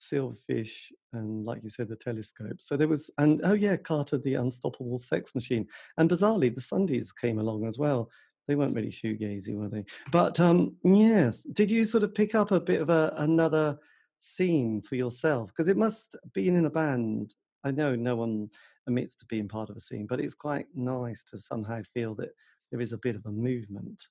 silverfish 0.00 0.90
and 1.12 1.44
like 1.44 1.62
you 1.62 1.70
said 1.70 1.88
the 1.88 1.96
telescope. 1.96 2.60
So 2.60 2.76
there 2.76 2.88
was 2.88 3.10
and 3.18 3.40
oh 3.44 3.52
yeah 3.52 3.76
carter 3.76 4.18
the 4.18 4.34
unstoppable 4.34 4.98
sex 4.98 5.34
machine. 5.34 5.66
And 5.96 6.10
bizarrely 6.10 6.54
the 6.54 6.60
sundays 6.60 7.12
came 7.12 7.38
along 7.38 7.66
as 7.66 7.78
well 7.78 8.10
they 8.48 8.54
weren't 8.54 8.74
really 8.74 8.90
shoegazy, 8.90 9.54
were 9.54 9.68
they? 9.68 9.84
But 10.10 10.40
um, 10.40 10.76
yes, 10.82 11.42
did 11.42 11.70
you 11.70 11.84
sort 11.84 12.04
of 12.04 12.14
pick 12.14 12.34
up 12.34 12.50
a 12.50 12.60
bit 12.60 12.80
of 12.80 12.90
a, 12.90 13.14
another 13.18 13.78
scene 14.18 14.82
for 14.82 14.96
yourself? 14.96 15.50
Because 15.50 15.68
it 15.68 15.76
must 15.76 16.16
being 16.34 16.56
in 16.56 16.66
a 16.66 16.70
band. 16.70 17.34
I 17.64 17.70
know 17.70 17.94
no 17.94 18.16
one 18.16 18.50
admits 18.86 19.16
to 19.16 19.26
being 19.26 19.48
part 19.48 19.70
of 19.70 19.76
a 19.76 19.80
scene, 19.80 20.06
but 20.06 20.20
it's 20.20 20.34
quite 20.34 20.66
nice 20.74 21.22
to 21.24 21.38
somehow 21.38 21.82
feel 21.94 22.14
that 22.16 22.30
there 22.70 22.80
is 22.80 22.92
a 22.92 22.98
bit 22.98 23.14
of 23.14 23.24
a 23.26 23.30
movement. 23.30 24.02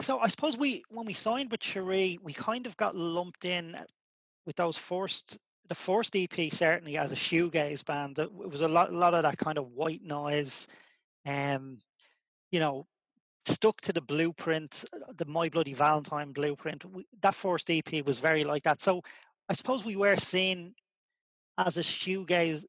So 0.00 0.18
I 0.18 0.28
suppose 0.28 0.56
we, 0.56 0.82
when 0.88 1.06
we 1.06 1.12
signed 1.12 1.50
with 1.50 1.60
Cheree, 1.60 2.18
we 2.22 2.32
kind 2.32 2.66
of 2.66 2.76
got 2.76 2.96
lumped 2.96 3.44
in 3.44 3.76
with 4.46 4.56
those 4.56 4.78
first, 4.78 5.38
the 5.68 5.74
first 5.74 6.14
EP 6.16 6.52
certainly 6.52 6.96
as 6.96 7.12
a 7.12 7.16
shoegaze 7.16 7.84
band. 7.84 8.18
It 8.18 8.32
was 8.32 8.60
a 8.60 8.68
lot, 8.68 8.90
a 8.90 8.96
lot 8.96 9.14
of 9.14 9.24
that 9.24 9.38
kind 9.38 9.58
of 9.58 9.72
white 9.72 10.02
noise, 10.02 10.68
um, 11.26 11.78
you 12.50 12.60
know, 12.60 12.86
stuck 13.44 13.80
to 13.82 13.92
the 13.92 14.00
blueprint, 14.00 14.84
the 15.16 15.24
My 15.24 15.48
Bloody 15.48 15.74
Valentine 15.74 16.32
blueprint. 16.32 16.84
We, 16.84 17.06
that 17.22 17.34
first 17.34 17.70
EP 17.70 18.04
was 18.04 18.20
very 18.20 18.44
like 18.44 18.64
that. 18.64 18.80
So 18.80 19.02
I 19.48 19.54
suppose 19.54 19.84
we 19.84 19.96
were 19.96 20.16
seen 20.16 20.74
as 21.58 21.76
a 21.76 21.82
shoegaze, 21.82 22.64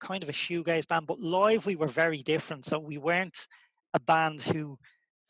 kind 0.00 0.22
of 0.22 0.28
a 0.28 0.32
shoegaze 0.32 0.88
band, 0.88 1.06
but 1.06 1.20
live 1.20 1.66
we 1.66 1.76
were 1.76 1.88
very 1.88 2.22
different. 2.22 2.64
So 2.64 2.78
we 2.78 2.98
weren't 2.98 3.46
a 3.92 4.00
band 4.00 4.42
who 4.42 4.78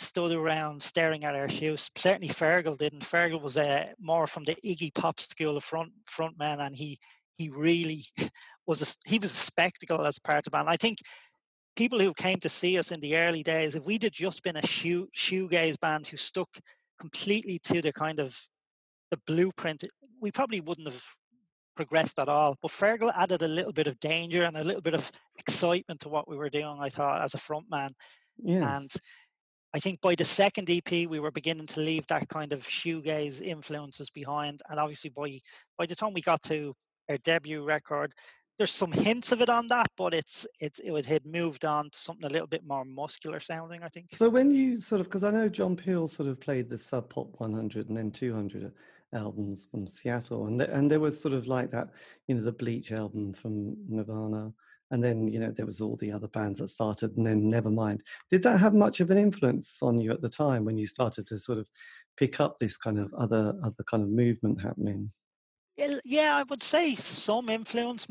stood 0.00 0.32
around 0.32 0.82
staring 0.82 1.24
at 1.24 1.34
our 1.34 1.48
shoes. 1.48 1.90
Certainly 1.96 2.28
Fergal 2.28 2.76
didn't. 2.76 3.04
Fergal 3.04 3.42
was 3.42 3.56
uh, 3.56 3.86
more 4.00 4.26
from 4.26 4.44
the 4.44 4.56
Iggy 4.64 4.94
Pop 4.94 5.20
school 5.20 5.56
of 5.56 5.64
front 5.64 5.92
front 6.06 6.38
man, 6.38 6.60
and 6.60 6.74
he 6.74 6.98
he 7.36 7.50
really 7.50 8.04
was 8.66 8.82
a, 8.82 9.08
he 9.08 9.18
was 9.18 9.32
a 9.32 9.36
spectacle 9.36 10.04
as 10.06 10.18
part 10.18 10.38
of 10.38 10.44
the 10.44 10.50
band. 10.50 10.68
I 10.68 10.76
think 10.76 10.98
people 11.76 12.00
who 12.00 12.14
came 12.14 12.38
to 12.40 12.48
see 12.48 12.78
us 12.78 12.90
in 12.90 13.00
the 13.00 13.16
early 13.16 13.42
days, 13.42 13.74
if 13.74 13.84
we'd 13.84 14.02
have 14.02 14.12
just 14.12 14.42
been 14.42 14.56
a 14.56 14.66
shoe 14.66 15.08
shoegaze 15.16 15.78
band 15.80 16.06
who 16.06 16.16
stuck 16.16 16.48
completely 17.00 17.58
to 17.64 17.82
the 17.82 17.92
kind 17.92 18.20
of 18.20 18.38
the 19.10 19.18
blueprint, 19.26 19.84
we 20.20 20.30
probably 20.30 20.60
wouldn't 20.60 20.90
have 20.90 21.02
progressed 21.76 22.18
at 22.18 22.28
all. 22.28 22.56
But 22.62 22.70
Fergal 22.70 23.12
added 23.14 23.42
a 23.42 23.48
little 23.48 23.72
bit 23.72 23.86
of 23.86 23.98
danger 24.00 24.44
and 24.44 24.56
a 24.56 24.64
little 24.64 24.82
bit 24.82 24.94
of 24.94 25.10
excitement 25.38 26.00
to 26.00 26.08
what 26.08 26.28
we 26.28 26.36
were 26.36 26.50
doing, 26.50 26.78
I 26.80 26.88
thought, 26.88 27.22
as 27.22 27.34
a 27.34 27.38
front 27.38 27.66
man. 27.70 27.92
Yes. 28.42 28.64
And 28.64 28.90
I 29.74 29.80
think 29.80 30.00
by 30.00 30.14
the 30.14 30.24
second 30.24 30.70
EP, 30.70 31.08
we 31.08 31.18
were 31.18 31.32
beginning 31.32 31.66
to 31.68 31.80
leave 31.80 32.06
that 32.06 32.28
kind 32.28 32.52
of 32.52 32.62
shoegaze 32.62 33.42
influences 33.42 34.08
behind. 34.10 34.60
And 34.68 34.78
obviously, 34.78 35.10
by 35.10 35.40
by 35.76 35.86
the 35.86 35.96
time 35.96 36.12
we 36.14 36.20
got 36.20 36.42
to 36.44 36.74
our 37.08 37.18
debut 37.18 37.64
record, 37.64 38.12
there's 38.58 38.72
some 38.72 38.92
hints 38.92 39.32
of 39.32 39.40
it 39.40 39.48
on 39.48 39.66
that, 39.68 39.90
but 39.96 40.14
it's 40.14 40.46
it's 40.60 40.80
it 40.80 41.06
had 41.06 41.26
moved 41.26 41.64
on 41.64 41.90
to 41.90 41.98
something 41.98 42.26
a 42.26 42.32
little 42.32 42.46
bit 42.46 42.64
more 42.66 42.84
muscular 42.84 43.40
sounding, 43.40 43.82
I 43.82 43.88
think. 43.88 44.08
So 44.12 44.28
when 44.28 44.50
you 44.50 44.80
sort 44.80 45.00
of 45.00 45.08
because 45.08 45.24
I 45.24 45.30
know 45.30 45.48
John 45.48 45.76
Peel 45.76 46.06
sort 46.06 46.28
of 46.28 46.40
played 46.40 46.70
the 46.70 46.78
Sub 46.78 47.10
Pop 47.10 47.34
100 47.38 47.88
and 47.88 47.96
then 47.96 48.10
200 48.10 48.72
albums 49.12 49.66
from 49.70 49.86
Seattle, 49.86 50.46
and 50.46 50.60
and 50.62 50.90
there 50.90 51.00
was 51.00 51.20
sort 51.20 51.34
of 51.34 51.46
like 51.46 51.70
that, 51.72 51.88
you 52.28 52.36
know, 52.36 52.42
the 52.42 52.52
Bleach 52.52 52.92
album 52.92 53.32
from 53.32 53.76
Nirvana, 53.88 54.52
and 54.92 55.02
then 55.02 55.26
you 55.26 55.40
know 55.40 55.50
there 55.50 55.66
was 55.66 55.80
all 55.80 55.96
the 55.96 56.12
other 56.12 56.28
bands 56.28 56.60
that 56.60 56.68
started, 56.68 57.16
and 57.16 57.26
then 57.26 57.50
Nevermind. 57.50 58.00
Did 58.30 58.44
that 58.44 58.60
have 58.60 58.74
much 58.74 59.00
of 59.00 59.10
an 59.10 59.18
influence 59.18 59.78
on 59.82 60.00
you 60.00 60.12
at 60.12 60.22
the 60.22 60.28
time 60.28 60.64
when 60.64 60.78
you 60.78 60.86
started 60.86 61.26
to 61.26 61.38
sort 61.38 61.58
of 61.58 61.66
pick 62.16 62.38
up 62.38 62.60
this 62.60 62.76
kind 62.76 63.00
of 63.00 63.12
other 63.14 63.52
other 63.64 63.82
kind 63.90 64.04
of 64.04 64.10
movement 64.10 64.62
happening? 64.62 65.10
Yeah, 65.76 66.36
I 66.36 66.44
would 66.44 66.62
say 66.62 66.94
some 66.94 67.48
influence. 67.48 68.06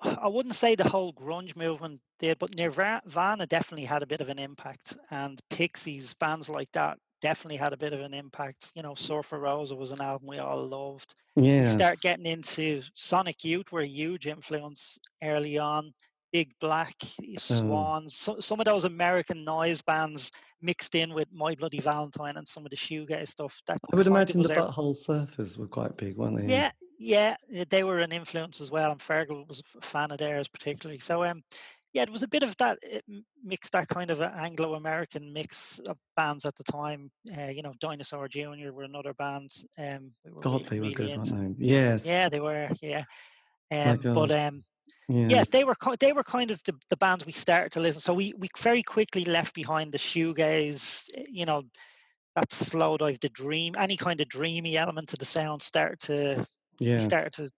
I 0.00 0.28
wouldn't 0.28 0.56
say 0.56 0.74
the 0.74 0.88
whole 0.88 1.12
grunge 1.12 1.56
movement 1.56 2.00
did, 2.18 2.38
but 2.38 2.56
Nirvana 2.56 3.46
definitely 3.46 3.86
had 3.86 4.02
a 4.02 4.06
bit 4.06 4.20
of 4.20 4.28
an 4.28 4.38
impact, 4.38 4.96
and 5.10 5.40
Pixies, 5.50 6.14
bands 6.14 6.48
like 6.48 6.70
that, 6.72 6.98
definitely 7.22 7.56
had 7.56 7.72
a 7.72 7.76
bit 7.76 7.92
of 7.92 8.00
an 8.00 8.14
impact. 8.14 8.72
You 8.74 8.82
know, 8.82 8.94
Surfer 8.94 9.38
Rosa 9.38 9.76
was 9.76 9.92
an 9.92 10.00
album 10.00 10.28
we 10.28 10.38
all 10.38 10.66
loved. 10.66 11.14
Yeah. 11.36 11.68
Start 11.68 12.00
getting 12.00 12.26
into 12.26 12.82
Sonic 12.94 13.44
Youth 13.44 13.72
were 13.72 13.80
a 13.80 13.86
huge 13.86 14.26
influence 14.26 14.98
early 15.22 15.58
on. 15.58 15.92
Big 16.32 16.52
Black, 16.60 16.96
uh-huh. 17.00 17.26
Oh. 17.36 17.38
Swans, 17.38 18.16
so, 18.16 18.40
some 18.40 18.58
of 18.58 18.66
those 18.66 18.84
American 18.84 19.44
noise 19.44 19.80
bands 19.82 20.32
mixed 20.60 20.96
in 20.96 21.14
with 21.14 21.28
My 21.32 21.54
Bloody 21.54 21.78
Valentine 21.78 22.36
and 22.36 22.48
some 22.48 22.66
of 22.66 22.70
the 22.70 22.76
shoegaze 22.76 23.28
stuff. 23.28 23.62
That 23.68 23.78
I 23.92 23.96
would 23.96 24.08
imagine 24.08 24.42
the 24.42 24.48
Butthole 24.48 24.96
Surfers 24.96 25.56
were 25.56 25.68
quite 25.68 25.96
big, 25.96 26.16
weren't 26.16 26.38
they? 26.38 26.52
yeah, 26.52 26.72
yeah, 26.98 27.36
they 27.70 27.82
were 27.82 27.98
an 27.98 28.12
influence 28.12 28.60
as 28.60 28.70
well, 28.70 28.92
and 28.92 29.00
Fergal 29.00 29.46
was 29.48 29.62
a 29.76 29.80
fan 29.80 30.10
of 30.10 30.18
theirs 30.18 30.48
particularly. 30.48 31.00
So, 31.00 31.24
um, 31.24 31.42
yeah, 31.92 32.02
it 32.02 32.10
was 32.10 32.22
a 32.24 32.28
bit 32.28 32.42
of 32.42 32.56
that 32.56 32.78
mix, 33.44 33.70
that 33.70 33.88
kind 33.88 34.10
of 34.10 34.20
Anglo-American 34.20 35.32
mix 35.32 35.78
of 35.86 35.96
bands 36.16 36.44
at 36.44 36.56
the 36.56 36.64
time. 36.64 37.10
Uh, 37.36 37.50
you 37.50 37.62
know, 37.62 37.72
Dinosaur 37.80 38.26
Junior 38.28 38.72
were 38.72 38.82
another 38.82 39.14
band. 39.14 39.50
Um, 39.78 40.10
we 40.24 40.32
were 40.32 40.40
God, 40.40 40.52
really, 40.52 40.64
they 40.68 40.76
were 40.76 40.82
really 40.82 40.94
good, 40.94 41.10
into. 41.10 41.34
weren't 41.34 41.58
they? 41.58 41.66
Yes. 41.66 42.04
Yeah, 42.04 42.28
they 42.28 42.40
were. 42.40 42.68
Yeah, 42.82 43.04
um, 43.70 43.98
but 44.02 44.30
um, 44.32 44.64
yes. 45.08 45.30
yeah, 45.30 45.44
they 45.50 45.64
were 45.64 45.76
they 46.00 46.12
were 46.12 46.24
kind 46.24 46.50
of 46.50 46.60
the, 46.64 46.74
the 46.90 46.96
bands 46.96 47.24
we 47.24 47.32
started 47.32 47.72
to 47.72 47.80
listen. 47.80 48.00
So 48.00 48.12
we 48.12 48.32
we 48.36 48.48
very 48.58 48.82
quickly 48.82 49.24
left 49.24 49.54
behind 49.54 49.92
the 49.92 49.98
shoegaze. 49.98 51.08
eh, 51.16 51.24
You 51.28 51.46
know, 51.46 51.62
that 52.34 52.52
slow 52.52 52.96
dive, 52.96 53.20
the 53.20 53.28
dream, 53.28 53.74
any 53.78 53.96
kind 53.96 54.20
of 54.20 54.28
dreamy 54.28 54.76
element 54.76 55.10
to 55.10 55.16
the 55.16 55.24
sound 55.24 55.62
started 55.62 56.00
to 56.00 56.46
we 56.80 56.86
yes. 56.86 57.04
started 57.04 57.32
to 57.34 57.50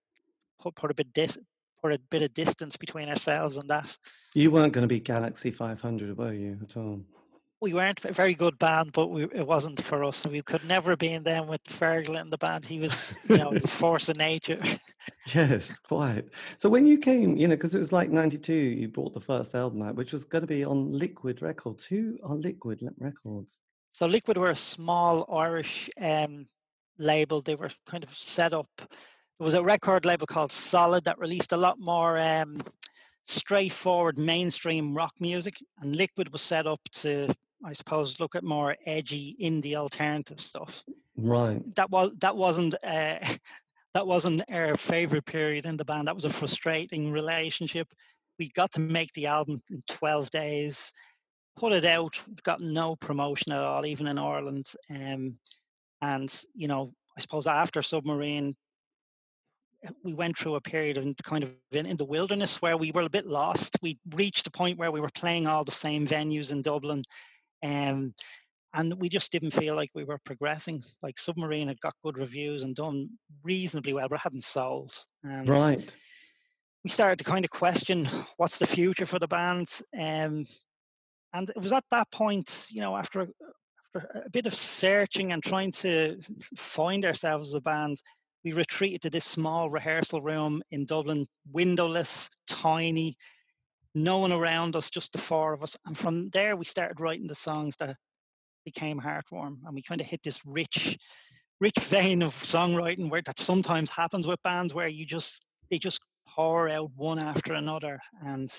put, 0.60 0.74
put 0.74 0.90
a 0.90 0.94
bit 0.94 1.12
dis, 1.12 1.38
put 1.82 1.92
a 1.92 1.98
bit 2.10 2.22
of 2.22 2.34
distance 2.34 2.76
between 2.76 3.08
ourselves 3.08 3.56
and 3.56 3.68
that. 3.68 3.96
You 4.34 4.50
weren't 4.50 4.72
going 4.72 4.82
to 4.82 4.88
be 4.88 5.00
Galaxy 5.00 5.50
500, 5.50 6.16
were 6.16 6.32
you 6.32 6.58
at 6.62 6.76
all? 6.76 7.00
We 7.60 7.72
weren't 7.72 8.04
a 8.04 8.12
very 8.12 8.34
good 8.34 8.58
band, 8.58 8.92
but 8.92 9.06
we, 9.06 9.24
it 9.24 9.46
wasn't 9.46 9.82
for 9.82 10.04
us. 10.04 10.26
We 10.26 10.42
could 10.42 10.64
never 10.66 10.90
have 10.90 10.98
been 10.98 11.22
them 11.22 11.46
with 11.46 11.64
Fergal 11.64 12.20
in 12.20 12.28
the 12.28 12.36
band. 12.36 12.66
He 12.66 12.78
was, 12.78 13.18
you 13.28 13.38
know, 13.38 13.52
the 13.54 13.66
force 13.68 14.10
of 14.10 14.18
nature. 14.18 14.60
Yes, 15.34 15.78
quite. 15.78 16.26
So 16.58 16.68
when 16.68 16.86
you 16.86 16.98
came, 16.98 17.36
you 17.36 17.48
know, 17.48 17.56
because 17.56 17.74
it 17.74 17.78
was 17.78 17.92
like 17.92 18.10
92, 18.10 18.52
you 18.52 18.88
brought 18.88 19.14
the 19.14 19.20
first 19.22 19.54
album 19.54 19.80
out, 19.82 19.94
which 19.94 20.12
was 20.12 20.24
going 20.24 20.42
to 20.42 20.46
be 20.46 20.64
on 20.64 20.92
Liquid 20.92 21.40
Records. 21.40 21.84
Who 21.84 22.18
are 22.22 22.34
Liquid 22.34 22.86
Records? 22.98 23.62
So 23.92 24.06
Liquid 24.06 24.36
were 24.36 24.50
a 24.50 24.56
small 24.56 25.26
Irish 25.32 25.88
um, 25.98 26.46
label. 26.98 27.40
They 27.40 27.54
were 27.54 27.70
kind 27.86 28.04
of 28.04 28.10
set 28.14 28.52
up. 28.52 28.68
There 28.78 29.44
was 29.44 29.54
a 29.54 29.62
record 29.62 30.04
label 30.04 30.26
called 30.26 30.52
Solid 30.52 31.04
that 31.04 31.18
released 31.18 31.52
a 31.52 31.56
lot 31.56 31.78
more 31.78 32.18
um, 32.18 32.58
straightforward 33.24 34.18
mainstream 34.18 34.94
rock 34.94 35.14
music, 35.20 35.56
and 35.80 35.94
Liquid 35.94 36.32
was 36.32 36.42
set 36.42 36.66
up 36.66 36.80
to, 36.92 37.28
I 37.64 37.72
suppose, 37.72 38.20
look 38.20 38.34
at 38.34 38.44
more 38.44 38.76
edgy 38.86 39.36
indie 39.40 39.74
alternative 39.74 40.40
stuff. 40.40 40.82
Right. 41.16 41.62
That 41.76 41.90
was 41.90 42.12
that 42.20 42.36
wasn't 42.36 42.74
uh, 42.82 43.18
that 43.94 44.06
wasn't 44.06 44.42
our 44.50 44.76
favorite 44.76 45.24
period 45.24 45.66
in 45.66 45.76
the 45.76 45.84
band. 45.84 46.08
That 46.08 46.14
was 46.14 46.24
a 46.24 46.30
frustrating 46.30 47.10
relationship. 47.10 47.88
We 48.38 48.50
got 48.50 48.72
to 48.72 48.80
make 48.80 49.12
the 49.12 49.26
album 49.26 49.62
in 49.70 49.82
12 49.88 50.28
days, 50.28 50.92
put 51.56 51.72
it 51.72 51.86
out, 51.86 52.20
got 52.42 52.60
no 52.60 52.96
promotion 52.96 53.52
at 53.52 53.62
all, 53.62 53.86
even 53.86 54.06
in 54.06 54.18
Ireland. 54.18 54.70
Um, 54.90 55.38
and 56.02 56.32
you 56.54 56.68
know, 56.68 56.92
I 57.16 57.20
suppose 57.20 57.46
after 57.46 57.82
Submarine, 57.82 58.54
uh, 59.86 59.92
we 60.04 60.14
went 60.14 60.36
through 60.36 60.56
a 60.56 60.60
period 60.60 60.98
of 60.98 61.16
kind 61.22 61.44
of 61.44 61.50
in, 61.72 61.86
in 61.86 61.96
the 61.96 62.04
wilderness 62.04 62.60
where 62.60 62.76
we 62.76 62.92
were 62.92 63.02
a 63.02 63.10
bit 63.10 63.26
lost. 63.26 63.76
We 63.82 63.98
reached 64.14 64.46
a 64.46 64.50
point 64.50 64.78
where 64.78 64.92
we 64.92 65.00
were 65.00 65.10
playing 65.14 65.46
all 65.46 65.64
the 65.64 65.72
same 65.72 66.06
venues 66.06 66.52
in 66.52 66.62
Dublin, 66.62 67.02
um, 67.62 68.14
and 68.74 68.94
we 69.00 69.08
just 69.08 69.32
didn't 69.32 69.52
feel 69.52 69.74
like 69.74 69.90
we 69.94 70.04
were 70.04 70.18
progressing. 70.24 70.82
Like 71.02 71.18
Submarine 71.18 71.68
had 71.68 71.80
got 71.80 71.94
good 72.02 72.18
reviews 72.18 72.62
and 72.62 72.76
done 72.76 73.08
reasonably 73.42 73.94
well, 73.94 74.08
but 74.08 74.20
hadn't 74.20 74.44
sold. 74.44 74.92
And 75.24 75.48
Right. 75.48 75.94
we 76.84 76.90
started 76.90 77.18
to 77.18 77.24
kind 77.24 77.44
of 77.44 77.50
question 77.50 78.06
what's 78.36 78.58
the 78.58 78.66
future 78.66 79.06
for 79.06 79.18
the 79.18 79.28
band. 79.28 79.68
Um, 79.98 80.46
and 81.32 81.50
it 81.50 81.60
was 81.60 81.72
at 81.72 81.84
that 81.90 82.10
point, 82.10 82.66
you 82.70 82.80
know, 82.80 82.96
after 82.96 83.28
a, 83.96 84.30
bit 84.30 84.46
of 84.46 84.54
searching 84.54 85.32
and 85.32 85.42
trying 85.42 85.72
to 85.72 86.18
find 86.56 87.04
ourselves 87.04 87.50
as 87.50 87.54
a 87.54 87.60
band, 87.60 88.00
we 88.44 88.52
retreated 88.52 89.02
to 89.02 89.10
this 89.10 89.24
small 89.24 89.70
rehearsal 89.70 90.22
room 90.22 90.62
in 90.70 90.86
Dublin, 90.86 91.26
windowless, 91.52 92.30
tiny, 92.46 93.16
no 93.96 94.18
one 94.18 94.32
around 94.32 94.76
us, 94.76 94.90
just 94.90 95.12
the 95.12 95.18
four 95.18 95.52
of 95.54 95.62
us. 95.62 95.76
And 95.86 95.96
from 95.96 96.28
there, 96.30 96.54
we 96.54 96.64
started 96.64 97.00
writing 97.00 97.26
the 97.26 97.34
songs 97.34 97.74
that 97.78 97.96
became 98.64 99.00
Heartworm, 99.00 99.58
and 99.64 99.74
we 99.74 99.82
kind 99.82 100.00
of 100.00 100.06
hit 100.06 100.22
this 100.22 100.44
rich, 100.44 100.98
rich 101.60 101.78
vein 101.80 102.22
of 102.22 102.34
songwriting 102.34 103.10
where 103.10 103.22
that 103.24 103.38
sometimes 103.38 103.88
happens 103.88 104.26
with 104.26 104.42
bands 104.42 104.74
where 104.74 104.88
you 104.88 105.06
just 105.06 105.44
they 105.70 105.78
just 105.78 106.00
pour 106.28 106.68
out 106.68 106.90
one 106.94 107.18
after 107.18 107.54
another, 107.54 107.98
and 108.22 108.52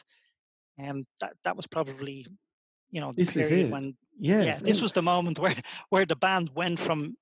um, 0.84 1.06
that 1.22 1.34
that 1.44 1.56
was 1.56 1.68
probably 1.68 2.26
you 2.90 3.00
know 3.00 3.12
the 3.12 3.24
This 3.24 3.36
is 3.38 3.48
period 3.48 3.72
when 3.72 3.96
Yes. 4.20 4.46
yeah 4.46 4.60
this 4.64 4.82
was 4.82 4.92
the 4.92 5.02
moment 5.02 5.40
where 5.40 5.56
where 5.90 6.06
the 6.06 6.16
band 6.16 6.50
went 6.56 6.80
from 6.80 7.16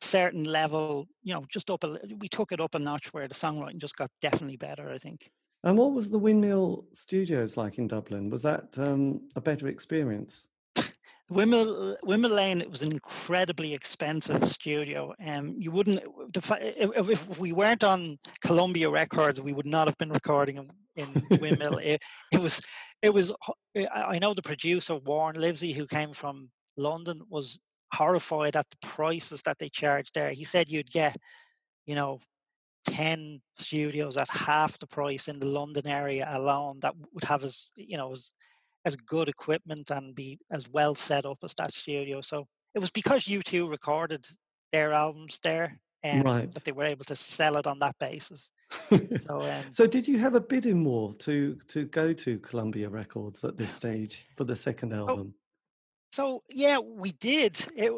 certain 0.00 0.44
level 0.44 1.06
you 1.22 1.34
know 1.34 1.44
just 1.48 1.70
up 1.70 1.84
a 1.84 1.98
we 2.18 2.28
took 2.28 2.52
it 2.52 2.60
up 2.60 2.74
a 2.74 2.78
notch 2.78 3.12
where 3.12 3.28
the 3.28 3.34
songwriting 3.34 3.78
just 3.78 3.96
got 3.96 4.10
definitely 4.22 4.56
better 4.56 4.90
i 4.90 4.98
think 4.98 5.30
And 5.62 5.76
what 5.76 5.92
was 5.92 6.08
the 6.08 6.18
Windmill 6.18 6.86
Studios 6.94 7.56
like 7.56 7.78
in 7.78 7.86
Dublin? 7.86 8.30
Was 8.30 8.42
that 8.42 8.78
um, 8.78 9.28
a 9.36 9.40
better 9.40 9.68
experience? 9.68 10.46
Wimmel, 11.30 11.96
Windmill 12.02 12.32
Lane 12.32 12.60
it 12.60 12.70
was 12.70 12.82
an 12.82 12.90
incredibly 12.92 13.72
expensive 13.72 14.48
studio. 14.48 15.14
Um, 15.24 15.54
you 15.58 15.70
wouldn't 15.70 16.00
if, 16.34 16.50
if- 16.60 17.08
if 17.08 17.38
we 17.38 17.52
weren't 17.52 17.84
on 17.84 18.18
Columbia 18.44 18.90
Records, 18.90 19.40
we 19.40 19.52
would 19.52 19.66
not 19.66 19.86
have 19.86 19.96
been 19.98 20.10
recording 20.10 20.56
in, 20.96 21.22
in 21.30 21.40
Windmill. 21.40 21.78
It, 21.82 22.02
it 22.32 22.40
was 22.40 22.60
it 23.02 23.14
was. 23.14 23.32
I 23.94 24.18
know 24.18 24.34
the 24.34 24.42
producer 24.42 24.96
Warne 24.96 25.40
Livesey, 25.40 25.72
who 25.72 25.86
came 25.86 26.12
from 26.12 26.50
London, 26.76 27.22
was 27.28 27.58
horrified 27.94 28.56
at 28.56 28.68
the 28.70 28.86
prices 28.88 29.42
that 29.42 29.58
they 29.58 29.68
charged 29.68 30.14
there. 30.14 30.30
He 30.30 30.44
said 30.44 30.68
you'd 30.68 30.90
get, 30.90 31.16
you 31.86 31.94
know, 31.94 32.18
ten 32.84 33.40
studios 33.54 34.16
at 34.16 34.28
half 34.28 34.78
the 34.78 34.86
price 34.86 35.28
in 35.28 35.38
the 35.38 35.46
London 35.46 35.86
area 35.88 36.28
alone 36.30 36.80
that 36.82 36.94
would 37.14 37.24
have 37.24 37.44
as 37.44 37.70
you 37.76 37.96
know 37.96 38.12
as 38.12 38.30
as 38.84 38.96
good 38.96 39.28
equipment 39.28 39.90
and 39.90 40.14
be 40.14 40.38
as 40.50 40.68
well 40.68 40.94
set 40.94 41.26
up 41.26 41.38
as 41.44 41.54
that 41.54 41.72
studio. 41.74 42.20
So 42.20 42.46
it 42.74 42.78
was 42.78 42.90
because 42.90 43.24
U2 43.24 43.68
recorded 43.70 44.26
their 44.72 44.92
albums 44.92 45.38
there 45.42 45.78
um, 46.04 46.22
Right. 46.22 46.50
that 46.52 46.64
they 46.64 46.72
were 46.72 46.86
able 46.86 47.04
to 47.06 47.16
sell 47.16 47.56
it 47.56 47.66
on 47.66 47.78
that 47.80 47.96
basis. 47.98 48.50
So 49.26 49.40
um, 49.42 49.72
So 49.72 49.86
did 49.86 50.06
you 50.06 50.18
have 50.18 50.34
a 50.34 50.40
bidding 50.40 50.84
war 50.84 51.12
to 51.20 51.56
to 51.68 51.86
go 51.86 52.12
to 52.12 52.38
Columbia 52.38 52.88
Records 52.88 53.44
at 53.44 53.56
this 53.56 53.72
stage 53.72 54.26
for 54.36 54.44
the 54.44 54.54
second 54.56 54.92
Oh, 54.92 55.08
album? 55.08 55.34
so 56.12 56.42
yeah, 56.48 56.78
we 56.78 57.12
did. 57.12 57.58
It, 57.74 57.92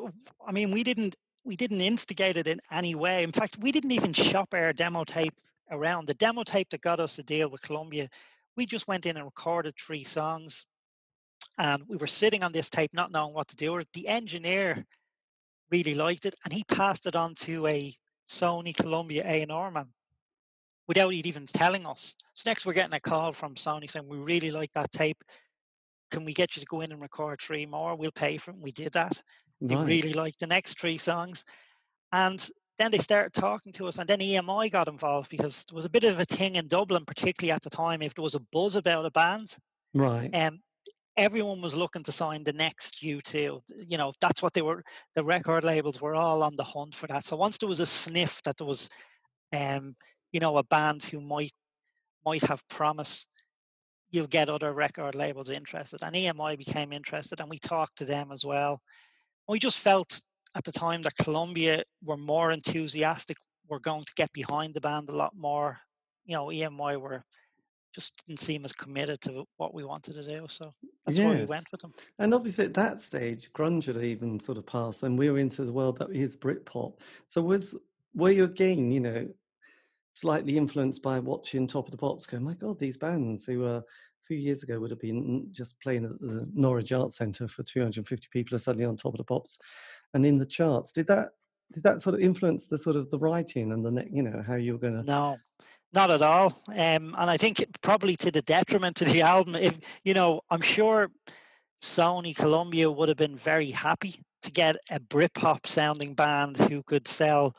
I 0.47 0.53
mean, 0.53 0.71
we 0.71 0.83
didn't 0.83 1.14
we 1.45 1.57
didn't 1.57 1.81
instigate 1.81 2.37
it 2.37 2.47
in 2.47 2.61
any 2.71 2.95
way. 2.95 3.23
In 3.23 3.33
fact, 3.33 3.59
we 3.59 3.73
didn't 3.73 3.90
even 3.92 4.12
shop 4.12 4.55
our 4.55 4.73
demo 4.73 5.05
tape 5.05 5.35
around. 5.71 6.07
The 6.07 6.14
demo 6.14 6.42
tape 6.42 6.71
that 6.71 6.81
got 6.81 7.01
us 7.01 7.18
a 7.18 7.23
deal 7.23 7.51
with 7.51 7.62
Columbia, 7.62 8.09
we 8.57 8.64
just 8.64 8.88
went 8.88 9.07
in 9.07 9.16
and 9.16 9.25
recorded 9.27 9.75
three 9.77 10.05
songs, 10.05 10.64
and 11.59 11.83
we 11.88 11.97
were 11.97 12.07
sitting 12.07 12.43
on 12.45 12.53
this 12.53 12.71
tape 12.71 12.93
not 12.95 13.12
knowing 13.12 13.35
what 13.35 13.49
to 13.49 13.57
do. 13.57 13.73
with 13.73 13.83
it. 13.83 13.88
The 13.93 14.09
engineer 14.09 14.85
really 15.71 15.95
liked 15.95 16.27
it, 16.27 16.35
and 16.45 16.53
he 16.53 16.65
passed 16.65 17.07
it 17.07 17.17
on 17.17 17.35
to 17.37 17.67
a 17.67 17.95
Sony 18.29 18.75
Columbia 18.75 19.25
A&R 19.27 19.71
man 19.71 19.88
without 20.88 21.12
it 21.12 21.27
even 21.27 21.47
telling 21.47 21.87
us. 21.87 22.15
So 22.35 22.49
next 22.51 22.67
we're 22.67 22.73
getting 22.73 22.95
a 22.95 23.01
call 23.01 23.33
from 23.33 23.55
Sony 23.55 23.91
saying 23.91 24.09
we 24.09 24.19
really 24.19 24.51
like 24.51 24.73
that 24.73 24.91
tape. 24.93 25.23
Can 26.11 26.25
we 26.25 26.35
get 26.35 26.57
you 26.57 26.61
to 26.61 26.67
go 26.67 26.81
in 26.83 26.93
and 26.93 27.01
record 27.01 27.41
three 27.41 27.65
more? 27.67 27.95
We'll 27.97 28.11
pay 28.12 28.37
for 28.37 28.51
it. 28.51 28.55
And 28.55 28.62
we 28.62 28.73
did 28.73 28.93
that. 28.93 29.21
They 29.61 29.77
really 29.77 30.12
liked 30.12 30.41
the 30.41 30.47
next 30.47 30.79
three 30.79 30.99
songs. 30.99 31.45
And 32.11 32.47
then 32.79 32.91
they 32.91 32.99
started 32.99 33.33
talking 33.33 33.73
to 33.75 33.87
us, 33.87 33.99
and 33.99 34.09
then 34.09 34.19
EMI 34.19 34.71
got 34.71 34.88
involved 34.88 35.31
because 35.31 35.65
there 35.69 35.77
was 35.77 35.85
a 35.85 35.91
bit 35.91 36.05
of 36.05 36.19
a 36.21 36.25
thing 36.25 36.57
in 36.57 36.67
Dublin, 36.67 37.05
particularly 37.07 37.53
at 37.53 37.62
the 37.62 37.71
time. 37.71 38.03
If 38.03 38.15
there 38.15 38.23
was 38.25 38.35
a 38.35 38.41
buzz 38.53 38.77
about 38.77 39.07
a 39.07 39.11
band, 39.11 39.57
Right. 39.95 40.31
um, 40.35 40.61
everyone 41.16 41.61
was 41.61 41.75
looking 41.75 42.03
to 42.05 42.12
sign 42.12 42.44
the 42.44 42.53
next 42.53 43.03
U2. 43.03 43.61
You 43.88 43.98
know, 43.98 44.12
that's 44.20 44.42
what 44.42 44.53
they 44.53 44.62
were. 44.62 44.83
The 45.14 45.25
record 45.25 45.64
labels 45.64 46.01
were 46.01 46.14
all 46.14 46.42
on 46.42 46.57
the 46.57 46.64
hunt 46.64 46.94
for 46.94 47.07
that. 47.09 47.25
So 47.25 47.37
once 47.37 47.59
there 47.59 47.68
was 47.68 47.81
a 47.81 47.87
sniff 47.87 48.40
that 48.44 48.57
there 48.57 48.66
was, 48.66 48.88
um, 49.53 49.94
you 50.33 50.40
know, 50.40 50.57
a 50.59 50.64
band 50.64 51.03
who 51.03 51.20
might 51.20 51.53
might 52.25 52.42
have 52.44 52.66
promise, 52.68 53.27
you'll 54.12 54.29
get 54.29 54.48
other 54.48 54.72
record 54.72 55.14
labels 55.14 55.51
interested. 55.51 56.03
And 56.03 56.14
EMI 56.14 56.57
became 56.57 56.92
interested, 56.92 57.40
and 57.40 57.51
we 57.51 57.59
talked 57.59 57.98
to 57.98 58.05
them 58.05 58.31
as 58.33 58.44
well. 58.44 58.81
We 59.48 59.59
just 59.59 59.79
felt 59.79 60.20
at 60.55 60.64
the 60.64 60.72
time 60.72 61.03
that 61.03 61.16
Columbia 61.16 61.83
were 62.05 62.16
more 62.16 62.53
enthusiastic. 62.53 63.37
We're 63.68 63.81
going 63.81 64.05
to 64.05 64.12
get 64.16 64.33
behind 64.33 64.75
the 64.75 64.81
band 64.81 65.09
a 65.09 65.16
lot 65.16 65.35
more. 65.37 65.79
You 66.25 66.37
know, 66.37 66.46
EMI 66.46 67.01
were 67.01 67.25
just 67.95 68.23
didn't 68.27 68.41
seem 68.41 68.65
as 68.65 68.73
committed 68.73 69.21
to 69.23 69.45
what 69.57 69.75
we 69.75 69.85
wanted 69.85 70.15
to 70.15 70.23
do. 70.23 70.47
So 70.49 70.73
that's 71.07 71.19
yes. 71.19 71.27
why 71.27 71.41
we 71.41 71.45
went 71.45 71.71
with 71.71 71.81
them. 71.81 71.93
And 72.19 72.35
obviously 72.35 72.65
at 72.65 72.75
that 72.75 73.01
stage, 73.01 73.51
grunge 73.53 73.87
had 73.87 73.97
even 73.97 74.41
sort 74.41 74.59
of 74.59 74.67
passed, 74.67 75.03
and 75.03 75.19
we 75.19 75.31
were 75.31 75.39
into 75.39 75.65
the 75.65 75.73
world 75.73 75.99
that 75.99 76.11
is 76.11 76.37
Britpop. 76.37 76.95
So 77.29 77.43
was 77.43 77.77
were 78.15 78.31
you 78.31 78.45
again, 78.45 78.91
you 78.91 79.01
know, 79.01 79.29
slightly 80.15 80.57
influenced 80.57 81.03
by 81.03 81.19
watching 81.19 81.67
Top 81.67 81.87
of 81.87 81.93
the 81.93 81.99
Pops? 81.99 82.27
Going, 82.27 82.45
my 82.45 82.55
God, 82.55 82.79
these 82.79 82.97
bands 82.97 83.45
who 83.45 83.61
were 83.61 83.77
a 83.77 84.27
few 84.27 84.37
years 84.37 84.63
ago 84.63 84.79
would 84.79 84.91
have 84.91 85.01
been 85.01 85.25
mm, 85.25 85.51
just 85.51 85.81
playing 85.81 86.05
at 86.05 86.21
the 86.21 86.49
Norwich 86.55 86.93
Arts 86.93 87.17
Centre 87.17 87.49
for 87.49 87.63
250 87.63 88.29
people 88.33 88.55
are 88.55 88.59
suddenly 88.59 88.87
on 88.87 88.97
Top 88.97 89.15
of 89.15 89.19
the 89.19 89.25
Pops 89.25 89.59
and 90.15 90.25
in 90.25 90.39
the 90.39 90.47
charts. 90.47 90.93
Did 90.93 91.07
that 91.09 91.31
did 91.73 91.83
that 91.85 92.03
sort 92.03 92.15
of 92.15 92.21
influence 92.21 92.67
the 92.67 92.79
sort 92.79 92.97
of 92.97 93.11
the 93.11 93.19
writing 93.19 93.73
and 93.73 93.85
the 93.85 94.07
you 94.11 94.23
know 94.23 94.43
how 94.47 94.55
you 94.55 94.73
were 94.73 94.79
going 94.79 94.95
to? 94.95 95.03
No, 95.03 95.39
not 95.93 96.11
at 96.11 96.23
all. 96.23 96.59
Um, 96.69 97.15
and 97.19 97.31
I 97.31 97.37
think 97.37 97.65
probably 97.83 98.17
to 98.19 98.31
the 98.31 98.43
detriment 98.43 98.97
to 98.97 99.05
the 99.05 99.23
album. 99.35 99.57
If 99.57 99.75
you 100.05 100.15
know, 100.15 100.41
I'm 100.51 100.61
sure 100.61 101.11
Sony 101.83 102.35
Columbia 102.35 102.91
would 102.91 103.09
have 103.09 103.19
been 103.19 103.37
very 103.37 103.71
happy 103.71 104.21
to 104.43 104.51
get 104.51 104.77
a 104.91 105.01
Britpop 105.01 105.67
sounding 105.67 106.15
band 106.15 106.57
who 106.57 106.83
could 106.83 107.07
sell 107.07 107.55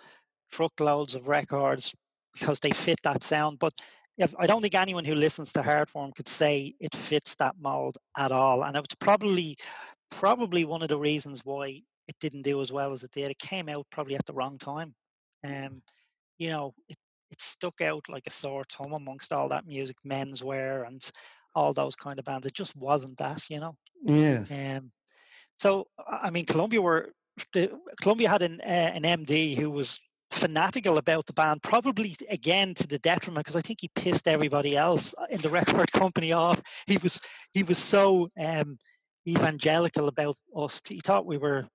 truckloads 0.52 1.15
of 1.15 1.28
records 1.28 1.93
because 2.34 2.60
they 2.60 2.72
fit 2.72 3.00
that 3.04 3.24
sound. 3.24 3.60
But 3.60 3.74
if, 4.17 4.34
I 4.38 4.48
don't 4.48 4.62
think 4.62 4.76
anyone 4.76 5.06
who 5.06 5.15
listens 5.15 5.52
to 5.54 5.62
Heartworm 5.62 6.13
could 6.15 6.28
say 6.28 6.74
it 6.80 6.96
fits 6.96 7.36
that 7.36 7.56
mold 7.60 7.98
at 8.17 8.32
all. 8.32 8.63
And 8.63 8.76
it 8.76 8.80
was 8.80 8.96
probably 9.00 9.58
probably 10.12 10.63
one 10.63 10.84
of 10.84 10.89
the 10.89 10.98
reasons 10.98 11.41
why 11.43 11.82
it 12.08 12.15
didn't 12.19 12.43
do 12.43 12.62
as 12.62 12.72
well 12.72 12.91
as 12.93 13.04
it 13.04 13.12
did. 13.12 13.32
It 13.32 13.39
came 13.39 13.69
out 13.69 13.88
probably 13.91 14.15
at 14.15 14.26
the 14.26 14.34
wrong 14.34 14.60
time. 14.60 14.93
Um, 15.43 15.82
you 16.38 16.50
know, 16.50 16.74
it, 16.88 16.98
it 17.34 17.41
stuck 17.41 17.82
out 17.82 18.04
like 18.10 18.24
a 18.28 18.32
sore 18.32 18.63
thumb 18.72 18.93
amongst 18.93 19.34
all 19.34 19.50
that 19.50 19.67
music, 19.67 19.98
menswear 20.06 20.88
and 20.88 21.12
all 21.56 21.74
those 21.74 21.96
kind 21.96 22.19
of 22.19 22.26
bands. 22.26 22.48
It 22.48 22.54
just 22.54 22.76
wasn't 22.76 23.17
that, 23.17 23.43
you 23.50 23.60
know. 23.60 23.76
Yes. 24.04 24.52
Um, 24.52 24.91
so 25.60 25.88
I 26.08 26.30
mean, 26.30 26.46
Columbia 26.46 26.82
were 26.82 27.10
the 27.54 27.72
Columbia 28.02 28.30
had 28.30 28.41
an 28.41 28.62
uh, 28.62 28.91
an 28.93 29.04
MD 29.04 29.58
who 29.58 29.69
was 29.69 30.00
fanatical 30.32 30.98
about 30.98 31.26
the 31.26 31.34
band, 31.34 31.62
probably 31.63 32.15
again 32.30 32.74
to 32.76 32.88
the 32.88 33.00
detriment 33.00 33.46
because 33.46 33.56
I 33.56 33.62
think 33.62 33.80
he 33.82 33.89
pissed 33.96 34.28
everybody 34.28 34.76
else 34.76 35.13
in 35.30 35.41
the 35.41 35.50
record 35.60 35.91
company 35.91 36.32
off. 36.32 36.62
He 36.88 36.98
was 36.98 37.19
he 37.54 37.63
was 37.63 37.78
so 37.78 38.30
um, 38.39 38.78
evangelical 39.28 40.08
about 40.08 40.36
us. 40.56 40.82
He 40.88 41.00
thought 41.00 41.26
we 41.26 41.38
were. 41.38 41.67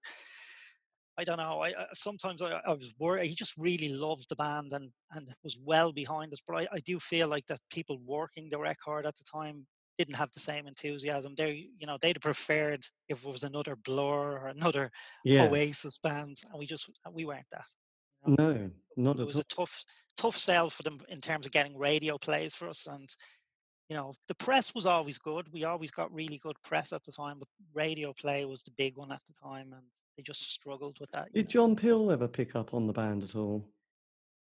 I 1.18 1.24
don't 1.24 1.38
know. 1.38 1.60
I, 1.62 1.68
I 1.70 1.86
sometimes 1.94 2.40
I, 2.42 2.60
I, 2.64 2.72
was 2.72 2.94
worried. 2.98 3.26
He 3.26 3.34
just 3.34 3.54
really 3.58 3.88
loved 3.88 4.26
the 4.28 4.36
band 4.36 4.72
and 4.72 4.90
and 5.12 5.28
was 5.42 5.58
well 5.62 5.92
behind 5.92 6.32
us. 6.32 6.40
But 6.46 6.56
I, 6.56 6.68
I 6.72 6.78
do 6.80 7.00
feel 7.00 7.26
like 7.26 7.46
that 7.46 7.58
people 7.70 7.98
working 8.06 8.48
the 8.48 8.58
record 8.58 9.04
at 9.04 9.16
the 9.16 9.24
time 9.24 9.66
didn't 9.98 10.14
have 10.14 10.30
the 10.32 10.40
same 10.40 10.68
enthusiasm. 10.68 11.34
They, 11.36 11.66
you 11.76 11.86
know, 11.86 11.98
they'd 12.00 12.16
have 12.16 12.22
preferred 12.22 12.86
if 13.08 13.24
it 13.26 13.30
was 13.30 13.42
another 13.42 13.74
Blur 13.74 14.38
or 14.38 14.46
another 14.46 14.92
yes. 15.24 15.50
Oasis 15.50 15.98
band, 15.98 16.38
and 16.48 16.58
we 16.58 16.66
just 16.66 16.88
we 17.12 17.24
weren't 17.24 17.46
that. 17.50 17.64
You 18.26 18.36
know? 18.38 18.52
No, 18.52 18.70
not 18.96 19.16
it 19.16 19.20
at 19.20 19.20
all. 19.20 19.22
It 19.22 19.26
was 19.26 19.38
a 19.38 19.44
tough, 19.44 19.84
tough 20.16 20.36
sell 20.36 20.70
for 20.70 20.84
them 20.84 21.00
in 21.08 21.20
terms 21.20 21.46
of 21.46 21.52
getting 21.52 21.76
radio 21.76 22.16
plays 22.16 22.54
for 22.54 22.68
us, 22.68 22.86
and 22.86 23.08
you 23.88 23.96
know, 23.96 24.12
the 24.28 24.34
press 24.34 24.72
was 24.74 24.86
always 24.86 25.18
good. 25.18 25.46
We 25.52 25.64
always 25.64 25.90
got 25.90 26.14
really 26.14 26.38
good 26.38 26.56
press 26.62 26.92
at 26.92 27.02
the 27.04 27.12
time, 27.12 27.38
but 27.40 27.48
radio 27.74 28.12
play 28.12 28.44
was 28.44 28.62
the 28.62 28.72
big 28.78 28.96
one 28.98 29.10
at 29.10 29.22
the 29.26 29.34
time, 29.42 29.72
and 29.72 29.82
they 30.18 30.22
just 30.22 30.52
struggled 30.52 30.98
with 31.00 31.10
that. 31.12 31.32
Did 31.32 31.46
know. 31.46 31.50
John 31.50 31.76
Peel 31.76 32.10
ever 32.10 32.26
pick 32.26 32.56
up 32.56 32.74
on 32.74 32.86
the 32.86 32.92
band 32.92 33.22
at 33.22 33.36
all? 33.36 33.64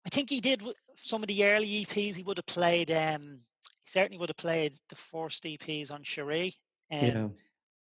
I 0.04 0.10
think 0.10 0.28
he 0.28 0.40
did. 0.40 0.62
Some 0.96 1.22
of 1.22 1.28
the 1.28 1.44
early 1.44 1.84
EPs, 1.84 2.16
he 2.16 2.22
would 2.24 2.36
have 2.36 2.46
played. 2.46 2.90
Um, 2.90 3.38
he 3.62 3.86
certainly 3.86 4.18
would 4.18 4.28
have 4.28 4.36
played 4.36 4.74
the 4.88 4.96
first 4.96 5.44
EPs 5.44 5.92
on 5.92 6.02
Cheree. 6.02 6.52
Um, 6.90 7.00
yeah. 7.00 7.28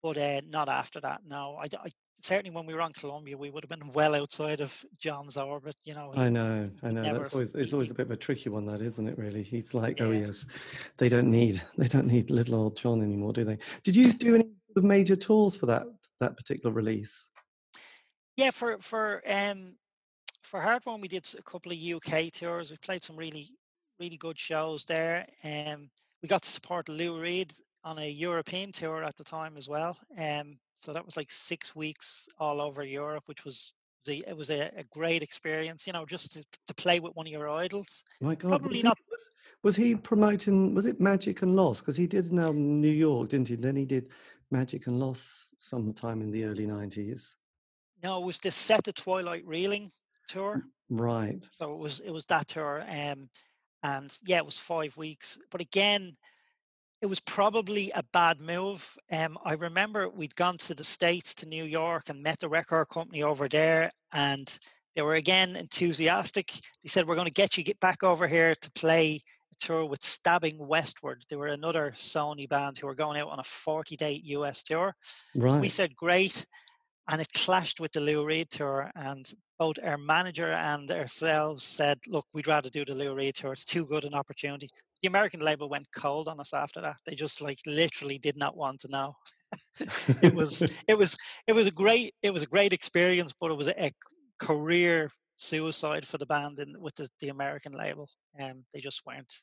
But 0.04 0.18
uh, 0.18 0.42
not 0.48 0.68
after 0.68 1.00
that. 1.02 1.22
No, 1.26 1.58
I, 1.58 1.68
I, 1.78 1.90
certainly 2.22 2.52
when 2.52 2.66
we 2.66 2.74
were 2.74 2.82
on 2.82 2.92
Columbia, 2.92 3.38
we 3.38 3.50
would 3.50 3.64
have 3.64 3.70
been 3.70 3.94
well 3.94 4.14
outside 4.14 4.60
of 4.60 4.86
John's 4.98 5.38
orbit. 5.38 5.76
You 5.86 5.94
know. 5.94 6.12
I 6.16 6.28
know, 6.28 6.70
I 6.84 6.92
know. 6.92 7.14
That's 7.14 7.34
always 7.34 7.52
it's 7.56 7.72
always 7.72 7.92
a 7.92 7.94
bit 7.94 8.08
of 8.08 8.12
a 8.12 8.18
tricky 8.18 8.50
one, 8.50 8.66
that 8.66 8.82
isn't 8.82 9.08
it? 9.08 9.18
Really, 9.18 9.44
he's 9.44 9.74
like, 9.74 10.02
oh, 10.02 10.12
yeah. 10.12 10.18
oh 10.18 10.26
yes, 10.28 10.46
they 10.98 11.08
don't 11.08 11.30
need 11.30 11.62
they 11.78 11.88
don't 11.88 12.08
need 12.08 12.30
little 12.30 12.56
old 12.56 12.76
John 12.76 13.02
anymore, 13.02 13.32
do 13.32 13.46
they? 13.46 13.58
Did 13.84 13.96
you 13.96 14.12
do 14.14 14.36
any 14.36 14.50
major 14.76 15.16
tours 15.16 15.56
for 15.56 15.68
that 15.68 15.84
that 16.20 16.36
particular 16.36 16.74
release? 16.74 17.30
Yeah, 18.40 18.52
for 18.52 18.78
for 18.80 19.22
um 19.28 19.74
for 20.44 20.62
Heartworm, 20.62 21.02
we 21.02 21.10
did 21.10 21.28
a 21.38 21.42
couple 21.42 21.74
of 21.74 21.78
UK 21.78 22.32
tours. 22.32 22.72
We 22.72 22.78
played 22.78 23.04
some 23.04 23.18
really 23.18 23.52
really 24.00 24.16
good 24.16 24.40
shows 24.40 24.86
there. 24.86 25.26
Um, 25.44 25.90
we 26.24 26.30
got 26.30 26.44
to 26.44 26.50
support 26.50 26.88
Lou 26.88 27.20
Reed 27.20 27.52
on 27.84 28.00
a 28.00 28.10
European 28.10 28.72
tour 28.72 29.04
at 29.04 29.18
the 29.18 29.26
time 29.26 29.58
as 29.58 29.68
well. 29.68 29.98
Um, 30.18 30.58
so 30.76 30.94
that 30.94 31.06
was 31.06 31.18
like 31.18 31.30
six 31.30 31.76
weeks 31.76 32.30
all 32.40 32.62
over 32.62 32.82
Europe, 32.82 33.24
which 33.26 33.44
was 33.44 33.74
the, 34.06 34.24
it 34.26 34.38
was 34.38 34.50
a, 34.50 34.72
a, 34.78 34.86
great 34.86 35.22
experience, 35.22 35.86
you 35.86 35.92
know, 35.92 36.06
just 36.06 36.32
to, 36.32 36.46
to, 36.68 36.74
play 36.76 37.02
with 37.02 37.14
one 37.16 37.28
of 37.28 37.32
your 37.34 37.50
idols. 37.50 38.06
My 38.22 38.36
God, 38.36 38.50
Probably 38.50 38.70
was, 38.70 38.84
not... 38.86 38.98
he, 38.98 39.04
was, 39.12 39.30
was, 39.64 39.76
he 39.76 39.96
promoting? 39.96 40.74
Was 40.74 40.86
it 40.86 41.02
Magic 41.02 41.42
and 41.42 41.58
Loss? 41.58 41.82
Because 41.82 41.98
he 41.98 42.08
did 42.08 42.32
an 42.32 42.40
album 42.40 42.80
New 42.80 42.88
York, 42.88 43.30
didn't 43.30 43.50
he? 43.50 43.56
Then 43.56 43.76
he 43.76 43.84
did 43.84 44.08
Magic 44.50 44.88
and 44.88 44.98
Loss 44.98 45.50
sometime 45.58 46.22
in 46.22 46.32
the 46.32 46.46
early 46.46 46.66
nineties. 46.66 47.36
No, 48.04 48.22
it 48.22 48.26
was 48.26 48.40
the 48.40 48.52
Set 48.52 48.84
the 48.84 48.94
Twilight 48.94 49.46
Reeling 49.46 49.92
tour. 50.28 50.64
Right. 50.90 51.46
So 51.52 51.74
it 51.74 51.80
was 51.80 52.00
it 52.00 52.12
was 52.12 52.26
that 52.26 52.48
tour, 52.48 52.84
um, 52.88 53.30
and 53.84 54.16
yeah, 54.26 54.38
it 54.38 54.46
was 54.46 54.58
five 54.58 54.96
weeks. 54.98 55.38
But 55.52 55.62
again, 55.62 56.16
it 57.02 57.06
was 57.06 57.20
probably 57.20 57.92
a 57.96 58.04
bad 58.12 58.40
move. 58.42 58.98
Um, 59.12 59.38
I 59.46 59.54
remember 59.54 60.10
we'd 60.10 60.36
gone 60.36 60.58
to 60.60 60.76
the 60.76 60.84
States 60.84 61.36
to 61.36 61.46
New 61.46 61.64
York 61.64 62.10
and 62.10 62.24
met 62.24 62.40
the 62.40 62.50
record 62.50 62.90
company 62.90 63.24
over 63.24 63.48
there, 63.48 63.92
and 64.12 64.60
they 64.96 65.02
were 65.02 65.16
again 65.16 65.56
enthusiastic. 65.56 66.52
They 66.84 66.90
said, 66.90 67.08
We're 67.08 67.16
going 67.16 67.28
to 67.28 67.34
get 67.34 67.58
you 67.58 67.64
get 67.64 67.80
back 67.80 68.04
over 68.04 68.28
here 68.28 68.54
to 68.54 68.72
play 68.72 69.22
a 69.52 69.56
tour 69.66 69.86
with 69.86 70.04
Stabbing 70.04 70.58
Westward. 70.58 71.24
They 71.30 71.38
were 71.38 71.48
another 71.48 71.94
Sony 71.96 72.50
band 72.50 72.78
who 72.78 72.88
were 72.88 72.96
going 72.96 73.20
out 73.20 73.30
on 73.30 73.40
a 73.40 73.44
40 73.44 73.96
day 73.96 74.22
US 74.26 74.64
tour. 74.64 74.94
Right. 75.36 75.62
We 75.62 75.70
said, 75.70 75.96
Great. 75.96 76.46
And 77.10 77.20
it 77.22 77.34
clashed 77.34 77.80
with 77.80 77.92
the 77.92 78.02
Lou 78.02 78.24
Reed 78.24 78.50
tour, 78.52 78.92
and 78.96 79.28
both 79.58 79.78
our 79.84 79.98
manager 79.98 80.52
and 80.52 80.90
ourselves 80.92 81.64
said, 81.64 82.00
"Look, 82.08 82.26
we'd 82.34 82.48
rather 82.48 82.70
do 82.70 82.86
the 82.86 82.94
Lou 82.96 83.16
Reed 83.16 83.36
tour. 83.36 83.54
It's 83.54 83.66
too 83.66 83.86
good 83.86 84.06
an 84.06 84.14
opportunity." 84.14 84.70
the 85.02 85.08
American 85.08 85.40
label 85.40 85.70
went 85.70 85.88
cold 85.96 86.28
on 86.28 86.40
us 86.40 86.54
after 86.54 86.82
that. 86.82 86.98
They 87.06 87.16
just 87.16 87.42
like 87.42 87.60
literally 87.66 88.18
did 88.18 88.38
not 88.38 88.58
want 88.58 88.82
to 88.82 88.90
know. 88.90 89.16
it 90.22 90.34
was 90.34 90.62
it 90.88 90.98
was 90.98 91.18
it 91.48 91.54
was 91.54 91.68
a 91.68 91.72
great 91.72 92.14
it 92.22 92.32
was 92.32 92.44
a 92.44 92.48
great 92.48 92.74
experience, 92.74 93.34
but 93.40 93.52
it 93.52 93.58
was 93.58 93.68
a, 93.68 93.86
a 93.86 93.92
career 94.40 95.10
suicide 95.38 96.06
for 96.06 96.18
the 96.18 96.26
band 96.26 96.60
and 96.60 96.78
with 96.78 96.96
the, 96.96 97.08
the 97.22 97.30
American 97.30 97.74
label. 97.74 98.10
And 98.38 98.52
um, 98.52 98.66
they 98.74 98.80
just 98.80 99.02
weren't. 99.06 99.34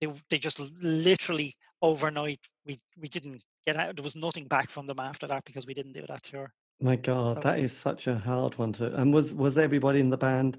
They 0.00 0.08
they 0.30 0.38
just 0.38 0.60
literally 0.80 1.54
overnight 1.82 2.40
we 2.64 2.78
we 2.96 3.08
didn't 3.08 3.42
get 3.66 3.76
out. 3.76 3.96
There 3.96 4.04
was 4.04 4.16
nothing 4.16 4.46
back 4.46 4.70
from 4.70 4.86
them 4.86 5.00
after 5.00 5.26
that 5.26 5.44
because 5.44 5.66
we 5.66 5.74
didn't 5.74 5.92
do 5.92 6.04
that 6.08 6.22
tour. 6.22 6.52
My 6.82 6.96
God, 6.96 7.42
that 7.42 7.58
is 7.58 7.76
such 7.76 8.06
a 8.06 8.18
hard 8.18 8.56
one 8.56 8.72
to. 8.74 8.94
And 8.94 9.12
was 9.12 9.34
was 9.34 9.58
everybody 9.58 10.00
in 10.00 10.10
the 10.10 10.16
band 10.16 10.58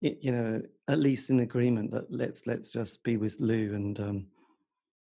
you 0.00 0.32
know 0.32 0.62
at 0.86 0.98
least 0.98 1.30
in 1.30 1.40
agreement 1.40 1.90
that 1.90 2.10
let's 2.10 2.46
let's 2.46 2.70
just 2.70 3.02
be 3.02 3.16
with 3.16 3.36
Lou 3.40 3.74
and 3.74 3.98
um 3.98 4.26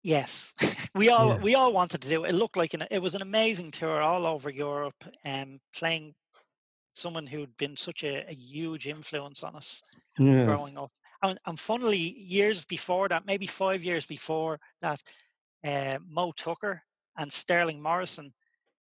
yes 0.02 0.54
we 0.94 1.08
all 1.08 1.28
yeah. 1.28 1.38
we 1.38 1.54
all 1.54 1.72
wanted 1.72 2.00
to 2.02 2.08
do 2.08 2.24
it. 2.24 2.30
it 2.30 2.34
looked 2.34 2.56
like 2.56 2.74
an, 2.74 2.84
it 2.90 3.02
was 3.02 3.14
an 3.14 3.22
amazing 3.22 3.70
tour 3.70 4.00
all 4.00 4.26
over 4.26 4.50
Europe 4.50 5.04
and 5.24 5.54
um, 5.54 5.60
playing 5.74 6.14
someone 6.92 7.26
who'd 7.26 7.56
been 7.56 7.76
such 7.76 8.04
a, 8.04 8.24
a 8.28 8.34
huge 8.34 8.86
influence 8.86 9.42
on 9.42 9.56
us 9.56 9.82
yes. 10.18 10.46
growing 10.46 10.78
up 10.78 10.90
and, 11.22 11.38
and 11.46 11.58
funnily 11.58 11.98
years 11.98 12.64
before 12.64 13.08
that 13.08 13.26
maybe 13.26 13.46
five 13.46 13.82
years 13.82 14.06
before 14.06 14.58
that 14.82 15.02
uh, 15.64 15.98
Moe 16.08 16.32
Tucker 16.36 16.80
and 17.18 17.32
Sterling 17.32 17.82
Morrison 17.82 18.32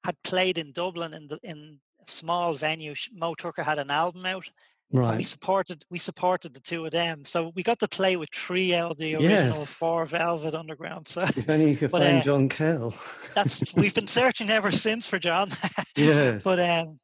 had 0.07 0.15
played 0.23 0.57
in 0.57 0.71
Dublin 0.71 1.13
in 1.13 1.27
the 1.27 1.37
in 1.43 1.79
a 2.01 2.09
small 2.09 2.53
venue 2.53 2.95
Moe 3.13 3.35
Tucker 3.35 3.61
had 3.61 3.77
an 3.77 3.91
album 3.91 4.25
out 4.25 4.49
Right. 4.89 5.17
we 5.17 5.23
supported 5.23 5.83
we 5.89 5.99
supported 5.99 6.53
the 6.53 6.61
two 6.61 6.85
of 6.85 6.91
them, 6.91 7.25
so 7.25 7.51
we 7.55 7.61
got 7.61 7.77
to 7.79 7.89
play 7.89 8.15
with 8.15 8.29
Trio, 8.31 8.93
the 8.93 9.15
original 9.15 9.59
yes. 9.59 9.73
four 9.73 10.05
Velvet 10.05 10.55
Underground. 10.55 11.09
So 11.09 11.23
if 11.23 11.49
only 11.49 11.71
you 11.71 11.75
could 11.77 11.91
but, 11.91 12.03
find 12.03 12.19
uh, 12.19 12.23
John 12.23 12.47
Cale. 12.47 12.93
that's 13.35 13.73
we've 13.75 13.93
been 13.93 14.07
searching 14.07 14.49
ever 14.49 14.71
since 14.71 15.05
for 15.05 15.19
John. 15.19 15.49
yes. 15.97 16.41
But 16.41 16.59
um, 16.61 16.99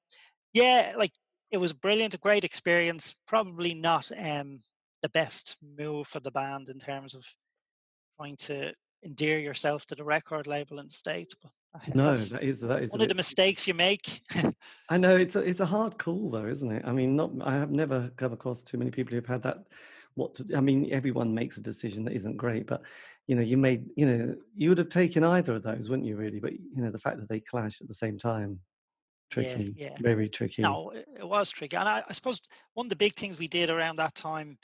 yeah, 0.54 0.94
like 0.98 1.12
it 1.52 1.58
was 1.58 1.74
brilliant, 1.74 2.14
a 2.14 2.20
great 2.20 2.46
experience. 2.46 3.16
Probably 3.28 3.74
not 3.74 4.10
um 4.18 4.62
the 5.02 5.10
best 5.10 5.58
move 5.78 6.08
for 6.08 6.22
the 6.22 6.32
band 6.32 6.70
in 6.70 6.80
terms 6.80 7.16
of 7.16 7.26
trying 8.18 8.38
to 8.38 8.72
endear 9.04 9.40
yourself 9.40 9.86
to 9.88 9.96
the 9.96 10.06
record 10.06 10.48
label 10.48 10.80
in 10.80 10.86
the 10.86 10.94
states. 10.94 11.36
But 11.44 11.52
no, 11.94 12.16
that 12.16 12.44
is 12.44 12.60
that 12.60 12.84
is 12.84 12.92
one 12.92 13.02
of 13.02 13.10
the 13.10 13.16
mistakes 13.16 13.68
you 13.68 13.74
make. 13.74 14.22
I 14.90 14.98
know 14.98 15.16
it's 15.16 15.36
a, 15.36 15.40
it's 15.40 15.60
a 15.60 15.66
hard 15.66 15.98
call 15.98 16.30
though, 16.30 16.46
isn't 16.46 16.72
it? 16.72 16.84
I 16.86 16.92
mean, 16.92 17.16
not 17.16 17.32
I 17.44 17.54
have 17.56 17.72
never 17.72 18.12
come 18.16 18.34
across 18.34 18.62
too 18.62 18.78
many 18.78 18.92
people 18.92 19.16
who've 19.16 19.26
had 19.26 19.44
that. 19.44 19.66
What 20.16 20.36
to, 20.36 20.56
I 20.56 20.60
mean, 20.60 20.90
everyone 20.92 21.34
makes 21.34 21.58
a 21.58 21.62
decision 21.62 22.04
that 22.06 22.14
isn't 22.14 22.38
great, 22.38 22.68
but 22.68 22.84
you 23.28 23.36
know, 23.36 23.42
you 23.42 23.58
made 23.58 23.86
you 23.96 24.06
know 24.06 24.36
you 24.56 24.70
would 24.70 24.78
have 24.78 24.90
taken 24.90 25.24
either 25.24 25.56
of 25.56 25.64
those, 25.64 25.90
wouldn't 25.90 26.08
you? 26.08 26.16
Really, 26.16 26.40
but 26.40 26.54
you 26.54 26.82
know, 26.82 26.92
the 26.92 27.00
fact 27.00 27.18
that 27.20 27.30
they 27.30 27.40
clash 27.40 27.82
at 27.82 27.88
the 27.88 27.94
same 27.94 28.20
time, 28.20 28.60
tricky, 29.32 29.74
yeah, 29.76 29.90
yeah. 29.90 29.98
very 30.00 30.30
tricky. 30.30 30.62
No, 30.62 30.92
it 30.92 31.28
was 31.28 31.50
tricky, 31.50 31.76
and 31.76 31.90
I, 31.90 32.04
I 32.08 32.14
suppose 32.14 32.40
one 32.76 32.86
of 32.86 32.90
the 32.92 32.96
big 32.96 33.16
things 33.16 33.40
we 33.40 33.48
did 33.48 33.72
around 33.72 33.96
that 33.96 34.14
time 34.14 34.58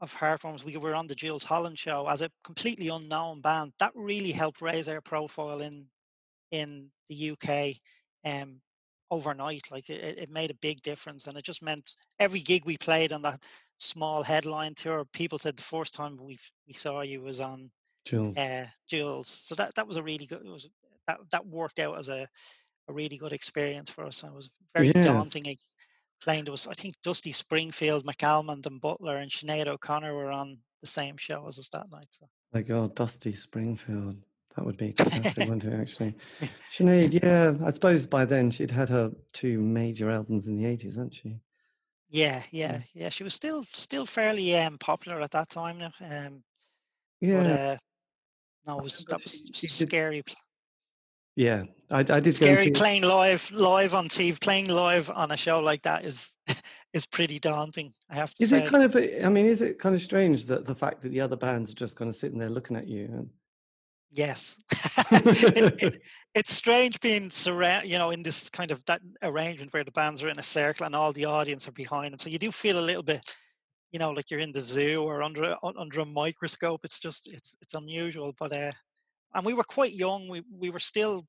of 0.00 0.14
Heartworms, 0.14 0.62
we 0.62 0.76
were 0.76 0.94
on 0.94 1.08
the 1.08 1.14
Jools 1.16 1.42
Holland 1.42 1.76
show 1.76 2.06
as 2.06 2.22
a 2.22 2.30
completely 2.44 2.86
unknown 2.88 3.40
band. 3.40 3.72
That 3.80 3.90
really 3.96 4.30
helped 4.30 4.62
raise 4.62 4.88
our 4.88 5.00
profile 5.00 5.60
in 5.60 5.86
in 6.50 6.90
the 7.08 7.30
UK 7.32 7.76
um, 8.24 8.60
overnight. 9.10 9.62
Like 9.70 9.90
it, 9.90 10.18
it 10.18 10.30
made 10.30 10.50
a 10.50 10.54
big 10.54 10.82
difference, 10.82 11.26
and 11.26 11.36
it 11.36 11.44
just 11.44 11.62
meant 11.62 11.90
every 12.18 12.40
gig 12.40 12.64
we 12.64 12.76
played 12.76 13.12
on 13.12 13.22
that 13.22 13.42
small 13.78 14.22
headline 14.22 14.74
tour, 14.74 15.04
people 15.12 15.38
said 15.38 15.56
the 15.56 15.62
first 15.62 15.94
time 15.94 16.16
we 16.20 16.38
we 16.66 16.74
saw 16.74 17.00
you 17.00 17.22
was 17.22 17.40
on 17.40 17.70
Jules. 18.04 18.36
Uh, 18.36 18.66
Jools. 18.88 19.28
So 19.28 19.54
that 19.54 19.74
that 19.76 19.86
was 19.86 19.96
a 19.96 20.02
really 20.02 20.26
good. 20.26 20.42
It 20.44 20.50
was 20.50 20.68
that 21.06 21.18
that 21.32 21.46
worked 21.46 21.78
out 21.78 21.98
as 21.98 22.08
a 22.08 22.28
a 22.88 22.92
really 22.92 23.16
good 23.16 23.32
experience 23.32 23.90
for 23.90 24.04
us. 24.04 24.22
And 24.22 24.32
it 24.32 24.36
was 24.36 24.50
very 24.74 24.88
yes. 24.88 25.06
daunting 25.06 25.56
playing. 26.22 26.44
There 26.44 26.52
was 26.52 26.66
I 26.66 26.74
think 26.74 26.94
Dusty 27.02 27.32
Springfield, 27.32 28.04
McAlmont, 28.04 28.66
and 28.66 28.80
Butler, 28.80 29.18
and 29.18 29.30
Sinead 29.30 29.68
O'Connor 29.68 30.14
were 30.14 30.30
on 30.30 30.58
the 30.80 30.86
same 30.86 31.16
show 31.16 31.46
as 31.48 31.58
us 31.58 31.68
that 31.72 31.90
night. 31.90 32.08
So. 32.10 32.26
My 32.52 32.62
God, 32.62 32.94
Dusty 32.94 33.34
Springfield. 33.34 34.16
That 34.58 34.66
would 34.66 34.76
be 34.76 34.90
fantastic, 34.90 35.48
wouldn't 35.48 35.72
it, 35.72 35.80
actually? 35.80 36.16
Sinead, 36.72 37.22
yeah, 37.22 37.54
I 37.64 37.70
suppose 37.70 38.08
by 38.08 38.24
then 38.24 38.50
she'd 38.50 38.72
had 38.72 38.88
her 38.88 39.12
two 39.32 39.60
major 39.60 40.10
albums 40.10 40.48
in 40.48 40.56
the 40.56 40.64
80s, 40.64 40.96
hadn't 40.96 41.14
she? 41.14 41.36
Yeah, 42.10 42.42
yeah, 42.50 42.80
yeah. 42.92 43.08
She 43.08 43.22
was 43.22 43.34
still 43.34 43.64
still 43.72 44.04
fairly 44.04 44.56
um, 44.56 44.76
popular 44.78 45.20
at 45.20 45.30
that 45.30 45.48
time. 45.48 45.78
Now. 45.78 45.92
Um, 46.00 46.42
yeah. 47.20 47.42
But, 47.44 47.50
uh, 47.50 47.76
no, 48.66 48.76
was, 48.78 49.04
that 49.08 49.22
was 49.22 49.42
she, 49.54 49.68
she 49.68 49.86
scary. 49.86 50.22
Did, 50.26 50.36
yeah, 51.36 51.62
I, 51.88 52.00
I 52.00 52.18
did. 52.18 52.34
Scary 52.34 52.72
playing 52.72 53.04
live, 53.04 53.48
live 53.52 53.94
on 53.94 54.08
TV. 54.08 54.40
Playing 54.40 54.70
live 54.70 55.08
on 55.08 55.30
a 55.30 55.36
show 55.36 55.60
like 55.60 55.82
that 55.82 56.04
is 56.04 56.32
is 56.92 57.06
pretty 57.06 57.38
daunting. 57.38 57.92
I 58.10 58.16
have 58.16 58.34
to. 58.34 58.42
Is 58.42 58.50
say. 58.50 58.64
it 58.64 58.68
kind 58.68 58.82
of? 58.82 58.96
I 58.96 59.28
mean, 59.28 59.46
is 59.46 59.62
it 59.62 59.78
kind 59.78 59.94
of 59.94 60.02
strange 60.02 60.46
that 60.46 60.64
the 60.64 60.74
fact 60.74 61.02
that 61.02 61.10
the 61.10 61.20
other 61.20 61.36
bands 61.36 61.70
are 61.70 61.76
just 61.76 61.96
kind 61.96 62.08
of 62.08 62.16
sitting 62.16 62.40
there 62.40 62.50
looking 62.50 62.76
at 62.76 62.88
you 62.88 63.04
and 63.04 63.30
Yes, 64.10 64.58
it, 65.10 65.82
it, 65.82 66.02
it's 66.34 66.52
strange 66.52 66.98
being 67.00 67.30
surround, 67.30 67.86
you 67.88 67.98
know, 67.98 68.10
in 68.10 68.22
this 68.22 68.48
kind 68.48 68.70
of 68.70 68.82
that 68.86 69.02
arrangement 69.22 69.72
where 69.72 69.84
the 69.84 69.92
bands 69.92 70.22
are 70.22 70.30
in 70.30 70.38
a 70.38 70.42
circle 70.42 70.86
and 70.86 70.96
all 70.96 71.12
the 71.12 71.26
audience 71.26 71.68
are 71.68 71.72
behind 71.72 72.12
them. 72.12 72.18
So 72.18 72.30
you 72.30 72.38
do 72.38 72.50
feel 72.50 72.78
a 72.78 72.80
little 72.80 73.02
bit, 73.02 73.22
you 73.92 73.98
know, 73.98 74.10
like 74.10 74.30
you're 74.30 74.40
in 74.40 74.52
the 74.52 74.62
zoo 74.62 75.02
or 75.02 75.22
under 75.22 75.56
under 75.62 76.00
a 76.00 76.06
microscope. 76.06 76.84
It's 76.84 77.00
just 77.00 77.32
it's 77.32 77.56
it's 77.60 77.74
unusual, 77.74 78.34
but 78.38 78.52
uh, 78.52 78.72
and 79.34 79.44
we 79.44 79.52
were 79.52 79.64
quite 79.64 79.92
young. 79.92 80.28
We 80.28 80.42
we 80.50 80.70
were 80.70 80.80
still 80.80 81.26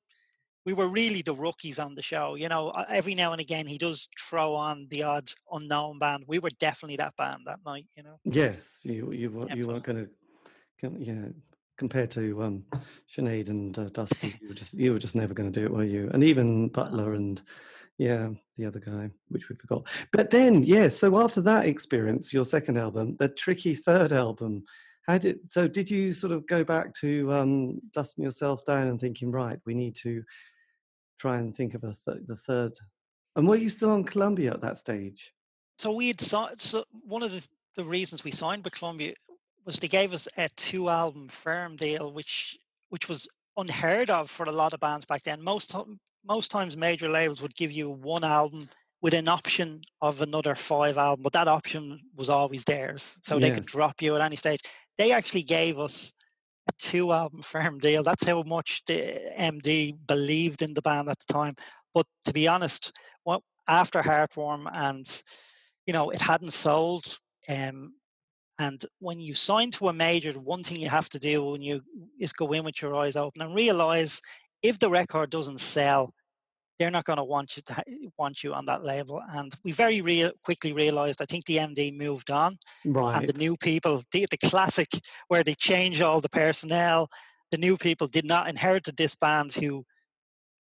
we 0.64 0.72
were 0.72 0.88
really 0.88 1.22
the 1.22 1.34
rookies 1.34 1.78
on 1.78 1.94
the 1.94 2.02
show. 2.02 2.34
You 2.34 2.48
know, 2.48 2.70
every 2.88 3.14
now 3.14 3.32
and 3.32 3.40
again 3.40 3.66
he 3.66 3.76
does 3.76 4.08
throw 4.18 4.54
on 4.54 4.86
the 4.90 5.02
odd 5.02 5.30
unknown 5.52 5.98
band. 5.98 6.24
We 6.26 6.38
were 6.38 6.50
definitely 6.58 6.96
that 6.96 7.16
band 7.16 7.42
that 7.46 7.60
night. 7.66 7.86
You 7.94 8.04
know. 8.04 8.20
Yes, 8.24 8.80
you 8.84 9.12
you 9.12 9.30
were, 9.30 9.54
you 9.54 9.66
weren't 9.66 9.84
going 9.84 10.06
to, 10.06 10.98
yeah, 10.98 11.28
compared 11.80 12.10
to 12.10 12.42
um, 12.42 12.62
Sinead 13.10 13.48
and 13.48 13.76
uh, 13.78 13.88
Dusty, 13.88 14.36
you 14.42 14.48
were 14.48 14.54
just 14.54 14.74
you 14.74 14.92
were 14.92 14.98
just 14.98 15.16
never 15.16 15.34
going 15.34 15.50
to 15.50 15.60
do 15.60 15.64
it, 15.64 15.72
were 15.72 15.82
you? 15.82 16.10
And 16.12 16.22
even 16.22 16.68
Butler 16.68 17.14
and 17.14 17.40
yeah, 17.96 18.28
the 18.56 18.66
other 18.66 18.80
guy, 18.80 19.10
which 19.28 19.48
we 19.48 19.56
forgot. 19.56 19.86
But 20.12 20.30
then, 20.30 20.62
yeah, 20.62 20.88
so 20.88 21.20
after 21.20 21.40
that 21.42 21.66
experience, 21.66 22.32
your 22.32 22.44
second 22.44 22.76
album, 22.76 23.16
the 23.18 23.28
tricky 23.28 23.74
third 23.74 24.12
album, 24.12 24.64
how 25.08 25.16
did 25.16 25.38
so? 25.48 25.66
Did 25.66 25.90
you 25.90 26.12
sort 26.12 26.34
of 26.34 26.46
go 26.46 26.62
back 26.64 26.94
to 27.00 27.32
um, 27.32 27.80
dusting 27.92 28.22
yourself 28.22 28.64
down 28.64 28.86
and 28.86 29.00
thinking, 29.00 29.32
right, 29.32 29.58
we 29.64 29.74
need 29.74 29.96
to 29.96 30.22
try 31.18 31.38
and 31.38 31.56
think 31.56 31.74
of 31.74 31.82
a 31.82 31.94
th- 32.06 32.26
the 32.26 32.36
third? 32.36 32.72
And 33.36 33.48
were 33.48 33.56
you 33.56 33.70
still 33.70 33.90
on 33.90 34.04
Columbia 34.04 34.52
at 34.52 34.60
that 34.60 34.76
stage? 34.76 35.32
So 35.78 35.92
we 35.92 36.08
had 36.08 36.20
so 36.20 36.84
one 37.06 37.22
of 37.22 37.30
the 37.30 37.42
the 37.76 37.84
reasons 37.84 38.22
we 38.22 38.32
signed 38.32 38.64
with 38.64 38.74
Columbia 38.74 39.14
was 39.64 39.78
they 39.78 39.88
gave 39.88 40.12
us 40.12 40.28
a 40.36 40.48
two 40.56 40.88
album 40.88 41.28
firm 41.28 41.76
deal, 41.76 42.12
which 42.12 42.58
which 42.88 43.08
was 43.08 43.28
unheard 43.56 44.10
of 44.10 44.30
for 44.30 44.44
a 44.44 44.52
lot 44.52 44.72
of 44.72 44.80
bands 44.80 45.04
back 45.04 45.22
then. 45.22 45.42
Most 45.42 45.74
most 46.24 46.50
times 46.50 46.76
major 46.76 47.08
labels 47.08 47.42
would 47.42 47.54
give 47.54 47.72
you 47.72 47.90
one 47.90 48.24
album 48.24 48.68
with 49.02 49.14
an 49.14 49.28
option 49.28 49.80
of 50.02 50.20
another 50.20 50.54
five 50.54 50.98
album, 50.98 51.22
but 51.22 51.32
that 51.32 51.48
option 51.48 52.00
was 52.14 52.28
always 52.28 52.64
theirs, 52.64 53.18
so 53.22 53.36
yes. 53.36 53.42
they 53.42 53.54
could 53.54 53.66
drop 53.66 54.02
you 54.02 54.14
at 54.14 54.20
any 54.20 54.36
stage. 54.36 54.60
They 54.98 55.12
actually 55.12 55.44
gave 55.44 55.78
us 55.78 56.12
a 56.68 56.72
two 56.78 57.12
album 57.12 57.42
firm 57.44 57.78
deal. 57.78 58.02
That's 58.02 58.26
how 58.26 58.42
much 58.42 58.82
the 58.86 59.20
MD 59.38 59.96
believed 60.06 60.62
in 60.62 60.74
the 60.74 60.82
band 60.82 61.08
at 61.08 61.18
the 61.18 61.32
time. 61.32 61.54
But 61.94 62.06
to 62.26 62.32
be 62.32 62.46
honest, 62.46 62.92
what 63.24 63.42
after 63.66 64.02
Heartworm 64.02 64.68
and 64.72 65.22
you 65.86 65.92
know 65.92 66.10
it 66.10 66.20
hadn't 66.20 66.52
sold 66.52 67.18
um, 67.48 67.94
and 68.60 68.84
when 68.98 69.18
you 69.20 69.34
sign 69.34 69.70
to 69.72 69.88
a 69.88 69.92
major, 69.92 70.32
one 70.34 70.62
thing 70.62 70.78
you 70.78 70.90
have 70.90 71.08
to 71.08 71.18
do 71.18 71.42
when 71.42 71.62
you 71.62 71.80
is 72.18 72.34
go 72.34 72.52
in 72.52 72.62
with 72.62 72.82
your 72.82 72.94
eyes 72.94 73.16
open 73.16 73.40
and 73.40 73.54
realize 73.54 74.20
if 74.62 74.78
the 74.78 74.90
record 74.90 75.30
doesn't 75.30 75.60
sell, 75.60 76.12
they're 76.78 76.90
not 76.90 77.06
going 77.06 77.16
to 77.16 77.24
want 77.24 77.56
you 77.56 77.62
to 77.62 77.82
want 78.18 78.44
you 78.44 78.52
on 78.52 78.66
that 78.66 78.84
label. 78.84 79.22
And 79.32 79.50
we 79.64 79.72
very 79.72 80.02
real, 80.02 80.32
quickly 80.44 80.74
realized. 80.74 81.22
I 81.22 81.24
think 81.24 81.46
the 81.46 81.56
MD 81.56 81.96
moved 81.96 82.30
on, 82.30 82.58
right. 82.84 83.16
and 83.16 83.26
the 83.26 83.38
new 83.38 83.56
people, 83.56 84.02
the, 84.12 84.26
the 84.30 84.36
classic 84.36 84.88
where 85.28 85.42
they 85.42 85.54
change 85.54 86.02
all 86.02 86.20
the 86.20 86.28
personnel. 86.28 87.08
The 87.52 87.58
new 87.58 87.78
people 87.78 88.08
did 88.08 88.26
not 88.26 88.46
inherit 88.46 88.86
this 88.94 89.14
band 89.14 89.54
who 89.54 89.86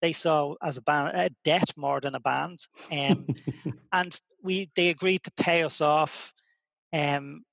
they 0.01 0.13
saw 0.13 0.55
as 0.63 0.77
a 0.77 0.81
band 0.81 1.17
a 1.17 1.29
debt 1.43 1.69
more 1.75 1.99
than 1.99 2.15
a 2.15 2.21
band, 2.21 2.59
um, 2.93 3.27
and 3.91 4.17
we 4.41 4.69
they 4.77 4.87
agreed 4.87 5.23
to 5.23 5.31
pay 5.35 5.63
us 5.63 5.81
off. 5.81 6.31
Um, 6.93 7.43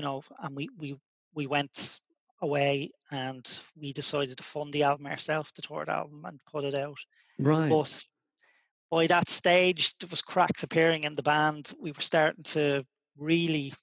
you 0.00 0.06
know, 0.06 0.22
and 0.42 0.56
we 0.56 0.70
we 0.78 0.96
we 1.34 1.46
went 1.46 2.00
away 2.40 2.90
and 3.10 3.60
we 3.78 3.92
decided 3.92 4.38
to 4.38 4.42
fund 4.42 4.72
the 4.72 4.84
album 4.84 5.06
ourselves, 5.06 5.52
the 5.54 5.60
third 5.60 5.90
album, 5.90 6.22
and 6.24 6.40
put 6.50 6.64
it 6.64 6.74
out. 6.74 6.96
Right. 7.38 7.68
But 7.68 8.02
by 8.90 9.08
that 9.08 9.28
stage, 9.28 9.94
there 9.98 10.08
was 10.10 10.22
cracks 10.22 10.62
appearing 10.62 11.04
in 11.04 11.12
the 11.12 11.22
band. 11.22 11.74
We 11.78 11.92
were 11.92 12.00
starting 12.00 12.44
to 12.44 12.82
really, 13.18 13.74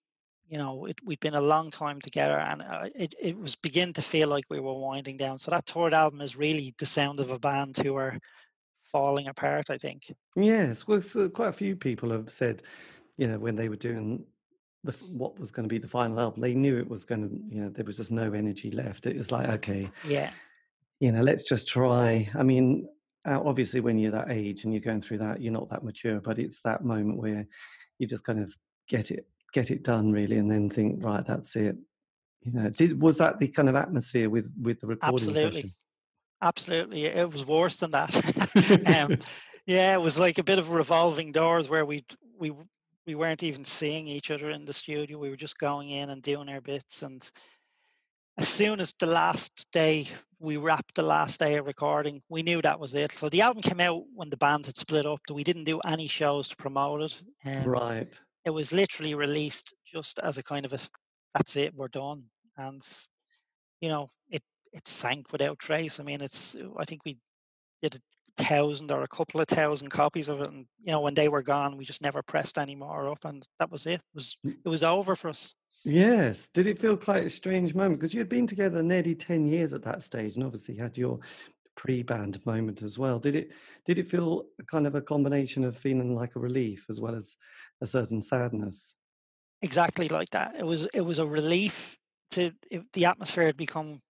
you 0.50 0.58
know, 0.58 0.88
it, 0.88 0.98
we'd 1.06 1.20
been 1.20 1.36
a 1.36 1.52
long 1.54 1.70
time 1.70 2.02
together, 2.02 2.40
and 2.40 2.64
uh, 2.64 2.90
it 2.96 3.14
it 3.22 3.38
was 3.38 3.54
beginning 3.54 3.94
to 3.94 4.02
feel 4.02 4.28
like 4.28 4.46
we 4.50 4.60
were 4.60 4.74
winding 4.74 5.18
down. 5.18 5.38
So 5.38 5.52
that 5.52 5.68
third 5.68 5.94
album 5.94 6.22
is 6.22 6.36
really 6.36 6.74
the 6.80 6.88
sound 6.88 7.20
of 7.20 7.30
a 7.30 7.38
band 7.38 7.78
who 7.78 7.94
are 7.96 8.18
falling 8.86 9.28
apart. 9.28 9.70
I 9.70 9.78
think. 9.78 10.12
Yes, 10.36 10.88
well, 10.88 11.04
so 11.04 11.30
quite 11.30 11.50
a 11.50 11.62
few 11.64 11.76
people 11.76 12.10
have 12.10 12.32
said, 12.32 12.64
you 13.18 13.28
know, 13.28 13.38
when 13.38 13.56
they 13.56 13.70
were 13.70 13.76
doing 13.76 14.26
the 14.88 14.94
what 15.16 15.40
was 15.40 15.52
going 15.52 15.68
to 15.68 15.74
be 15.74 15.78
the 15.78 15.88
final 15.88 16.20
album. 16.20 16.42
They 16.42 16.56
knew 16.56 16.78
it 16.78 16.90
was 16.90 17.06
going 17.06 17.30
to, 17.30 17.56
you 17.56 17.62
know, 17.62 17.70
there 17.70 17.86
was 17.86 17.98
just 17.98 18.12
no 18.12 18.34
energy 18.34 18.72
left. 18.72 19.06
It 19.06 19.18
was 19.18 19.32
like, 19.32 19.48
okay, 19.50 19.92
yeah, 20.04 20.32
you 21.00 21.12
know, 21.12 21.22
let's 21.22 21.44
just 21.44 21.68
try. 21.68 22.30
I 22.34 22.44
mean, 22.44 22.88
uh, 23.28 23.40
obviously, 23.44 23.82
when 23.82 24.00
you're 24.00 24.12
that 24.12 24.32
age 24.32 24.64
and 24.64 24.74
you're 24.74 24.82
going 24.82 25.02
through 25.02 25.20
that, 25.20 25.42
you're 25.42 25.54
not 25.54 25.70
that 25.70 25.84
mature, 25.84 26.20
but 26.20 26.40
it's 26.40 26.62
that 26.62 26.84
moment 26.84 27.20
where 27.20 27.46
you 28.00 28.08
just 28.08 28.24
kind 28.24 28.40
of 28.40 28.56
get 28.88 29.12
it, 29.12 29.28
get 29.54 29.70
it 29.70 29.84
done, 29.84 30.12
really, 30.12 30.38
and 30.38 30.50
then 30.50 30.70
think, 30.70 31.04
right, 31.04 31.26
that's 31.26 31.56
it. 31.56 31.78
You 32.44 32.52
know, 32.54 32.70
did 32.70 33.02
was 33.02 33.18
that 33.18 33.40
the 33.40 33.50
kind 33.50 33.70
of 33.70 33.76
atmosphere 33.76 34.30
with 34.30 34.52
with 34.62 34.80
the 34.80 34.88
recording 34.88 35.28
Absolutely. 35.28 35.52
session? 35.52 35.72
Absolutely, 36.42 37.06
it 37.06 37.32
was 37.32 37.46
worse 37.46 37.76
than 37.78 37.92
that. 37.92 38.16
um, 38.96 39.18
yeah, 39.66 39.94
it 39.96 40.02
was 40.02 40.20
like 40.20 40.38
a 40.38 40.44
bit 40.44 40.60
of 40.60 40.72
revolving 40.72 41.32
doors 41.32 41.70
where 41.70 41.86
we 41.86 42.06
we 42.40 42.54
we 43.08 43.16
weren't 43.16 43.44
even 43.44 43.64
seeing 43.64 44.08
each 44.08 44.30
other 44.30 44.52
in 44.52 44.66
the 44.66 44.74
studio. 44.74 45.18
We 45.18 45.30
were 45.30 45.38
just 45.38 45.58
going 45.58 45.90
in 45.90 46.10
and 46.10 46.22
doing 46.22 46.50
our 46.50 46.60
bits. 46.60 47.02
And 47.02 47.28
as 48.38 48.48
soon 48.48 48.82
as 48.82 48.94
the 49.00 49.08
last 49.08 49.66
day, 49.72 50.10
we 50.40 50.58
wrapped 50.58 50.94
the 50.94 51.04
last 51.04 51.40
day 51.40 51.56
of 51.56 51.66
recording, 51.66 52.22
we 52.30 52.44
knew 52.44 52.62
that 52.62 52.80
was 52.80 52.94
it. 52.94 53.14
So 53.14 53.30
the 53.30 53.42
album 53.42 53.64
came 53.64 53.80
out 53.80 54.04
when 54.14 54.30
the 54.30 54.38
bands 54.38 54.68
had 54.68 54.78
split 54.78 55.06
up. 55.06 55.22
We 55.32 55.46
didn't 55.46 55.64
do 55.64 55.80
any 55.80 56.08
shows 56.08 56.50
to 56.50 56.58
promote 56.58 57.02
it. 57.02 57.22
Um, 57.46 57.64
right. 57.64 58.20
It 58.46 58.52
was 58.52 58.74
literally 58.74 59.16
released 59.16 59.74
just 59.86 60.20
as 60.20 60.38
a 60.38 60.44
kind 60.44 60.66
of 60.66 60.74
a, 60.74 60.80
that's 61.34 61.56
it, 61.56 61.74
we're 61.74 61.88
done. 61.88 62.24
And, 62.58 62.82
you 63.82 63.90
know, 63.90 64.10
it, 64.30 64.44
it 64.74 64.88
sank 64.88 65.32
without 65.32 65.60
trace. 65.60 66.00
I 66.00 66.04
mean, 66.04 66.22
it's, 66.22 66.56
I 66.78 66.86
think 66.86 67.02
we 67.06 67.18
did 67.82 68.00
thousand 68.38 68.92
or 68.92 69.02
a 69.02 69.08
couple 69.08 69.42
of 69.42 69.48
thousand 69.48 69.90
copies 69.90 70.30
of 70.30 70.42
it 70.42 70.48
and 70.48 70.66
you 70.84 70.92
know 70.92 71.02
when 71.02 71.16
they 71.16 71.28
were 71.28 71.42
gone 71.42 71.76
we 71.76 71.84
just 71.84 72.04
never 72.04 72.22
pressed 72.22 72.58
any 72.58 72.76
more 72.76 73.10
up 73.10 73.26
and 73.26 73.44
that 73.60 73.72
was 73.72 73.86
it. 73.86 73.94
it 73.94 74.02
was 74.14 74.38
mm. 74.46 74.56
it 74.64 74.70
was 74.70 74.84
over 74.84 75.16
for 75.16 75.30
us 75.30 75.54
Yes. 75.84 76.50
Did 76.54 76.68
it 76.68 76.80
feel 76.80 76.98
quite 76.98 77.26
a 77.26 77.30
strange 77.30 77.76
moment? 77.76 78.00
Because 78.00 78.14
you 78.14 78.20
had 78.20 78.30
been 78.30 78.48
together 78.48 78.82
nearly 78.82 79.16
10 79.16 79.46
years 79.46 79.74
at 79.74 79.84
that 79.84 80.04
stage 80.04 80.36
and 80.36 80.44
obviously 80.44 80.76
had 80.76 80.98
your 80.98 81.20
pre-band 81.76 82.44
moment 82.46 82.82
as 82.82 82.98
well. 82.98 83.20
Did 83.20 83.36
it 83.36 83.52
did 83.86 84.00
it 84.00 84.10
feel 84.10 84.46
kind 84.70 84.88
of 84.88 84.96
a 84.96 85.02
combination 85.02 85.64
of 85.64 85.78
feeling 85.78 86.16
like 86.16 86.36
a 86.36 86.40
relief 86.40 86.86
as 86.90 87.00
well 87.00 87.16
as 87.16 87.36
a 87.82 87.88
certain 87.88 88.22
sadness? 88.22 88.96
Exactly 89.62 90.10
like 90.10 90.30
that. 90.32 90.56
It 90.58 90.66
was 90.66 90.88
it 90.94 91.02
was 91.02 91.20
a 91.20 91.28
relief 91.28 91.98
to 92.32 92.52
the 92.94 93.06
atmosphere 93.06 93.46
had 93.46 93.58
become 93.58 94.02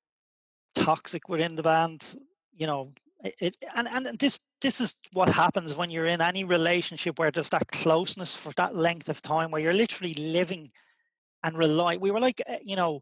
toxic 0.76 1.30
within 1.30 1.56
the 1.56 1.64
band. 1.64 2.16
You 2.54 2.68
know, 2.68 2.94
it, 3.40 3.58
and 3.76 3.88
and 3.88 4.20
this 4.20 4.40
this 4.62 4.82
is 4.82 4.96
what 5.14 5.30
happens 5.30 5.76
when 5.76 5.90
you're 5.90 6.08
in 6.08 6.22
any 6.22 6.44
relationship 6.44 7.20
where 7.20 7.32
there's 7.32 7.50
that 7.50 7.68
closeness 7.68 8.36
for 8.36 8.52
that 8.58 8.76
length 8.76 9.10
of 9.10 9.22
time 9.22 9.52
where 9.52 9.62
you're 9.62 9.74
literally 9.74 10.14
living 10.16 10.68
and 11.44 11.58
rely 11.58 11.98
we 11.98 12.12
were 12.12 12.20
like 12.20 12.42
uh, 12.50 12.58
you 12.64 12.76
know 12.76 13.02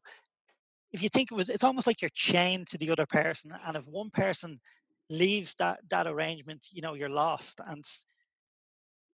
if 0.92 1.02
you 1.02 1.10
think 1.10 1.32
it 1.32 1.36
was 1.36 1.50
it's 1.50 1.64
almost 1.64 1.88
like 1.88 2.02
you're 2.02 2.10
chained 2.14 2.68
to 2.68 2.78
the 2.78 2.92
other 2.92 3.06
person 3.06 3.52
and 3.66 3.76
if 3.78 3.86
one 3.88 4.10
person 4.10 4.60
leaves 5.10 5.56
that 5.56 5.80
that 5.90 6.08
arrangement 6.08 6.68
you 6.72 6.82
know 6.82 6.94
you're 6.94 7.10
lost 7.10 7.62
and 7.68 7.84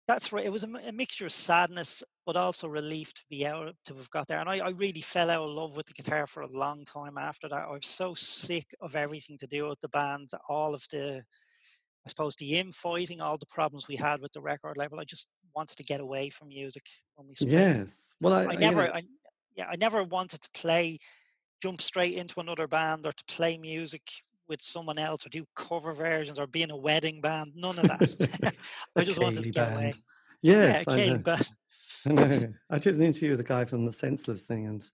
that's 0.06 0.32
right 0.32 0.46
it 0.46 0.52
was 0.52 0.64
a, 0.64 0.68
a 0.86 0.92
mixture 0.92 1.26
of 1.26 1.32
sadness 1.32 2.02
but 2.24 2.36
also 2.36 2.68
relief 2.68 3.12
to 3.14 3.22
be 3.28 3.46
out 3.46 3.74
to 3.84 3.94
have 3.94 4.10
got 4.10 4.26
there 4.26 4.40
and 4.40 4.48
I, 4.48 4.58
I 4.58 4.70
really 4.70 5.00
fell 5.00 5.30
out 5.30 5.42
of 5.42 5.50
love 5.50 5.76
with 5.76 5.86
the 5.86 5.94
guitar 5.94 6.26
for 6.26 6.42
a 6.42 6.48
long 6.48 6.84
time 6.84 7.18
after 7.18 7.48
that 7.48 7.66
i 7.68 7.72
was 7.72 7.86
so 7.86 8.14
sick 8.14 8.66
of 8.80 8.96
everything 8.96 9.38
to 9.38 9.46
do 9.46 9.68
with 9.68 9.80
the 9.80 9.88
band 9.88 10.30
all 10.48 10.74
of 10.74 10.84
the 10.90 11.22
I 12.06 12.08
suppose 12.08 12.36
the 12.36 12.56
infighting, 12.56 13.20
all 13.20 13.36
the 13.36 13.46
problems 13.46 13.88
we 13.88 13.96
had 13.96 14.20
with 14.20 14.32
the 14.32 14.40
record 14.40 14.76
label, 14.76 15.00
I 15.00 15.04
just 15.04 15.26
wanted 15.56 15.76
to 15.78 15.82
get 15.82 16.00
away 16.00 16.30
from 16.30 16.48
music 16.48 16.84
when 17.16 17.26
we. 17.26 17.34
Yes. 17.40 18.14
Well, 18.20 18.32
I, 18.32 18.44
I 18.44 18.54
never, 18.54 18.94
I, 18.94 19.02
yeah, 19.56 19.66
I 19.68 19.74
never 19.74 20.04
wanted 20.04 20.40
to 20.40 20.48
play, 20.54 20.98
jump 21.60 21.82
straight 21.82 22.14
into 22.14 22.38
another 22.38 22.68
band 22.68 23.06
or 23.06 23.12
to 23.12 23.24
play 23.26 23.58
music 23.58 24.02
with 24.48 24.60
someone 24.60 24.98
else 24.98 25.26
or 25.26 25.28
do 25.30 25.46
cover 25.54 25.92
versions 25.92 26.38
or 26.38 26.46
be 26.46 26.62
in 26.62 26.70
a 26.70 26.76
wedding 26.76 27.20
band. 27.20 27.52
None 27.54 27.78
of 27.78 27.84
that. 27.88 28.54
I 28.96 29.04
just 29.04 29.18
wanted 29.18 29.42
to 29.44 29.50
get 29.50 29.68
band. 29.68 29.74
away. 29.74 29.94
Yes, 30.42 30.84
yeah, 30.88 30.94
I 30.94 31.06
know. 31.06 31.18
Band. 31.18 31.48
I 32.06 32.12
know. 32.12 32.52
I 32.70 32.78
did 32.78 32.96
an 32.96 33.02
interview 33.02 33.30
with 33.30 33.40
a 33.40 33.44
guy 33.44 33.64
from 33.64 33.84
the 33.84 33.92
Senseless 33.92 34.44
thing, 34.44 34.66
and 34.66 34.84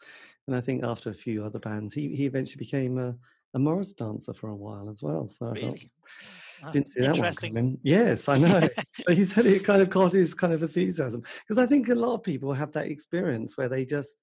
and 0.47 0.57
I 0.57 0.61
think 0.61 0.85
after 0.85 1.11
a 1.11 1.15
few 1.15 1.45
other 1.45 1.59
bands, 1.59 1.95
he 1.95 2.15
he 2.15 2.27
eventually 2.27 2.59
became 2.59 2.99
a, 2.99 3.15
a 3.55 3.59
Morris 3.59 3.93
dancer 3.93 4.33
for 4.33 4.49
a 4.49 4.57
while 4.57 4.89
as 4.89 5.03
well. 5.03 5.27
So 5.29 5.47
really? 5.47 5.67
I 5.67 5.69
thought, 5.69 6.73
didn't 6.73 6.91
see 6.91 7.01
that 7.01 7.19
one 7.19 7.35
coming. 7.35 7.79
Yes, 7.83 8.29
I 8.29 8.39
know. 8.39 8.69
but 9.07 9.17
he 9.17 9.27
said 9.27 9.47
it 9.47 9.65
kind 9.65 9.83
of 9.83 9.91
caught 9.91 10.13
his 10.13 10.33
kind 10.33 10.53
of 10.53 10.63
enthusiasm 10.63 11.23
because 11.47 11.63
I 11.63 11.67
think 11.67 11.89
a 11.89 11.95
lot 11.95 12.15
of 12.15 12.23
people 12.23 12.53
have 12.53 12.73
that 12.73 12.87
experience 12.87 13.57
where 13.57 13.69
they 13.69 13.85
just, 13.85 14.23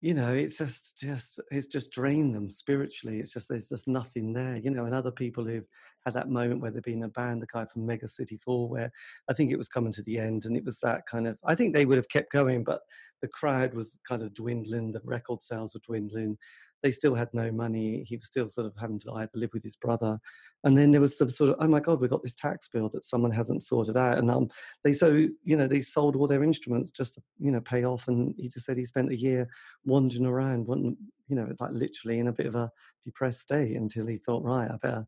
you 0.00 0.14
know, 0.14 0.32
it's 0.32 0.58
just 0.58 0.98
just 0.98 1.40
it's 1.50 1.66
just 1.66 1.90
drained 1.90 2.34
them 2.34 2.50
spiritually. 2.50 3.18
It's 3.18 3.32
just 3.32 3.48
there's 3.48 3.68
just 3.68 3.88
nothing 3.88 4.32
there, 4.32 4.56
you 4.56 4.70
know. 4.70 4.84
And 4.84 4.94
other 4.94 5.10
people 5.10 5.44
who've 5.44 5.66
had 6.04 6.14
that 6.14 6.28
moment 6.30 6.60
where 6.60 6.70
they've 6.70 6.82
been 6.82 7.02
a 7.02 7.08
band, 7.08 7.42
the 7.42 7.46
guy 7.52 7.64
from 7.64 7.84
Mega 7.84 8.06
City 8.06 8.38
Four, 8.44 8.68
where 8.68 8.92
I 9.28 9.34
think 9.34 9.50
it 9.50 9.58
was 9.58 9.68
coming 9.68 9.92
to 9.92 10.02
the 10.04 10.18
end, 10.18 10.44
and 10.44 10.56
it 10.56 10.64
was 10.64 10.78
that 10.80 11.06
kind 11.06 11.26
of. 11.26 11.36
I 11.44 11.56
think 11.56 11.74
they 11.74 11.84
would 11.84 11.98
have 11.98 12.08
kept 12.08 12.30
going, 12.30 12.62
but 12.62 12.82
the 13.22 13.28
crowd 13.28 13.74
was 13.74 13.98
kind 14.08 14.22
of 14.22 14.34
dwindling, 14.34 14.92
the 14.92 15.00
record 15.04 15.42
sales 15.42 15.74
were 15.74 15.80
dwindling, 15.84 16.38
they 16.82 16.90
still 16.90 17.14
had 17.14 17.28
no 17.32 17.50
money. 17.50 18.04
He 18.06 18.16
was 18.16 18.26
still 18.26 18.48
sort 18.48 18.66
of 18.66 18.74
having 18.80 18.98
to 19.00 19.12
either 19.12 19.30
live 19.34 19.50
with 19.52 19.62
his 19.62 19.76
brother. 19.76 20.18
And 20.64 20.76
then 20.76 20.90
there 20.90 21.00
was 21.00 21.16
the 21.16 21.30
sort 21.30 21.50
of, 21.50 21.56
oh 21.60 21.68
my 21.68 21.80
God, 21.80 22.00
we've 22.00 22.10
got 22.10 22.22
this 22.22 22.34
tax 22.34 22.68
bill 22.68 22.88
that 22.92 23.04
someone 23.04 23.30
hasn't 23.30 23.62
sorted 23.62 23.96
out. 23.96 24.18
And 24.18 24.30
um, 24.30 24.48
they 24.84 24.92
so, 24.92 25.26
you 25.44 25.56
know, 25.56 25.66
they 25.66 25.80
sold 25.80 26.16
all 26.16 26.26
their 26.26 26.44
instruments 26.44 26.90
just 26.90 27.14
to, 27.14 27.22
you 27.38 27.50
know, 27.50 27.60
pay 27.60 27.84
off. 27.84 28.08
And 28.08 28.34
he 28.36 28.48
just 28.48 28.66
said 28.66 28.76
he 28.76 28.84
spent 28.84 29.10
a 29.10 29.16
year 29.16 29.48
wandering 29.84 30.26
around, 30.26 30.66
you 30.68 31.36
know, 31.36 31.46
it's 31.50 31.60
like 31.60 31.72
literally 31.72 32.18
in 32.18 32.28
a 32.28 32.32
bit 32.32 32.46
of 32.46 32.54
a 32.54 32.70
depressed 33.04 33.40
state 33.40 33.76
until 33.76 34.06
he 34.06 34.16
thought, 34.16 34.44
right, 34.44 34.70
I 34.70 34.76
better 34.76 35.06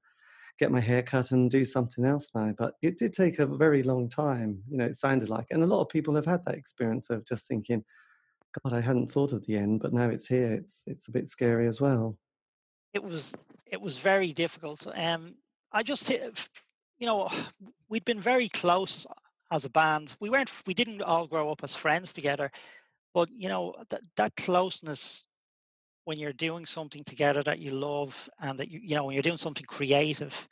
get 0.59 0.71
my 0.71 0.81
hair 0.81 1.03
cut 1.03 1.31
and 1.33 1.51
do 1.51 1.65
something 1.65 2.05
else 2.05 2.31
now. 2.35 2.53
But 2.57 2.75
it 2.83 2.99
did 2.99 3.13
take 3.13 3.39
a 3.39 3.47
very 3.47 3.83
long 3.83 4.09
time, 4.09 4.63
you 4.69 4.77
know, 4.77 4.85
it 4.85 4.97
sounded 4.97 5.31
like. 5.31 5.47
And 5.51 5.63
a 5.63 5.67
lot 5.67 5.81
of 5.81 5.89
people 5.89 6.15
have 6.17 6.27
had 6.27 6.45
that 6.45 6.55
experience 6.55 7.11
of 7.11 7.27
just 7.27 7.49
thinking, 7.49 7.83
God, 8.63 8.73
I 8.73 8.81
hadn't 8.81 9.09
thought 9.09 9.33
of 9.33 9.47
the 9.47 9.57
end, 9.57 9.81
but 9.81 9.93
now 9.93 10.09
it's 10.09 10.27
here. 10.27 10.53
It's 10.55 10.83
it's 10.87 11.09
a 11.09 11.13
bit 11.13 11.29
scary 11.29 11.69
as 11.69 11.81
well. 11.81 12.17
It 12.93 13.03
was 13.03 13.35
it 13.67 13.81
was 13.81 13.99
very 13.99 14.33
difficult. 14.33 14.87
Um, 14.95 15.35
I 15.73 15.83
just 15.83 16.11
you 16.11 17.07
know 17.07 17.29
we'd 17.89 18.05
been 18.05 18.21
very 18.21 18.49
close 18.49 19.07
as 19.51 19.65
a 19.65 19.71
band. 19.71 20.17
We 20.21 20.31
weren't 20.31 20.51
we 20.67 20.75
didn't 20.75 21.03
all 21.03 21.27
grow 21.27 21.51
up 21.51 21.63
as 21.63 21.75
friends 21.75 22.13
together, 22.13 22.51
but 23.15 23.29
you 23.31 23.49
know 23.49 23.75
that 23.91 24.03
that 24.17 24.37
closeness 24.37 25.25
when 26.05 26.19
you're 26.19 26.33
doing 26.33 26.65
something 26.65 27.05
together 27.05 27.43
that 27.43 27.61
you 27.61 27.73
love 27.73 28.29
and 28.41 28.59
that 28.59 28.71
you 28.71 28.81
you 28.83 28.95
know 28.95 29.05
when 29.05 29.15
you're 29.15 29.23
doing 29.23 29.37
something 29.37 29.67
creative, 29.67 30.49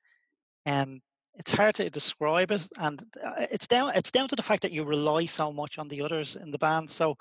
um, 0.66 1.00
it's 1.34 1.50
hard 1.50 1.74
to 1.76 1.90
describe 1.90 2.52
it, 2.52 2.62
and 2.78 3.02
uh, 3.24 3.46
it's 3.50 3.66
down 3.66 3.92
it's 3.94 4.10
down 4.10 4.28
to 4.28 4.36
the 4.36 4.42
fact 4.42 4.62
that 4.62 4.72
you 4.72 4.84
rely 4.84 5.24
so 5.26 5.52
much 5.52 5.78
on 5.78 5.88
the 5.88 6.02
others 6.02 6.36
in 6.36 6.50
the 6.50 6.58
band. 6.58 6.90
So 6.90 7.16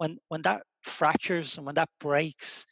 when 0.00 0.16
when 0.28 0.40
that 0.42 0.62
fractures 0.82 1.58
and 1.58 1.66
when 1.66 1.74
that 1.74 1.90
breaks, 2.00 2.66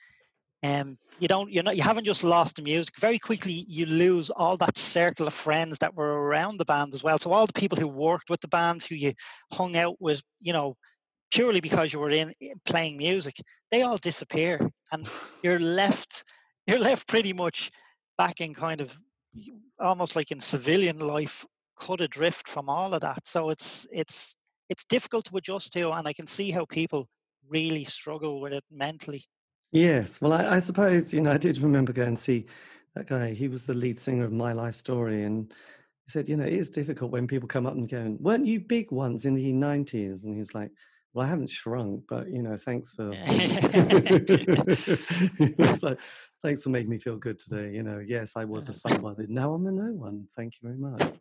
um, 0.63 0.97
you 1.19 1.29
don't 1.29 1.53
you're 1.53 1.63
not 1.63 1.77
you 1.77 1.83
haven't 1.83 2.07
just 2.07 2.25
lost 2.25 2.57
the 2.57 2.63
music. 2.63 2.95
Very 2.99 3.19
quickly 3.19 3.53
you 3.53 3.85
lose 3.85 4.31
all 4.31 4.57
that 4.57 4.79
circle 4.79 5.27
of 5.27 5.35
friends 5.35 5.79
that 5.81 5.95
were 5.95 6.23
around 6.23 6.57
the 6.57 6.65
band 6.65 6.95
as 6.95 7.05
well. 7.05 7.19
So 7.19 7.33
all 7.33 7.47
the 7.47 7.53
people 7.53 7.79
who 7.79 7.87
worked 7.87 8.31
with 8.31 8.41
the 8.41 8.49
band, 8.49 8.83
who 8.83 8.95
you 8.95 9.13
hung 9.53 9.77
out 9.77 9.97
with, 10.01 10.23
you 10.41 10.55
know, 10.55 10.75
purely 11.31 11.61
because 11.61 11.93
you 11.93 11.99
were 11.99 12.11
in 12.11 12.33
playing 12.65 12.97
music, 12.97 13.37
they 13.71 13.83
all 13.83 13.99
disappear, 13.99 14.67
and 14.91 15.07
you're 15.43 15.61
left 15.61 16.25
you're 16.67 16.79
left 16.79 17.07
pretty 17.07 17.35
much 17.35 17.71
back 18.17 18.41
in 18.41 18.55
kind 18.55 18.81
of 18.81 18.97
almost 19.79 20.17
like 20.17 20.31
in 20.31 20.41
civilian 20.41 20.99
life 20.99 21.45
cut 21.79 22.01
adrift 22.01 22.49
from 22.49 22.69
all 22.69 22.93
of 22.93 23.03
that 23.03 23.25
so 23.25 23.51
it's 23.51 23.87
it's 23.93 24.35
it's 24.69 24.85
difficult 24.85 25.25
to 25.25 25.37
adjust 25.37 25.73
to 25.73 25.93
and 25.93 26.09
i 26.09 26.13
can 26.13 26.27
see 26.27 26.51
how 26.51 26.65
people 26.65 27.07
really 27.49 27.85
struggle 27.85 28.41
with 28.41 28.53
it 28.53 28.65
mentally. 28.71 29.25
Yes, 29.73 30.21
well, 30.21 30.33
I, 30.33 30.57
I, 30.57 30.59
suppose 30.61 31.13
you 31.13 31.21
know 31.21 31.33
I 31.33 31.37
did 31.37 31.59
remember 31.59 31.93
going 31.93 32.17
to 32.17 32.23
see 32.23 32.47
that 32.95 33.07
guy. 33.07 33.35
He 33.35 33.49
was 33.49 33.65
the 33.65 33.75
lead 33.75 33.99
singer 33.99 34.25
of 34.25 34.33
My 34.33 34.53
Life 34.53 34.75
Story, 34.75 35.25
and 35.25 35.53
he 36.07 36.11
said, 36.11 36.29
you 36.29 36.37
know, 36.37 36.45
it 36.45 36.55
is 36.55 36.71
difficult 36.71 37.11
when 37.11 37.27
people 37.27 37.49
come 37.49 37.67
up 37.67 37.75
and 37.75 37.89
go, 37.89 38.17
"Weren't 38.19 38.47
you 38.47 38.61
big 38.61 38.91
once 38.91 39.27
in 39.27 39.35
the 39.35 39.53
'90s?" 39.53 40.25
And 40.25 40.33
he 40.33 40.39
was 40.39 40.55
like, 40.55 40.71
"Well, 41.13 41.27
I 41.27 41.29
haven't 41.29 41.51
shrunk, 41.51 42.05
but 42.09 42.29
you 42.29 42.43
know, 42.43 42.57
thanks 42.57 42.93
for." 42.97 43.11
like, 45.83 45.99
thanks 46.43 46.63
for 46.63 46.71
making 46.71 46.91
me 46.91 46.99
feel 46.99 47.17
good 47.17 47.39
today. 47.39 47.73
You 47.73 47.83
know, 47.83 47.99
yes, 47.99 48.33
I 48.37 48.45
was 48.45 48.69
a 48.69 48.75
someone. 48.75 49.17
Now 49.29 49.53
I'm 49.53 49.67
a 49.67 49.73
no 49.73 49.93
one. 49.93 50.27
Thank 50.37 50.55
you 50.55 50.69
very 50.69 50.79
much. 50.79 51.15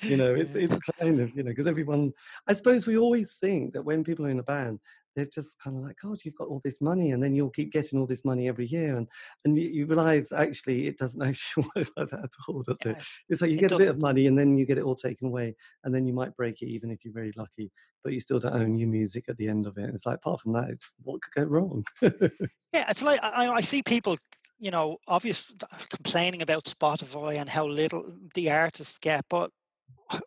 You 0.00 0.16
know, 0.16 0.34
it's 0.34 0.56
it's 0.56 0.78
kind 1.00 1.20
of 1.20 1.36
you 1.36 1.44
know 1.44 1.50
because 1.50 1.66
everyone. 1.66 2.12
I 2.48 2.54
suppose 2.54 2.86
we 2.86 2.98
always 2.98 3.34
think 3.34 3.74
that 3.74 3.84
when 3.84 4.02
people 4.02 4.26
are 4.26 4.30
in 4.30 4.40
a 4.40 4.44
band, 4.44 4.80
they're 5.14 5.26
just 5.26 5.58
kind 5.58 5.76
of 5.76 5.82
like, 5.82 5.96
God, 6.00 6.20
you've 6.24 6.36
got 6.36 6.48
all 6.48 6.60
this 6.64 6.80
money, 6.80 7.12
and 7.12 7.22
then 7.22 7.34
you'll 7.34 7.50
keep 7.50 7.72
getting 7.72 7.98
all 7.98 8.06
this 8.06 8.24
money 8.24 8.48
every 8.48 8.66
year, 8.66 8.96
and 8.96 9.08
and 9.44 9.56
you, 9.56 9.68
you 9.68 9.86
realize 9.86 10.32
actually 10.32 10.86
it 10.86 10.98
doesn't 10.98 11.22
actually 11.26 11.64
work 11.76 11.88
like 11.96 12.10
that 12.10 12.24
at 12.24 12.30
all, 12.48 12.62
does 12.62 12.78
it? 12.84 12.96
It's 13.28 13.40
like 13.40 13.50
you 13.50 13.58
get 13.58 13.72
a 13.72 13.78
bit 13.78 13.88
of 13.88 14.00
money, 14.00 14.26
and 14.26 14.38
then 14.38 14.56
you 14.56 14.66
get 14.66 14.78
it 14.78 14.84
all 14.84 14.94
taken 14.94 15.28
away, 15.28 15.54
and 15.84 15.94
then 15.94 16.06
you 16.06 16.12
might 16.12 16.36
break 16.36 16.62
it 16.62 16.68
even 16.68 16.90
if 16.90 17.04
you're 17.04 17.14
very 17.14 17.32
lucky, 17.36 17.70
but 18.02 18.12
you 18.12 18.20
still 18.20 18.38
don't 18.38 18.54
own 18.54 18.78
your 18.78 18.88
music 18.88 19.24
at 19.28 19.36
the 19.36 19.48
end 19.48 19.66
of 19.66 19.78
it. 19.78 19.90
It's 19.92 20.06
like 20.06 20.16
apart 20.16 20.40
from 20.40 20.52
that, 20.52 20.70
it's 20.70 20.90
what 21.02 21.20
could 21.22 21.34
go 21.34 21.48
wrong? 21.48 21.84
yeah, 22.02 22.90
it's 22.90 23.02
like 23.02 23.20
I, 23.22 23.48
I 23.48 23.60
see 23.60 23.82
people 23.82 24.16
you 24.58 24.70
know, 24.70 24.96
obviously 25.08 25.56
complaining 25.90 26.40
about 26.40 26.62
Spotify 26.66 27.40
and 27.40 27.48
how 27.48 27.66
little 27.66 28.14
the 28.34 28.48
artists 28.52 28.96
get, 29.00 29.24
but 29.28 29.50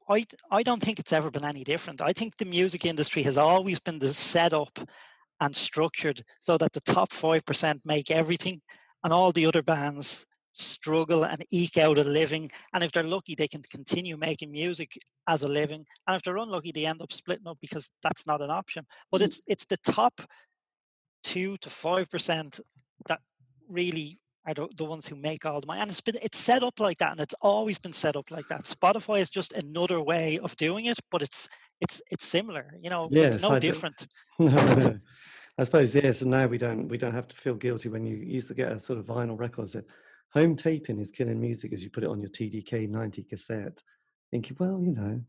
I, 0.10 0.26
I 0.52 0.64
don't 0.64 0.82
think 0.82 1.00
it's 1.00 1.14
ever 1.14 1.30
been 1.32 1.46
any 1.46 1.64
different. 1.64 2.02
I 2.02 2.14
think 2.14 2.38
the 2.38 2.46
music 2.46 2.86
industry 2.86 3.24
has 3.24 3.38
always 3.38 3.80
been 3.80 4.00
the 4.00 4.14
set 4.14 4.54
up 4.54 4.80
and 5.42 5.56
structured 5.56 6.24
so 6.40 6.58
that 6.58 6.74
the 6.74 6.82
top 6.82 7.12
5% 7.12 7.82
make 7.86 8.10
everything 8.10 8.62
and 9.04 9.14
all 9.14 9.32
the 9.32 9.46
other 9.46 9.62
bands 9.62 10.26
struggle 10.54 11.26
and 11.26 11.46
eke 11.52 11.78
out 11.78 11.98
a 11.98 12.04
living. 12.04 12.50
And 12.74 12.84
if 12.84 12.92
they're 12.92 13.04
lucky, 13.04 13.36
they 13.36 13.48
can 13.48 13.62
continue 13.70 14.18
making 14.18 14.52
music 14.52 14.98
as 15.28 15.44
a 15.44 15.48
living. 15.48 15.86
And 16.08 16.16
if 16.16 16.24
they're 16.24 16.38
unlucky, 16.38 16.72
they 16.72 16.86
end 16.86 17.02
up 17.02 17.12
splitting 17.12 17.48
up 17.48 17.58
because 17.62 17.92
that's 18.02 18.26
not 18.26 18.42
an 18.42 18.50
option. 18.50 18.86
But 19.12 19.22
mm. 19.22 19.26
it's 19.26 19.42
it's 19.48 19.66
the 19.66 19.78
top 19.78 20.22
two 21.24 21.58
to 21.58 21.70
five 21.70 22.10
percent 22.10 22.60
that 23.08 23.20
really 23.68 24.18
are 24.46 24.54
the, 24.54 24.68
the 24.78 24.86
ones 24.86 25.08
who 25.08 25.16
make 25.16 25.46
all 25.46 25.60
the 25.62 25.68
money. 25.68 25.82
And 25.82 25.90
it's 25.90 26.02
been 26.02 26.18
it's 26.22 26.38
set 26.38 26.64
up 26.64 26.80
like 26.80 27.00
that, 27.00 27.12
and 27.12 27.20
it's 27.20 27.36
always 27.42 27.80
been 27.80 27.94
set 27.94 28.16
up 28.16 28.32
like 28.32 28.48
that. 28.50 28.64
Spotify 28.64 29.22
is 29.22 29.30
just 29.30 29.54
another 29.54 30.02
way 30.02 30.40
of 30.40 30.56
doing 30.58 30.86
it, 30.86 31.00
but 31.12 31.22
it's 31.22 31.50
it's 31.82 32.02
it's 32.12 32.26
similar. 32.26 32.74
You 32.82 32.90
know, 32.90 33.08
yes, 33.12 33.36
it's 33.36 33.44
no 33.44 33.52
I 33.52 33.60
different. 33.60 34.08
no, 34.40 35.00
I 35.58 35.64
suppose 35.64 35.96
yes, 35.96 36.22
and 36.22 36.32
now 36.32 36.48
we 36.48 36.58
don't 36.58 36.88
we 36.88 36.98
don't 36.98 37.14
have 37.14 37.28
to 37.30 37.36
feel 37.36 37.56
guilty 37.56 37.90
when 37.90 38.06
you 38.06 38.18
used 38.18 38.48
to 38.50 38.54
get 38.54 38.72
a 38.72 38.80
sort 38.80 39.00
of 39.00 39.06
vinyl 39.06 39.40
record 39.40 39.70
that 39.70 39.86
home 40.34 40.56
taping 40.56 41.00
is 41.00 41.12
killing 41.12 41.40
music 41.40 41.72
as 41.74 41.84
you 41.84 41.90
put 41.90 42.04
it 42.04 42.10
on 42.10 42.20
your 42.20 42.30
TDK 42.30 42.90
90 42.90 43.24
cassette. 43.24 43.82
Thinking, 44.32 44.58
well, 44.60 44.82
you 44.84 44.92
know, 44.92 45.22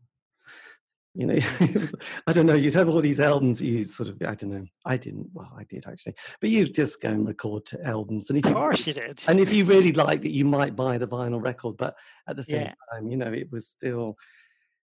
You 1.17 1.25
know, 1.25 1.39
I 2.27 2.31
don't 2.31 2.45
know. 2.45 2.53
You'd 2.53 2.75
have 2.75 2.89
all 2.89 3.01
these 3.01 3.19
albums. 3.19 3.59
You 3.59 3.85
sort 3.85 4.09
of, 4.09 4.21
I 4.21 4.35
don't 4.35 4.51
know. 4.51 4.65
I 4.85 4.97
didn't. 4.97 5.27
Well, 5.33 5.51
I 5.57 5.63
did 5.63 5.87
actually, 5.87 6.13
but 6.39 6.51
you 6.51 6.69
just 6.69 7.01
go 7.01 7.09
and 7.09 7.27
record 7.27 7.65
to 7.67 7.83
albums. 7.83 8.29
And 8.29 8.37
if 8.37 8.45
of 8.45 8.53
course 8.53 8.85
you, 8.85 8.93
did. 8.93 9.23
And 9.27 9.39
if 9.39 9.51
you 9.51 9.65
really 9.65 9.91
liked 9.93 10.25
it, 10.25 10.29
you 10.29 10.45
might 10.45 10.75
buy 10.75 10.99
the 10.99 11.07
vinyl 11.07 11.41
record. 11.41 11.75
But 11.75 11.95
at 12.29 12.35
the 12.35 12.43
same 12.43 12.61
yeah. 12.61 12.73
time, 12.93 13.09
you 13.09 13.17
know, 13.17 13.33
it 13.33 13.51
was 13.51 13.67
still 13.67 14.15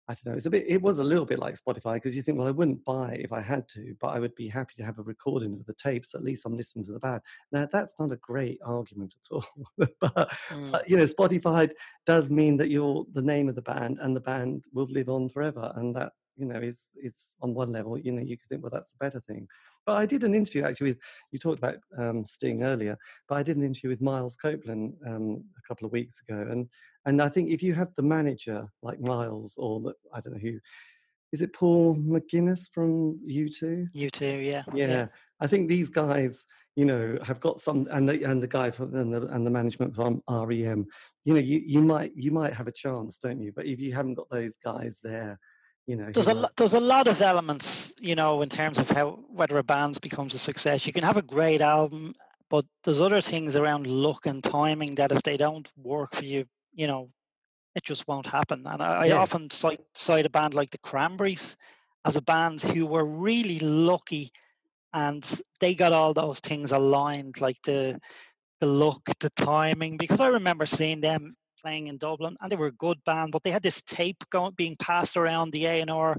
I 0.08 0.14
don't 0.14 0.32
know. 0.32 0.36
It's 0.36 0.46
a 0.46 0.50
bit. 0.50 0.64
It 0.66 0.82
was 0.82 0.98
a 0.98 1.04
little 1.04 1.24
bit 1.24 1.38
like 1.38 1.54
Spotify 1.54 1.94
because 1.94 2.16
you 2.16 2.22
think, 2.22 2.36
well, 2.36 2.48
I 2.48 2.50
wouldn't 2.50 2.84
buy 2.84 3.20
if 3.20 3.32
I 3.32 3.40
had 3.40 3.68
to, 3.70 3.94
but 4.00 4.08
I 4.08 4.18
would 4.18 4.34
be 4.34 4.48
happy 4.48 4.74
to 4.78 4.84
have 4.84 4.98
a 4.98 5.02
recording 5.02 5.52
of 5.54 5.64
the 5.66 5.74
tapes. 5.74 6.14
At 6.14 6.24
least 6.24 6.44
I'm 6.44 6.56
listening 6.56 6.84
to 6.86 6.92
the 6.92 6.98
band. 6.98 7.20
Now 7.52 7.68
that's 7.70 7.94
not 8.00 8.10
a 8.10 8.16
great 8.16 8.58
argument 8.64 9.14
at 9.14 9.34
all, 9.36 9.46
but, 10.00 10.30
mm. 10.50 10.72
but, 10.72 10.90
you 10.90 10.96
know, 10.96 11.04
Spotify 11.04 11.70
does 12.04 12.30
mean 12.30 12.56
that 12.56 12.70
you're 12.70 13.04
the 13.12 13.22
name 13.22 13.48
of 13.48 13.54
the 13.54 13.62
band 13.62 13.98
and 14.00 14.16
the 14.16 14.20
band 14.20 14.64
will 14.72 14.86
live 14.86 15.08
on 15.08 15.28
forever, 15.28 15.72
and 15.76 15.94
that 15.94 16.12
you 16.36 16.46
know 16.46 16.58
is 16.58 16.86
is 17.02 17.36
on 17.40 17.54
one 17.54 17.72
level. 17.72 17.98
You 17.98 18.12
know, 18.12 18.22
you 18.22 18.36
could 18.36 18.48
think, 18.48 18.62
well, 18.62 18.70
that's 18.72 18.92
a 18.92 19.04
better 19.04 19.20
thing. 19.20 19.48
But 19.84 19.96
I 19.96 20.06
did 20.06 20.22
an 20.22 20.34
interview 20.34 20.64
actually 20.64 20.90
with 20.90 20.98
you 21.30 21.38
talked 21.38 21.58
about 21.58 21.76
um, 21.98 22.24
Sting 22.26 22.62
earlier, 22.62 22.96
but 23.28 23.36
I 23.36 23.42
did 23.42 23.56
an 23.56 23.64
interview 23.64 23.90
with 23.90 24.00
Miles 24.00 24.36
Copeland 24.36 24.94
um, 25.06 25.44
a 25.58 25.68
couple 25.68 25.86
of 25.86 25.92
weeks 25.92 26.20
ago, 26.26 26.46
and 26.50 26.68
and 27.06 27.20
I 27.20 27.28
think 27.28 27.50
if 27.50 27.62
you 27.62 27.74
have 27.74 27.94
the 27.96 28.02
manager 28.02 28.68
like 28.82 29.00
Miles 29.00 29.54
or 29.56 29.80
the, 29.80 29.94
I 30.14 30.20
don't 30.20 30.34
know 30.34 30.38
who, 30.38 30.58
is 31.32 31.40
it 31.40 31.54
Paul 31.54 31.96
McGuinness 31.96 32.68
from 32.72 33.18
U2? 33.28 33.88
U2, 33.94 34.46
yeah. 34.46 34.62
yeah. 34.74 34.86
Yeah. 34.86 35.06
I 35.40 35.46
think 35.46 35.68
these 35.68 35.88
guys, 35.88 36.46
you 36.76 36.84
know, 36.84 37.18
have 37.24 37.40
got 37.40 37.60
some 37.60 37.88
and 37.90 38.08
the 38.08 38.22
and 38.22 38.42
the 38.42 38.46
guy 38.46 38.70
from 38.70 38.94
and 38.94 39.12
the 39.12 39.26
and 39.28 39.44
the 39.44 39.50
management 39.50 39.96
from 39.96 40.22
REM, 40.28 40.86
you 41.24 41.34
know, 41.34 41.40
you, 41.40 41.62
you 41.66 41.80
might 41.80 42.12
you 42.14 42.30
might 42.30 42.52
have 42.52 42.68
a 42.68 42.72
chance, 42.72 43.18
don't 43.18 43.40
you? 43.40 43.50
But 43.54 43.66
if 43.66 43.80
you 43.80 43.94
haven't 43.94 44.14
got 44.14 44.30
those 44.30 44.52
guys 44.62 44.98
there, 45.02 45.40
you 45.86 45.96
know 45.96 46.10
there's 46.12 46.28
a 46.28 46.34
lot 46.34 46.52
there's 46.56 46.74
a 46.74 46.80
lot 46.80 47.08
of 47.08 47.20
elements 47.20 47.94
you 48.00 48.14
know 48.14 48.42
in 48.42 48.48
terms 48.48 48.78
of 48.78 48.88
how 48.88 49.18
whether 49.28 49.58
a 49.58 49.62
band 49.62 50.00
becomes 50.00 50.34
a 50.34 50.38
success. 50.38 50.86
You 50.86 50.92
can 50.92 51.04
have 51.04 51.16
a 51.16 51.22
great 51.22 51.60
album 51.60 52.14
but 52.50 52.64
there's 52.84 53.00
other 53.00 53.20
things 53.20 53.56
around 53.56 53.86
luck 53.86 54.26
and 54.26 54.44
timing 54.44 54.94
that 54.96 55.12
if 55.12 55.22
they 55.22 55.36
don't 55.36 55.70
work 55.76 56.14
for 56.14 56.24
you 56.24 56.44
you 56.72 56.86
know 56.86 57.08
it 57.74 57.82
just 57.82 58.06
won't 58.06 58.26
happen. 58.26 58.66
And 58.66 58.82
i, 58.82 59.06
yes. 59.06 59.14
I 59.14 59.16
often 59.16 59.50
cite, 59.50 59.80
cite 59.94 60.26
a 60.26 60.30
band 60.30 60.54
like 60.54 60.70
the 60.70 60.78
cranberries 60.78 61.56
as 62.04 62.16
a 62.16 62.22
band 62.22 62.60
who 62.60 62.86
were 62.86 63.04
really 63.04 63.58
lucky 63.60 64.30
and 64.92 65.24
they 65.60 65.74
got 65.74 65.92
all 65.92 66.12
those 66.12 66.40
things 66.40 66.72
aligned 66.72 67.40
like 67.40 67.56
the 67.64 67.98
the 68.60 68.66
look 68.66 69.02
the 69.18 69.30
timing 69.30 69.96
because 69.96 70.20
i 70.20 70.26
remember 70.26 70.66
seeing 70.66 71.00
them 71.00 71.34
playing 71.62 71.86
in 71.86 71.98
Dublin, 71.98 72.36
and 72.40 72.50
they 72.50 72.56
were 72.56 72.66
a 72.66 72.72
good 72.72 72.98
band. 73.04 73.32
But 73.32 73.42
they 73.42 73.50
had 73.50 73.62
this 73.62 73.82
tape 73.82 74.24
going 74.30 74.52
being 74.56 74.76
passed 74.76 75.16
around 75.16 75.52
the 75.52 75.66
A 75.66 75.80
and 75.80 75.90
R 75.90 76.16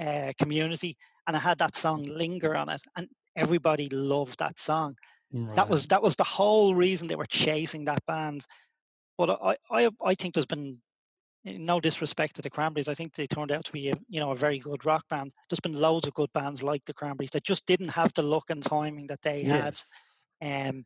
uh, 0.00 0.32
community, 0.38 0.96
and 1.26 1.36
I 1.36 1.40
had 1.40 1.58
that 1.58 1.76
song 1.76 2.02
"Linger" 2.02 2.56
on 2.56 2.68
it, 2.68 2.82
and 2.96 3.08
everybody 3.36 3.88
loved 3.90 4.38
that 4.38 4.58
song. 4.58 4.94
Right. 5.32 5.56
That 5.56 5.68
was 5.68 5.86
that 5.88 6.02
was 6.02 6.16
the 6.16 6.24
whole 6.24 6.74
reason 6.74 7.08
they 7.08 7.16
were 7.16 7.26
chasing 7.26 7.86
that 7.86 8.04
band. 8.06 8.44
But 9.18 9.30
I 9.30 9.56
I 9.70 9.90
I 10.04 10.14
think 10.14 10.34
there's 10.34 10.46
been 10.46 10.78
no 11.46 11.80
disrespect 11.80 12.36
to 12.36 12.42
the 12.42 12.50
Cranberries, 12.50 12.88
I 12.88 12.94
think 12.94 13.14
they 13.14 13.26
turned 13.26 13.52
out 13.52 13.64
to 13.66 13.72
be 13.72 13.90
a 13.90 13.94
you 14.08 14.20
know 14.20 14.30
a 14.32 14.36
very 14.36 14.58
good 14.58 14.84
rock 14.84 15.04
band. 15.08 15.32
There's 15.48 15.60
been 15.60 15.78
loads 15.78 16.06
of 16.06 16.14
good 16.14 16.32
bands 16.32 16.62
like 16.62 16.84
the 16.84 16.94
Cranberries 16.94 17.30
that 17.30 17.44
just 17.44 17.64
didn't 17.66 17.88
have 17.88 18.12
the 18.14 18.22
look 18.22 18.50
and 18.50 18.62
timing 18.62 19.06
that 19.08 19.22
they 19.22 19.42
yes. 19.42 19.84
had. 20.40 20.68
Um, 20.68 20.84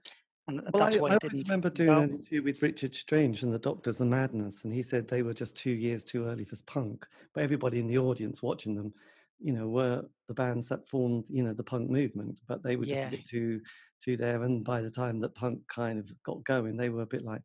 and 0.50 0.68
well, 0.72 0.84
that's 0.84 0.96
I, 0.96 1.00
why 1.00 1.10
I 1.10 1.18
always 1.22 1.42
remember 1.44 1.70
doing 1.70 1.88
go. 1.88 2.00
an 2.00 2.10
interview 2.10 2.42
with 2.42 2.62
Richard 2.62 2.94
Strange 2.94 3.42
and 3.42 3.52
the 3.52 3.58
Doctors 3.58 4.00
and 4.00 4.10
Madness, 4.10 4.64
and 4.64 4.72
he 4.72 4.82
said 4.82 5.08
they 5.08 5.22
were 5.22 5.34
just 5.34 5.56
two 5.56 5.70
years 5.70 6.04
too 6.04 6.26
early 6.26 6.44
for 6.44 6.56
punk. 6.66 7.06
But 7.34 7.44
everybody 7.44 7.78
in 7.78 7.86
the 7.86 7.98
audience 7.98 8.42
watching 8.42 8.74
them, 8.74 8.92
you 9.38 9.52
know, 9.52 9.68
were 9.68 10.04
the 10.28 10.34
bands 10.34 10.68
that 10.68 10.88
formed, 10.88 11.24
you 11.28 11.42
know, 11.42 11.52
the 11.52 11.62
punk 11.62 11.90
movement. 11.90 12.40
But 12.46 12.62
they 12.62 12.76
were 12.76 12.84
just 12.84 13.00
yeah. 13.00 13.08
a 13.08 13.10
bit 13.10 13.26
too 13.26 13.60
too 14.02 14.16
there. 14.16 14.42
And 14.42 14.64
by 14.64 14.80
the 14.80 14.90
time 14.90 15.20
that 15.20 15.34
punk 15.34 15.60
kind 15.68 15.98
of 15.98 16.10
got 16.22 16.44
going, 16.44 16.76
they 16.76 16.88
were 16.88 17.02
a 17.02 17.06
bit 17.06 17.24
like, 17.24 17.42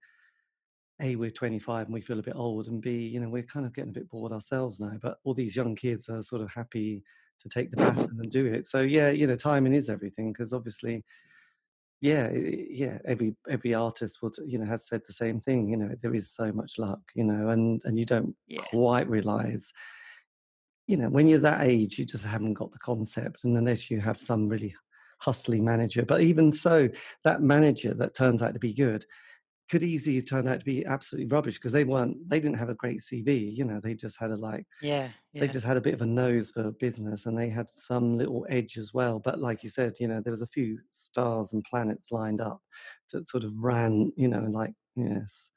a 1.01 1.15
we're 1.15 1.31
25 1.31 1.87
and 1.87 1.93
we 1.93 2.01
feel 2.01 2.19
a 2.19 2.23
bit 2.23 2.35
old 2.35 2.67
and 2.67 2.81
b 2.81 2.91
you 2.91 3.19
know 3.19 3.27
we're 3.27 3.43
kind 3.43 3.65
of 3.65 3.73
getting 3.73 3.89
a 3.89 3.93
bit 3.93 4.09
bored 4.09 4.31
ourselves 4.31 4.79
now 4.79 4.93
but 5.01 5.17
all 5.23 5.33
these 5.33 5.55
young 5.55 5.75
kids 5.75 6.07
are 6.07 6.21
sort 6.21 6.41
of 6.41 6.53
happy 6.53 7.03
to 7.41 7.49
take 7.49 7.69
the 7.69 7.77
baton 7.77 8.17
and 8.21 8.31
do 8.31 8.45
it 8.45 8.65
so 8.65 8.79
yeah 8.79 9.09
you 9.09 9.27
know 9.27 9.35
timing 9.35 9.73
is 9.73 9.89
everything 9.89 10.31
because 10.31 10.53
obviously 10.53 11.03
yeah 12.05 12.29
yeah 12.31 12.97
every 13.05 13.35
every 13.49 13.73
artist 13.73 14.19
will 14.21 14.31
you 14.45 14.59
know 14.59 14.65
has 14.65 14.87
said 14.87 15.01
the 15.07 15.13
same 15.13 15.39
thing 15.39 15.67
you 15.67 15.77
know 15.77 15.89
there 16.01 16.13
is 16.13 16.31
so 16.31 16.51
much 16.51 16.77
luck 16.77 16.99
you 17.15 17.23
know 17.23 17.49
and 17.49 17.81
and 17.85 17.97
you 17.97 18.05
don't 18.05 18.35
yeah. 18.47 18.61
quite 18.69 19.09
realize 19.09 19.71
you 20.87 20.97
know 20.97 21.09
when 21.09 21.27
you're 21.27 21.39
that 21.39 21.65
age 21.65 21.97
you 21.97 22.05
just 22.05 22.23
haven't 22.23 22.53
got 22.53 22.71
the 22.71 22.79
concept 22.79 23.43
and 23.43 23.57
unless 23.57 23.89
you 23.89 23.99
have 23.99 24.19
some 24.19 24.47
really 24.47 24.75
hustling 25.19 25.65
manager 25.65 26.03
but 26.03 26.21
even 26.21 26.51
so 26.51 26.87
that 27.23 27.41
manager 27.41 27.93
that 27.95 28.13
turns 28.13 28.43
out 28.43 28.53
to 28.53 28.59
be 28.59 28.73
good 28.73 29.03
could 29.69 29.83
easily 29.83 30.21
turn 30.21 30.47
out 30.47 30.59
to 30.59 30.65
be 30.65 30.85
absolutely 30.85 31.27
rubbish 31.27 31.55
because 31.55 31.71
they 31.71 31.83
weren't 31.83 32.17
they 32.29 32.39
didn't 32.39 32.57
have 32.57 32.69
a 32.69 32.75
great 32.75 32.99
cv 32.99 33.55
you 33.55 33.63
know 33.63 33.79
they 33.79 33.93
just 33.95 34.19
had 34.19 34.31
a 34.31 34.35
like 34.35 34.65
yeah, 34.81 35.09
yeah, 35.33 35.41
they 35.41 35.47
just 35.47 35.65
had 35.65 35.77
a 35.77 35.81
bit 35.81 35.93
of 35.93 36.01
a 36.01 36.05
nose 36.05 36.51
for 36.51 36.71
business 36.71 37.25
and 37.25 37.37
they 37.37 37.49
had 37.49 37.69
some 37.69 38.17
little 38.17 38.45
edge 38.49 38.77
as 38.77 38.93
well 38.93 39.19
but 39.19 39.39
like 39.39 39.63
you 39.63 39.69
said 39.69 39.93
you 39.99 40.07
know 40.07 40.21
there 40.21 40.31
was 40.31 40.41
a 40.41 40.47
few 40.47 40.77
stars 40.91 41.53
and 41.53 41.63
planets 41.63 42.11
lined 42.11 42.41
up 42.41 42.61
that 43.11 43.27
sort 43.27 43.43
of 43.43 43.53
ran 43.57 44.11
you 44.15 44.27
know 44.27 44.47
like 44.51 44.73
yes 44.95 45.49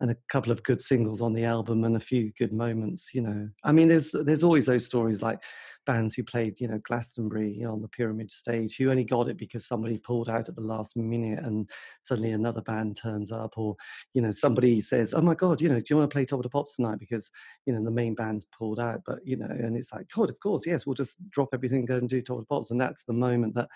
and 0.00 0.10
a 0.10 0.16
couple 0.28 0.52
of 0.52 0.62
good 0.62 0.80
singles 0.80 1.22
on 1.22 1.32
the 1.32 1.44
album 1.44 1.84
and 1.84 1.96
a 1.96 2.00
few 2.00 2.32
good 2.38 2.52
moments 2.52 3.14
you 3.14 3.22
know 3.22 3.48
i 3.64 3.72
mean 3.72 3.88
there's 3.88 4.10
there's 4.12 4.44
always 4.44 4.66
those 4.66 4.84
stories 4.84 5.22
like 5.22 5.40
bands 5.84 6.14
who 6.14 6.22
played, 6.22 6.60
you 6.60 6.68
know, 6.68 6.80
Glastonbury 6.82 7.52
you 7.52 7.64
know, 7.64 7.72
on 7.72 7.82
the 7.82 7.88
Pyramid 7.88 8.30
stage, 8.30 8.76
who 8.76 8.90
only 8.90 9.04
got 9.04 9.28
it 9.28 9.36
because 9.36 9.66
somebody 9.66 9.98
pulled 9.98 10.28
out 10.28 10.48
at 10.48 10.54
the 10.54 10.62
last 10.62 10.96
minute 10.96 11.40
and 11.44 11.68
suddenly 12.02 12.32
another 12.32 12.62
band 12.62 12.96
turns 12.96 13.32
up, 13.32 13.54
or, 13.56 13.76
you 14.12 14.22
know, 14.22 14.30
somebody 14.30 14.80
says, 14.80 15.14
oh 15.14 15.20
my 15.20 15.34
God, 15.34 15.60
you 15.60 15.68
know, 15.68 15.78
do 15.78 15.84
you 15.90 15.96
want 15.96 16.10
to 16.10 16.14
play 16.14 16.24
Top 16.24 16.38
of 16.38 16.42
the 16.44 16.48
Pops 16.48 16.76
tonight? 16.76 16.98
Because, 16.98 17.30
you 17.66 17.72
know, 17.72 17.82
the 17.82 17.90
main 17.90 18.14
band's 18.14 18.46
pulled 18.56 18.80
out. 18.80 19.02
But, 19.06 19.18
you 19.24 19.36
know, 19.36 19.46
and 19.48 19.76
it's 19.76 19.92
like, 19.92 20.08
God, 20.14 20.30
of 20.30 20.38
course, 20.40 20.66
yes, 20.66 20.86
we'll 20.86 20.94
just 20.94 21.18
drop 21.30 21.50
everything, 21.52 21.84
go 21.84 21.96
and 21.96 22.08
do 22.08 22.20
Top 22.20 22.38
of 22.38 22.42
the 22.42 22.46
Pops. 22.46 22.70
And 22.70 22.80
that's 22.80 23.04
the 23.04 23.12
moment 23.12 23.54
that 23.54 23.68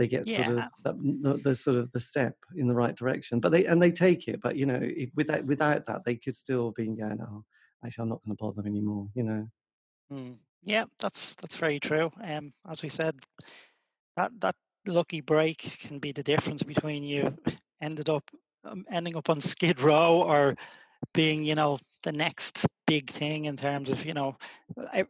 they 0.00 0.08
get 0.08 0.26
yeah. 0.26 0.44
sort 0.44 0.58
of 0.58 0.64
the, 1.22 1.40
the, 1.44 1.54
sort 1.54 1.76
of 1.76 1.92
the 1.92 2.00
step 2.00 2.34
in 2.56 2.66
the 2.66 2.74
right 2.74 2.96
direction 2.96 3.38
but 3.38 3.52
they 3.52 3.66
and 3.66 3.80
they 3.80 3.92
take 3.92 4.26
it 4.26 4.40
but 4.42 4.56
you 4.56 4.66
know 4.66 4.80
it, 4.82 5.10
without 5.14 5.44
without 5.44 5.86
that 5.86 6.04
they 6.04 6.16
could 6.16 6.34
still 6.34 6.72
be 6.72 6.86
going 6.86 7.20
oh 7.20 7.44
actually 7.84 8.02
i'm 8.02 8.08
not 8.08 8.20
going 8.24 8.36
to 8.36 8.42
bother 8.42 8.66
anymore 8.66 9.06
you 9.14 9.22
know 9.22 9.48
mm. 10.12 10.34
Yeah, 10.62 10.84
that's 10.98 11.34
that's 11.36 11.56
very 11.56 11.80
true. 11.80 12.10
Um, 12.22 12.52
as 12.68 12.82
we 12.82 12.88
said, 12.88 13.16
that 14.16 14.32
that 14.40 14.54
lucky 14.86 15.20
break 15.20 15.58
can 15.80 15.98
be 15.98 16.12
the 16.12 16.22
difference 16.22 16.62
between 16.62 17.02
you 17.02 17.36
ended 17.80 18.08
up 18.08 18.30
um, 18.64 18.84
ending 18.90 19.16
up 19.16 19.30
on 19.30 19.40
Skid 19.40 19.80
Row 19.80 20.22
or 20.22 20.56
being, 21.14 21.44
you 21.44 21.54
know, 21.54 21.78
the 22.04 22.12
next 22.12 22.66
big 22.86 23.10
thing 23.10 23.46
in 23.46 23.56
terms 23.56 23.90
of, 23.90 24.04
you 24.04 24.12
know, 24.12 24.36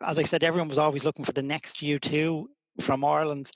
as 0.01 0.19
I 0.19 0.23
said, 0.23 0.45
everyone 0.45 0.69
was 0.69 0.79
always 0.79 1.05
looking 1.05 1.25
for 1.25 1.33
the 1.33 1.43
next 1.43 1.79
U2 1.79 2.45
from 2.81 3.05
Ireland, 3.05 3.51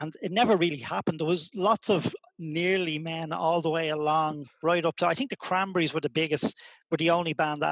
and 0.00 0.14
it 0.22 0.32
never 0.32 0.56
really 0.56 0.76
happened. 0.76 1.20
There 1.20 1.26
was 1.26 1.50
lots 1.54 1.90
of 1.90 2.14
nearly 2.38 2.98
men 2.98 3.32
all 3.32 3.60
the 3.60 3.70
way 3.70 3.88
along, 3.88 4.46
right 4.62 4.84
up 4.84 4.96
to. 4.96 5.06
I 5.06 5.14
think 5.14 5.30
the 5.30 5.36
Cranberries 5.36 5.92
were 5.92 6.00
the 6.00 6.08
biggest, 6.08 6.60
were 6.90 6.96
the 6.96 7.10
only 7.10 7.32
band 7.32 7.64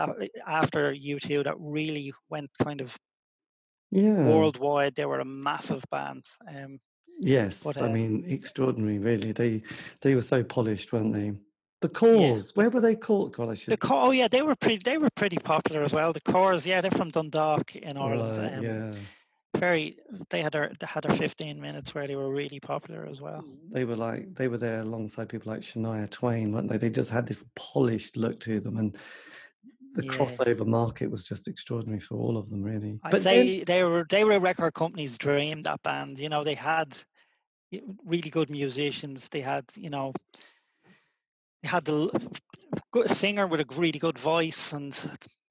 after 0.47 0.93
U2 0.93 1.45
that 1.45 1.55
really 1.59 2.13
went 2.29 2.51
kind 2.63 2.81
of 2.81 2.97
yeah 3.91 4.25
worldwide 4.25 4.95
they 4.95 5.07
were 5.07 5.21
a 5.21 5.25
massive 5.25 5.85
band 5.91 6.25
um, 6.49 6.79
yes 7.21 7.63
but, 7.63 7.81
uh, 7.81 7.85
i 7.85 7.93
mean 7.93 8.25
extraordinary 8.29 8.99
really 8.99 9.33
they 9.33 9.63
they 10.01 10.15
were 10.15 10.23
so 10.23 10.43
polished 10.43 10.93
weren't 10.93 11.13
they 11.13 11.33
the 11.83 11.91
Corrs, 11.91 12.47
yeah. 12.47 12.53
where 12.55 12.71
were 12.71 12.81
they 12.81 12.97
called? 12.97 13.35
God, 13.35 13.55
the 13.55 13.77
Corrs, 13.77 14.07
oh 14.07 14.11
yeah, 14.11 14.29
they 14.29 14.41
were 14.41 14.57
pretty. 14.57 14.79
They 14.79 14.97
were 14.97 15.11
pretty 15.15 15.37
popular 15.37 15.83
as 15.83 15.93
well. 15.93 16.11
The 16.11 16.23
Corrs, 16.23 16.65
yeah, 16.65 16.81
they're 16.81 16.91
from 16.91 17.11
Dundalk 17.11 17.77
in 17.77 17.99
Ireland. 17.99 18.39
Right, 18.39 18.55
um, 18.55 18.65
yeah, 18.65 18.93
very. 19.57 19.97
They 20.31 20.43
had 20.43 20.53
their 20.53 20.73
they 20.79 20.87
had 20.87 21.05
their 21.05 21.17
fifteen 21.17 21.61
minutes 21.61 21.95
where 21.95 22.07
they 22.07 22.17
were 22.17 22.31
really 22.31 22.61
popular 22.61 23.07
as 23.07 23.21
well. 23.21 23.45
They 23.71 23.85
were 23.85 23.97
like 23.97 24.35
they 24.35 24.49
were 24.49 24.59
there 24.59 24.81
alongside 24.81 25.29
people 25.29 25.53
like 25.53 25.63
Shania 25.63 26.09
Twain, 26.11 26.53
weren't 26.53 26.69
they? 26.69 26.79
They 26.79 26.91
just 26.91 27.11
had 27.11 27.27
this 27.27 27.45
polished 27.55 28.17
look 28.17 28.39
to 28.41 28.61
them, 28.61 28.77
and 28.77 28.97
the 29.95 30.05
yeah. 30.05 30.13
crossover 30.13 30.67
market 30.67 31.11
was 31.11 31.25
just 31.25 31.49
extraordinary 31.49 32.01
for 32.01 32.17
all 32.17 32.37
of 32.37 32.51
them, 32.51 32.63
really. 32.63 33.01
I'd 33.03 33.13
but 33.13 33.23
then, 33.23 33.65
they 33.67 33.83
were 33.83 34.07
they 34.09 34.25
were 34.25 34.33
a 34.33 34.41
record 34.41 34.75
company's 34.75 35.19
dream. 35.19 35.63
That 35.63 35.83
band, 35.83 36.19
you 36.19 36.29
know, 36.29 36.45
they 36.45 36.55
had 36.55 36.97
really 38.05 38.31
good 38.31 38.51
musicians. 38.51 39.29
They 39.29 39.41
had, 39.41 39.65
you 39.75 39.91
know, 39.91 40.13
they 41.63 41.69
had 41.69 41.85
the 41.85 42.31
good 42.93 43.11
singer 43.11 43.47
with 43.47 43.61
a 43.61 43.67
really 43.75 43.99
good 43.99 44.19
voice 44.19 44.73
and 44.73 44.95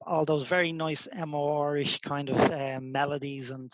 all 0.06 0.24
those 0.24 0.46
very 0.46 0.72
nice 0.72 1.08
MOR-ish 1.26 1.98
kind 2.00 2.30
of 2.30 2.38
uh, 2.38 2.80
melodies 2.80 3.50
and 3.50 3.72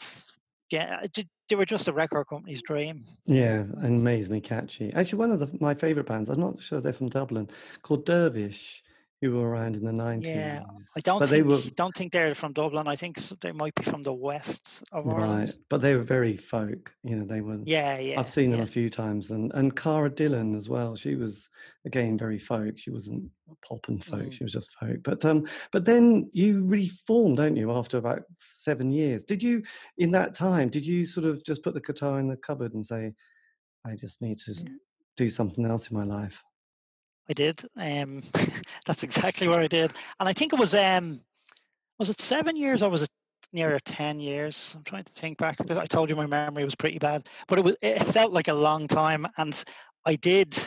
yeah, 0.70 1.02
they 1.48 1.54
were 1.54 1.66
just 1.66 1.88
a 1.88 1.92
record 1.92 2.24
company's 2.28 2.62
dream. 2.62 3.02
Yeah, 3.26 3.64
amazingly 3.82 4.40
catchy. 4.40 4.90
Actually, 4.94 5.18
one 5.18 5.30
of 5.30 5.38
the, 5.38 5.50
my 5.60 5.74
favorite 5.74 6.06
bands, 6.06 6.30
I'm 6.30 6.40
not 6.40 6.62
sure 6.62 6.80
they're 6.80 6.94
from 6.94 7.10
Dublin, 7.10 7.48
called 7.82 8.06
Dervish 8.06 8.82
who 9.22 9.30
were 9.38 9.48
around 9.48 9.76
in 9.76 9.84
the 9.84 9.92
90s. 9.92 10.26
Yeah, 10.26 10.64
I 10.96 11.00
don't 11.00 11.20
but 11.20 11.28
think, 11.28 11.30
they 11.30 11.42
were 11.42 11.60
don't 11.76 11.94
think 11.96 12.12
they're 12.12 12.34
from 12.34 12.52
Dublin. 12.52 12.88
I 12.88 12.96
think 12.96 13.16
they 13.40 13.52
might 13.52 13.74
be 13.76 13.84
from 13.84 14.02
the 14.02 14.12
west 14.12 14.82
of 14.90 15.06
right, 15.06 15.16
Ireland. 15.22 15.56
but 15.70 15.80
they 15.80 15.94
were 15.94 16.02
very 16.02 16.36
folk. 16.36 16.92
You 17.04 17.16
know, 17.16 17.24
they 17.24 17.40
were. 17.40 17.58
Yeah, 17.64 17.98
yeah. 17.98 18.18
I've 18.18 18.28
seen 18.28 18.50
them 18.50 18.60
a 18.60 18.66
few 18.66 18.90
times, 18.90 19.30
and 19.30 19.52
and 19.54 19.74
Cara 19.76 20.10
Dillon 20.10 20.56
as 20.56 20.68
well. 20.68 20.96
She 20.96 21.14
was 21.14 21.48
again 21.86 22.18
very 22.18 22.40
folk. 22.40 22.76
She 22.76 22.90
wasn't 22.90 23.30
pop 23.66 23.86
and 23.86 24.04
folk. 24.04 24.22
Mm. 24.22 24.32
She 24.32 24.42
was 24.42 24.52
just 24.52 24.74
folk. 24.80 24.98
But 25.04 25.24
um, 25.24 25.46
but 25.70 25.84
then 25.84 26.28
you 26.32 26.66
reformed, 26.66 27.36
don't 27.36 27.54
you? 27.56 27.70
After 27.70 27.98
about 27.98 28.22
seven 28.52 28.90
years, 28.90 29.22
did 29.22 29.40
you? 29.40 29.62
In 29.98 30.10
that 30.10 30.34
time, 30.34 30.68
did 30.68 30.84
you 30.84 31.06
sort 31.06 31.26
of 31.26 31.44
just 31.44 31.62
put 31.62 31.74
the 31.74 31.80
guitar 31.80 32.18
in 32.18 32.26
the 32.26 32.36
cupboard 32.36 32.74
and 32.74 32.84
say, 32.84 33.12
"I 33.86 33.94
just 33.94 34.20
need 34.20 34.38
to 34.40 34.52
Yeah. 34.52 34.74
do 35.16 35.30
something 35.30 35.64
else 35.64 35.92
in 35.92 35.96
my 35.96 36.02
life"? 36.04 36.42
I 37.30 37.34
did. 37.34 37.62
Um, 37.76 38.22
that's 38.86 39.02
exactly 39.02 39.48
what 39.48 39.60
I 39.60 39.68
did, 39.68 39.92
and 40.18 40.28
I 40.28 40.32
think 40.32 40.52
it 40.52 40.58
was 40.58 40.74
um, 40.74 41.20
was 41.98 42.10
it 42.10 42.20
seven 42.20 42.56
years 42.56 42.82
or 42.82 42.90
was 42.90 43.02
it 43.02 43.10
nearer 43.52 43.78
ten 43.78 44.20
years? 44.20 44.74
I'm 44.76 44.84
trying 44.84 45.04
to 45.04 45.12
think 45.12 45.38
back 45.38 45.58
because 45.58 45.78
I 45.78 45.86
told 45.86 46.10
you 46.10 46.16
my 46.16 46.26
memory 46.26 46.64
was 46.64 46.74
pretty 46.74 46.98
bad, 46.98 47.28
but 47.48 47.58
it 47.58 47.64
was 47.64 47.76
it 47.82 48.02
felt 48.04 48.32
like 48.32 48.48
a 48.48 48.54
long 48.54 48.88
time, 48.88 49.26
and 49.36 49.62
I 50.04 50.16
did 50.16 50.58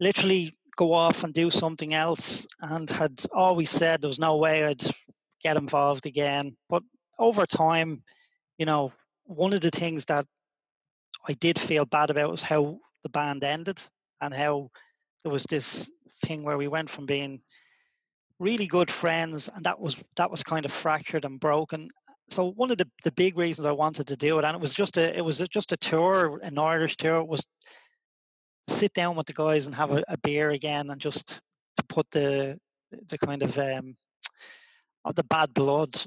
literally 0.00 0.56
go 0.76 0.94
off 0.94 1.24
and 1.24 1.34
do 1.34 1.50
something 1.50 1.94
else, 1.94 2.46
and 2.60 2.88
had 2.88 3.20
always 3.32 3.70
said 3.70 4.00
there 4.00 4.08
was 4.08 4.18
no 4.18 4.36
way 4.36 4.64
I'd 4.64 4.82
get 5.42 5.56
involved 5.56 6.06
again. 6.06 6.56
But 6.68 6.82
over 7.18 7.44
time, 7.46 8.02
you 8.58 8.66
know, 8.66 8.92
one 9.24 9.52
of 9.52 9.60
the 9.60 9.70
things 9.70 10.04
that 10.06 10.26
I 11.26 11.34
did 11.34 11.58
feel 11.58 11.84
bad 11.84 12.10
about 12.10 12.30
was 12.30 12.42
how 12.42 12.78
the 13.02 13.08
band 13.08 13.44
ended 13.44 13.82
and 14.20 14.32
how 14.32 14.70
there 15.22 15.32
was 15.32 15.44
this 15.44 15.90
thing 16.22 16.42
where 16.42 16.58
we 16.58 16.68
went 16.68 16.90
from 16.90 17.06
being 17.06 17.40
really 18.38 18.66
good 18.66 18.90
friends 18.90 19.48
and 19.54 19.64
that 19.64 19.78
was 19.78 19.96
that 20.16 20.30
was 20.30 20.42
kind 20.42 20.64
of 20.64 20.72
fractured 20.72 21.24
and 21.24 21.38
broken. 21.38 21.88
So 22.30 22.52
one 22.52 22.70
of 22.70 22.78
the, 22.78 22.88
the 23.04 23.12
big 23.12 23.36
reasons 23.36 23.66
i 23.66 23.72
wanted 23.72 24.06
to 24.06 24.16
do 24.16 24.38
it 24.38 24.44
and 24.44 24.54
it 24.54 24.60
was 24.60 24.72
just 24.72 24.96
a 24.96 25.16
it 25.16 25.24
was 25.24 25.40
a- 25.40 25.48
just 25.48 25.72
a 25.72 25.76
tour 25.76 26.40
an 26.42 26.58
irish 26.58 26.96
tour 26.96 27.22
was 27.22 27.44
sit 28.68 28.94
down 28.94 29.16
with 29.16 29.26
the 29.26 29.32
guys 29.32 29.66
and 29.66 29.74
have 29.74 29.92
a, 29.92 30.02
a 30.08 30.16
beer 30.18 30.50
again 30.50 30.90
and 30.90 31.00
just 31.00 31.40
to 31.76 31.84
put 31.88 32.10
the 32.10 32.58
the 33.08 33.18
kind 33.18 33.42
of 33.42 33.58
um 33.58 33.96
of 35.04 35.14
the 35.14 35.24
bad 35.24 35.52
blood 35.52 36.00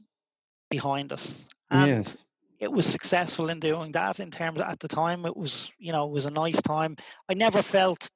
behind 0.70 1.11
us. 1.11 1.47
And 1.70 1.88
yes. 1.88 2.24
it 2.59 2.72
was 2.72 2.86
successful 2.86 3.49
in 3.49 3.59
doing 3.59 3.91
that 3.93 4.20
in 4.20 4.32
terms 4.32 4.61
at 4.61 4.80
the 4.80 4.88
time 4.88 5.26
it 5.26 5.36
was 5.36 5.72
you 5.78 5.91
know 5.91 6.05
it 6.05 6.11
was 6.11 6.26
a 6.26 6.32
nice 6.32 6.61
time. 6.61 6.95
I 7.30 7.34
never 7.34 7.61
felt 7.61 8.09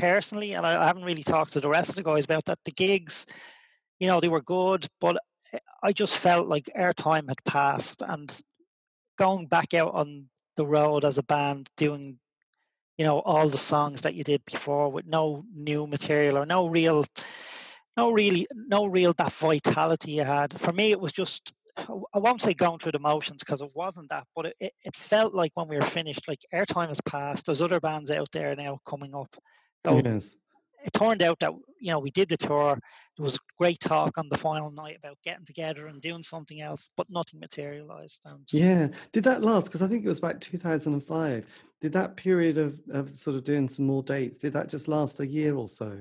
personally 0.00 0.54
and 0.54 0.66
I, 0.66 0.86
haven't 0.86 1.04
really 1.04 1.22
talked 1.22 1.52
to 1.52 1.60
the 1.60 1.68
rest 1.68 1.90
of 1.90 1.96
the 1.96 2.02
guys 2.02 2.24
about 2.24 2.44
that. 2.46 2.58
The 2.64 2.72
gigs 2.72 3.26
you 4.00 4.06
know 4.06 4.20
they 4.20 4.28
were 4.28 4.42
good 4.42 4.88
but 5.00 5.18
I- 5.82 5.92
just 5.92 6.16
felt 6.16 6.48
like 6.48 6.70
our 6.74 6.92
time 6.92 7.28
had 7.28 7.44
passed 7.44 8.02
and 8.06 8.40
going 9.18 9.46
back 9.46 9.74
out 9.74 9.94
on 9.94 10.26
the 10.56 10.66
road 10.66 11.04
as 11.04 11.18
a 11.18 11.22
band 11.22 11.68
doing 11.76 12.18
you 12.98 13.04
know 13.04 13.20
all 13.20 13.48
the 13.48 13.58
songs 13.58 14.02
that 14.02 14.14
you 14.14 14.24
did 14.24 14.44
before 14.44 14.90
with 14.90 15.06
no 15.06 15.44
new 15.54 15.86
material 15.86 16.38
or 16.38 16.46
no 16.46 16.68
real 16.68 17.04
no 17.96 18.10
really 18.10 18.46
no 18.54 18.86
real 18.86 19.12
that 19.14 19.32
vitality 19.32 20.12
you 20.12 20.24
had 20.24 20.58
for 20.58 20.72
me 20.72 20.90
it 20.90 21.00
was 21.00 21.12
just 21.12 21.52
i 22.14 22.18
won't 22.18 22.40
say 22.40 22.54
going 22.54 22.78
through 22.78 22.92
the 22.92 22.98
motions 22.98 23.42
because 23.42 23.60
it 23.62 23.70
wasn't 23.74 24.08
that 24.10 24.26
but 24.34 24.46
it, 24.46 24.56
it, 24.60 24.96
felt 24.96 25.34
like 25.34 25.52
when 25.54 25.68
we 25.68 25.76
were 25.76 25.82
finished 25.82 26.28
like 26.28 26.40
our 26.52 26.66
time 26.66 26.88
has 26.88 27.00
passed. 27.02 27.46
There's 27.46 27.62
other 27.62 27.80
bands 27.80 28.10
out 28.10 28.28
there 28.32 28.54
now 28.54 28.78
coming 28.86 29.14
up 29.14 29.34
so 29.86 30.00
yes. 30.04 30.34
it 30.84 30.92
turned 30.92 31.22
out 31.22 31.38
that 31.40 31.52
you 31.80 31.90
know 31.90 31.98
we 31.98 32.10
did 32.10 32.28
the 32.28 32.36
tour 32.36 32.78
there 33.16 33.24
was 33.24 33.38
great 33.58 33.80
talk 33.80 34.18
on 34.18 34.28
the 34.28 34.38
final 34.38 34.70
night 34.70 34.96
about 34.96 35.18
getting 35.24 35.44
together 35.44 35.86
and 35.86 36.00
doing 36.00 36.22
something 36.22 36.60
else 36.60 36.88
but 36.96 37.06
nothing 37.10 37.40
materialized 37.40 38.20
and 38.26 38.46
Yeah. 38.52 38.88
Did 39.12 39.24
that 39.24 39.42
last? 39.42 39.66
Because 39.66 39.82
I 39.82 39.88
think 39.88 40.04
it 40.04 40.08
was 40.08 40.18
about 40.18 40.40
2005. 40.40 41.46
Did 41.80 41.92
that 41.92 42.16
period 42.16 42.58
of, 42.58 42.80
of 42.90 43.16
sort 43.16 43.36
of 43.36 43.44
doing 43.44 43.68
some 43.68 43.86
more 43.86 44.02
dates, 44.02 44.38
did 44.38 44.52
that 44.52 44.68
just 44.68 44.88
last 44.88 45.20
a 45.20 45.26
year 45.26 45.54
or 45.54 45.68
so? 45.68 45.98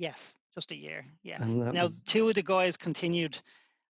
yes 0.00 0.36
just 0.54 0.72
a 0.72 0.76
year 0.76 1.04
yeah 1.22 1.38
now 1.38 1.84
was, 1.84 2.00
two 2.00 2.28
of 2.28 2.34
the 2.34 2.42
guys 2.42 2.76
continued 2.76 3.38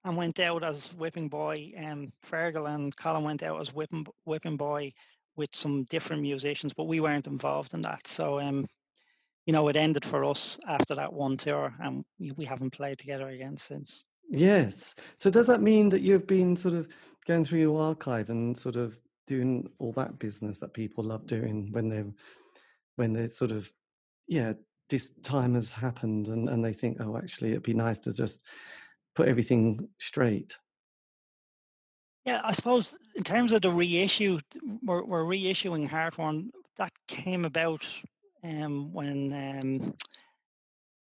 and 0.04 0.16
went 0.16 0.40
out 0.40 0.64
as 0.64 0.92
whipping 0.94 1.28
boy 1.28 1.70
um 1.78 2.10
fergal 2.26 2.74
and 2.74 2.96
colin 2.96 3.22
went 3.22 3.42
out 3.42 3.60
as 3.60 3.72
whipping 3.72 4.04
whipping 4.24 4.56
boy 4.56 4.90
with 5.36 5.50
some 5.52 5.84
different 5.84 6.22
musicians 6.22 6.72
but 6.72 6.88
we 6.88 7.00
weren't 7.00 7.26
involved 7.26 7.74
in 7.74 7.82
that 7.82 8.04
so 8.06 8.40
um 8.40 8.66
you 9.46 9.52
know 9.52 9.68
it 9.68 9.76
ended 9.76 10.04
for 10.04 10.24
us 10.24 10.58
after 10.66 10.94
that 10.94 11.12
one 11.12 11.36
tour 11.36 11.72
and 11.80 12.04
we, 12.18 12.32
we 12.32 12.44
haven't 12.44 12.70
played 12.70 12.98
together 12.98 13.28
again 13.28 13.56
since 13.56 14.04
yes. 14.30 14.94
So 15.16 15.28
does 15.28 15.48
that 15.48 15.60
mean 15.60 15.88
that 15.90 16.02
you've 16.02 16.26
been 16.26 16.56
sort 16.56 16.74
of 16.74 16.88
going 17.26 17.44
through 17.44 17.60
your 17.60 17.82
archive 17.82 18.30
and 18.30 18.56
sort 18.56 18.76
of 18.76 18.98
doing 19.26 19.68
all 19.78 19.92
that 19.92 20.18
business 20.18 20.58
that 20.58 20.74
people 20.74 21.04
love 21.04 21.26
doing 21.26 21.68
when 21.70 21.88
they're 21.88 22.12
when 22.96 23.12
they're 23.12 23.30
sort 23.30 23.52
of 23.52 23.70
yeah 24.26 24.52
this 24.88 25.10
time 25.22 25.54
has 25.54 25.70
happened 25.70 26.26
and, 26.26 26.48
and 26.48 26.64
they 26.64 26.72
think 26.72 26.96
oh 27.00 27.16
actually 27.16 27.50
it'd 27.50 27.62
be 27.62 27.74
nice 27.74 28.00
to 28.00 28.12
just 28.12 28.44
put 29.14 29.28
everything 29.28 29.88
straight 30.00 30.56
yeah 32.26 32.40
i 32.42 32.50
suppose 32.50 32.98
in 33.14 33.22
terms 33.22 33.52
of 33.52 33.62
the 33.62 33.70
reissue 33.70 34.38
we're, 34.82 35.04
we're 35.04 35.24
reissuing 35.24 35.88
Heartworm 35.88 36.48
that 36.76 36.92
came 37.06 37.44
about 37.44 37.86
um 38.44 38.92
when 38.92 39.32
um 39.32 39.94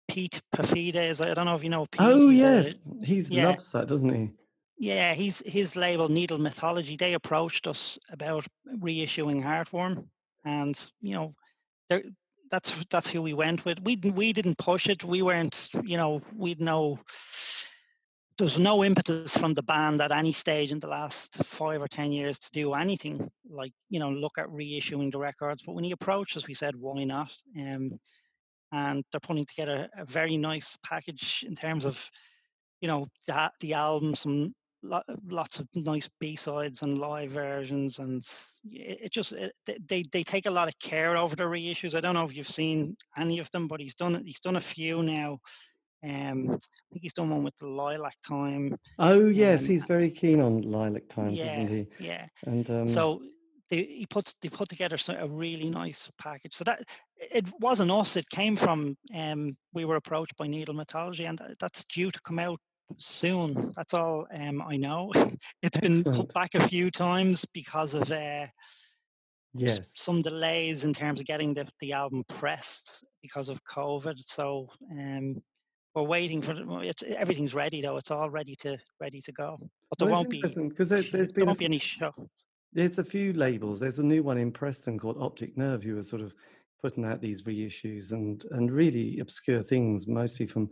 pete 0.08 0.40
Paphides, 0.54 1.20
i 1.24 1.34
don't 1.34 1.46
know 1.46 1.56
if 1.56 1.64
you 1.64 1.70
know 1.70 1.86
pete 1.86 2.00
oh 2.00 2.28
he's 2.28 2.42
a- 2.42 2.56
yes 2.62 2.74
he 3.04 3.20
yeah. 3.22 3.46
loves 3.46 3.72
that 3.72 3.88
doesn't 3.88 4.14
he 4.14 4.30
Yeah, 4.78 5.14
he's 5.14 5.42
his 5.46 5.74
label 5.74 6.08
Needle 6.08 6.38
Mythology. 6.38 6.96
They 6.96 7.14
approached 7.14 7.66
us 7.66 7.98
about 8.10 8.46
reissuing 8.78 9.42
Heartworm, 9.42 10.04
and 10.44 10.76
you 11.00 11.14
know, 11.14 11.34
there 11.88 12.02
that's 12.50 12.74
that's 12.90 13.08
who 13.08 13.22
we 13.22 13.32
went 13.34 13.64
with. 13.64 13.80
We 13.82 13.96
we 13.96 14.32
didn't 14.34 14.58
push 14.58 14.88
it. 14.88 15.02
We 15.02 15.22
weren't, 15.22 15.70
you 15.82 15.96
know, 15.96 16.20
we'd 16.36 16.60
no. 16.60 16.98
There 18.38 18.44
was 18.44 18.58
no 18.58 18.84
impetus 18.84 19.36
from 19.36 19.54
the 19.54 19.62
band 19.62 20.00
at 20.02 20.12
any 20.12 20.32
stage 20.32 20.70
in 20.72 20.80
the 20.80 20.88
last 20.88 21.42
five 21.44 21.80
or 21.80 21.88
ten 21.88 22.12
years 22.12 22.38
to 22.38 22.50
do 22.52 22.74
anything 22.74 23.30
like 23.48 23.72
you 23.88 23.98
know 23.98 24.10
look 24.10 24.38
at 24.38 24.48
reissuing 24.48 25.10
the 25.10 25.18
records. 25.18 25.62
But 25.62 25.74
when 25.74 25.84
he 25.84 25.92
approached 25.92 26.36
us, 26.36 26.46
we 26.46 26.54
said, 26.54 26.76
"Why 26.76 27.04
not?" 27.04 27.32
Um, 27.58 27.98
and 28.72 29.04
they're 29.10 29.20
putting 29.20 29.46
together 29.46 29.88
a 29.96 30.04
very 30.04 30.36
nice 30.36 30.76
package 30.84 31.44
in 31.46 31.54
terms 31.54 31.86
of 31.86 32.10
you 32.80 32.88
know 32.88 33.06
the, 33.26 33.50
the 33.60 33.74
album 33.74 34.14
some 34.14 34.54
lots 34.82 35.58
of 35.58 35.66
nice 35.74 36.08
b-sides 36.20 36.82
and 36.82 36.98
live 36.98 37.30
versions 37.30 37.98
and 37.98 38.22
it, 38.70 38.98
it 39.04 39.12
just 39.12 39.32
it, 39.32 39.52
they- 39.88 40.04
they 40.12 40.22
take 40.22 40.46
a 40.46 40.50
lot 40.50 40.68
of 40.68 40.78
care 40.78 41.16
over 41.16 41.34
the 41.34 41.42
reissues 41.42 41.96
i 41.96 42.00
don't 42.00 42.14
know 42.14 42.24
if 42.24 42.36
you've 42.36 42.48
seen 42.48 42.96
any 43.16 43.38
of 43.40 43.50
them 43.50 43.66
but 43.66 43.80
he's 43.80 43.94
done 43.96 44.22
he's 44.24 44.40
done 44.40 44.56
a 44.56 44.60
few 44.60 45.02
now 45.02 45.38
um 46.04 46.50
i 46.50 46.86
think 46.92 47.02
he's 47.02 47.12
done 47.12 47.30
one 47.30 47.42
with 47.42 47.56
the 47.58 47.66
lilac 47.66 48.16
time 48.26 48.76
oh 48.98 49.28
yes 49.28 49.62
Um, 49.62 49.68
he's 49.68 49.84
very 49.84 50.10
keen 50.10 50.40
on 50.40 50.62
lilac 50.62 51.08
times 51.08 51.34
yeah 51.34 51.52
isn't 51.52 51.68
he 51.68 51.86
yeah 51.98 52.26
and 52.46 52.68
um 52.70 52.88
so 52.88 53.22
they, 53.70 53.82
he 53.82 54.06
puts 54.06 54.34
they 54.40 54.48
put 54.48 54.68
together 54.68 54.96
a 55.08 55.28
really 55.28 55.68
nice 55.68 56.10
package. 56.18 56.54
So 56.54 56.64
that 56.64 56.84
it 57.16 57.46
wasn't 57.60 57.90
us. 57.90 58.16
It 58.16 58.28
came 58.30 58.56
from 58.56 58.96
um, 59.14 59.56
we 59.72 59.84
were 59.84 59.96
approached 59.96 60.36
by 60.36 60.46
Needle 60.46 60.74
Mythology, 60.74 61.24
and 61.24 61.40
that's 61.60 61.84
due 61.84 62.10
to 62.10 62.20
come 62.22 62.38
out 62.38 62.60
soon. 62.98 63.72
That's 63.74 63.94
all 63.94 64.26
um, 64.32 64.62
I 64.62 64.76
know. 64.76 65.12
It's 65.62 65.78
been 65.78 66.04
put 66.04 66.32
back 66.32 66.54
a 66.54 66.68
few 66.68 66.90
times 66.90 67.44
because 67.52 67.94
of 67.94 68.10
uh, 68.10 68.46
yes 69.54 69.80
some 69.94 70.22
delays 70.22 70.84
in 70.84 70.92
terms 70.92 71.18
of 71.18 71.26
getting 71.26 71.54
the, 71.54 71.66
the 71.80 71.92
album 71.92 72.24
pressed 72.28 73.04
because 73.22 73.48
of 73.48 73.64
COVID. 73.64 74.20
So 74.26 74.68
um, 74.92 75.42
we're 75.96 76.02
waiting 76.02 76.42
for 76.42 76.54
it's, 76.82 77.02
everything's 77.16 77.54
ready 77.54 77.80
though. 77.80 77.96
It's 77.96 78.10
all 78.10 78.28
ready 78.28 78.54
to 78.56 78.76
ready 79.00 79.20
to 79.22 79.32
go. 79.32 79.58
But 79.88 79.98
there 79.98 80.08
Well, 80.08 80.18
won't 80.18 80.30
be 80.30 80.42
because 80.42 80.88
there's, 80.90 81.10
there's 81.10 81.32
there 81.32 81.32
been 81.32 81.42
a 81.44 81.46
won't 81.46 81.58
be 81.58 81.64
any 81.64 81.78
show. 81.78 82.12
There's 82.72 82.98
a 82.98 83.04
few 83.04 83.32
labels. 83.32 83.80
There's 83.80 83.98
a 83.98 84.04
new 84.04 84.22
one 84.22 84.36
in 84.36 84.52
Preston 84.52 84.98
called 84.98 85.16
Optic 85.18 85.56
Nerve 85.56 85.82
who 85.82 85.96
are 85.98 86.02
sort 86.02 86.20
of 86.20 86.34
putting 86.82 87.06
out 87.06 87.22
these 87.22 87.42
reissues 87.44 88.12
and 88.12 88.44
and 88.50 88.70
really 88.70 89.18
obscure 89.20 89.62
things, 89.62 90.06
mostly 90.06 90.46
from 90.46 90.68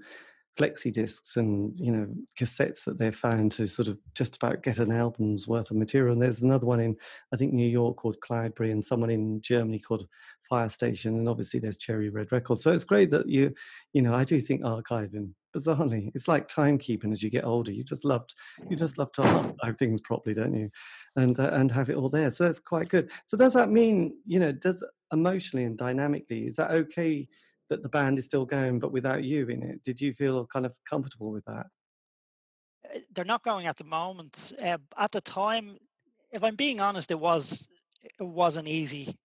flexi 0.58 0.92
discs 0.92 1.36
and 1.36 1.72
you 1.80 1.90
know 1.90 2.06
cassettes 2.38 2.84
that 2.84 2.96
they're 2.96 3.10
found 3.10 3.50
to 3.50 3.66
sort 3.66 3.88
of 3.88 3.98
just 4.14 4.36
about 4.36 4.62
get 4.62 4.78
an 4.78 4.92
album's 4.92 5.48
worth 5.48 5.70
of 5.70 5.78
material. 5.78 6.12
And 6.12 6.22
there's 6.22 6.42
another 6.42 6.66
one 6.66 6.80
in 6.80 6.96
I 7.32 7.36
think 7.36 7.54
New 7.54 7.68
York 7.68 7.96
called 7.96 8.18
Cloudberry 8.20 8.70
and 8.72 8.84
someone 8.84 9.10
in 9.10 9.40
Germany 9.40 9.78
called 9.78 10.06
Fire 10.48 10.68
Station. 10.68 11.14
And 11.14 11.28
obviously 11.28 11.60
there's 11.60 11.76
Cherry 11.76 12.08
Red 12.08 12.32
Records. 12.32 12.62
So 12.62 12.72
it's 12.72 12.84
great 12.84 13.10
that 13.10 13.28
you 13.28 13.54
you 13.92 14.02
know 14.02 14.14
I 14.14 14.24
do 14.24 14.40
think 14.40 14.62
archiving 14.62 15.30
bizarrely 15.54 16.10
it's 16.14 16.26
like 16.26 16.48
timekeeping 16.48 17.12
as 17.12 17.22
you 17.22 17.30
get 17.30 17.44
older. 17.44 17.72
You 17.72 17.84
just 17.84 18.04
loved 18.04 18.34
you 18.68 18.76
just 18.76 18.98
love 18.98 19.12
to 19.12 19.22
archive 19.22 19.76
things 19.76 20.00
properly, 20.00 20.34
don't 20.34 20.54
you? 20.54 20.70
and 21.16 21.38
uh, 21.38 21.50
and 21.52 21.70
have 21.70 21.90
it 21.90 21.96
all 21.96 22.08
there. 22.08 22.30
So 22.30 22.44
that's 22.44 22.60
quite 22.60 22.88
good. 22.88 23.10
So 23.26 23.36
does 23.36 23.54
that 23.54 23.70
mean 23.70 24.16
you 24.26 24.40
know 24.40 24.52
does 24.52 24.84
emotionally 25.12 25.64
and 25.64 25.78
dynamically 25.78 26.46
is 26.46 26.56
that 26.56 26.70
okay 26.70 27.28
that 27.70 27.82
the 27.82 27.88
band 27.88 28.18
is 28.18 28.24
still 28.24 28.44
going, 28.44 28.78
but 28.78 28.92
without 28.92 29.24
you 29.24 29.48
in 29.48 29.62
it. 29.62 29.82
Did 29.82 30.00
you 30.00 30.12
feel 30.12 30.46
kind 30.46 30.66
of 30.66 30.74
comfortable 30.88 31.30
with 31.30 31.44
that? 31.46 31.66
Uh, 32.94 32.98
they're 33.14 33.24
not 33.24 33.42
going 33.42 33.66
at 33.66 33.76
the 33.76 33.84
moment. 33.84 34.52
Uh, 34.62 34.78
at 34.98 35.10
the 35.10 35.22
time, 35.22 35.78
if 36.30 36.44
I'm 36.44 36.56
being 36.56 36.80
honest, 36.80 37.10
it 37.10 37.18
was 37.18 37.68
it 38.02 38.22
wasn't 38.22 38.68
easy 38.68 39.16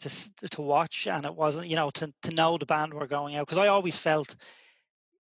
to 0.00 0.48
to 0.50 0.62
watch, 0.62 1.06
and 1.06 1.24
it 1.24 1.34
wasn't 1.34 1.68
you 1.68 1.76
know 1.76 1.90
to 1.90 2.12
to 2.22 2.30
know 2.30 2.58
the 2.58 2.66
band 2.66 2.94
were 2.94 3.06
going 3.06 3.36
out 3.36 3.46
because 3.46 3.58
I 3.58 3.68
always 3.68 3.98
felt 3.98 4.34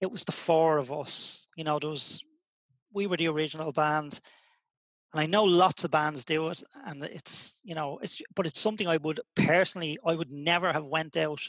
it 0.02 0.12
was 0.12 0.24
the 0.24 0.32
four 0.32 0.78
of 0.78 0.92
us. 0.92 1.48
You 1.56 1.64
know, 1.64 1.80
there 1.80 1.90
was 1.90 2.24
we 2.94 3.08
were 3.08 3.18
the 3.18 3.28
original 3.28 3.72
band, 3.72 4.20
and 5.14 5.22
I 5.22 5.26
know 5.26 5.44
lots 5.44 5.84
of 5.84 5.92
bands 5.92 6.24
do 6.24 6.48
it, 6.48 6.64
and 6.86 7.04
it's 7.04 7.60
you 7.64 7.76
know 7.76 8.00
it's 8.02 8.22
but 8.36 8.46
it's 8.46 8.60
something 8.60 8.88
I 8.88 8.98
would 8.98 9.20
personally 9.36 9.98
I 10.06 10.16
would 10.16 10.32
never 10.32 10.72
have 10.72 10.86
went 10.86 11.18
out 11.18 11.42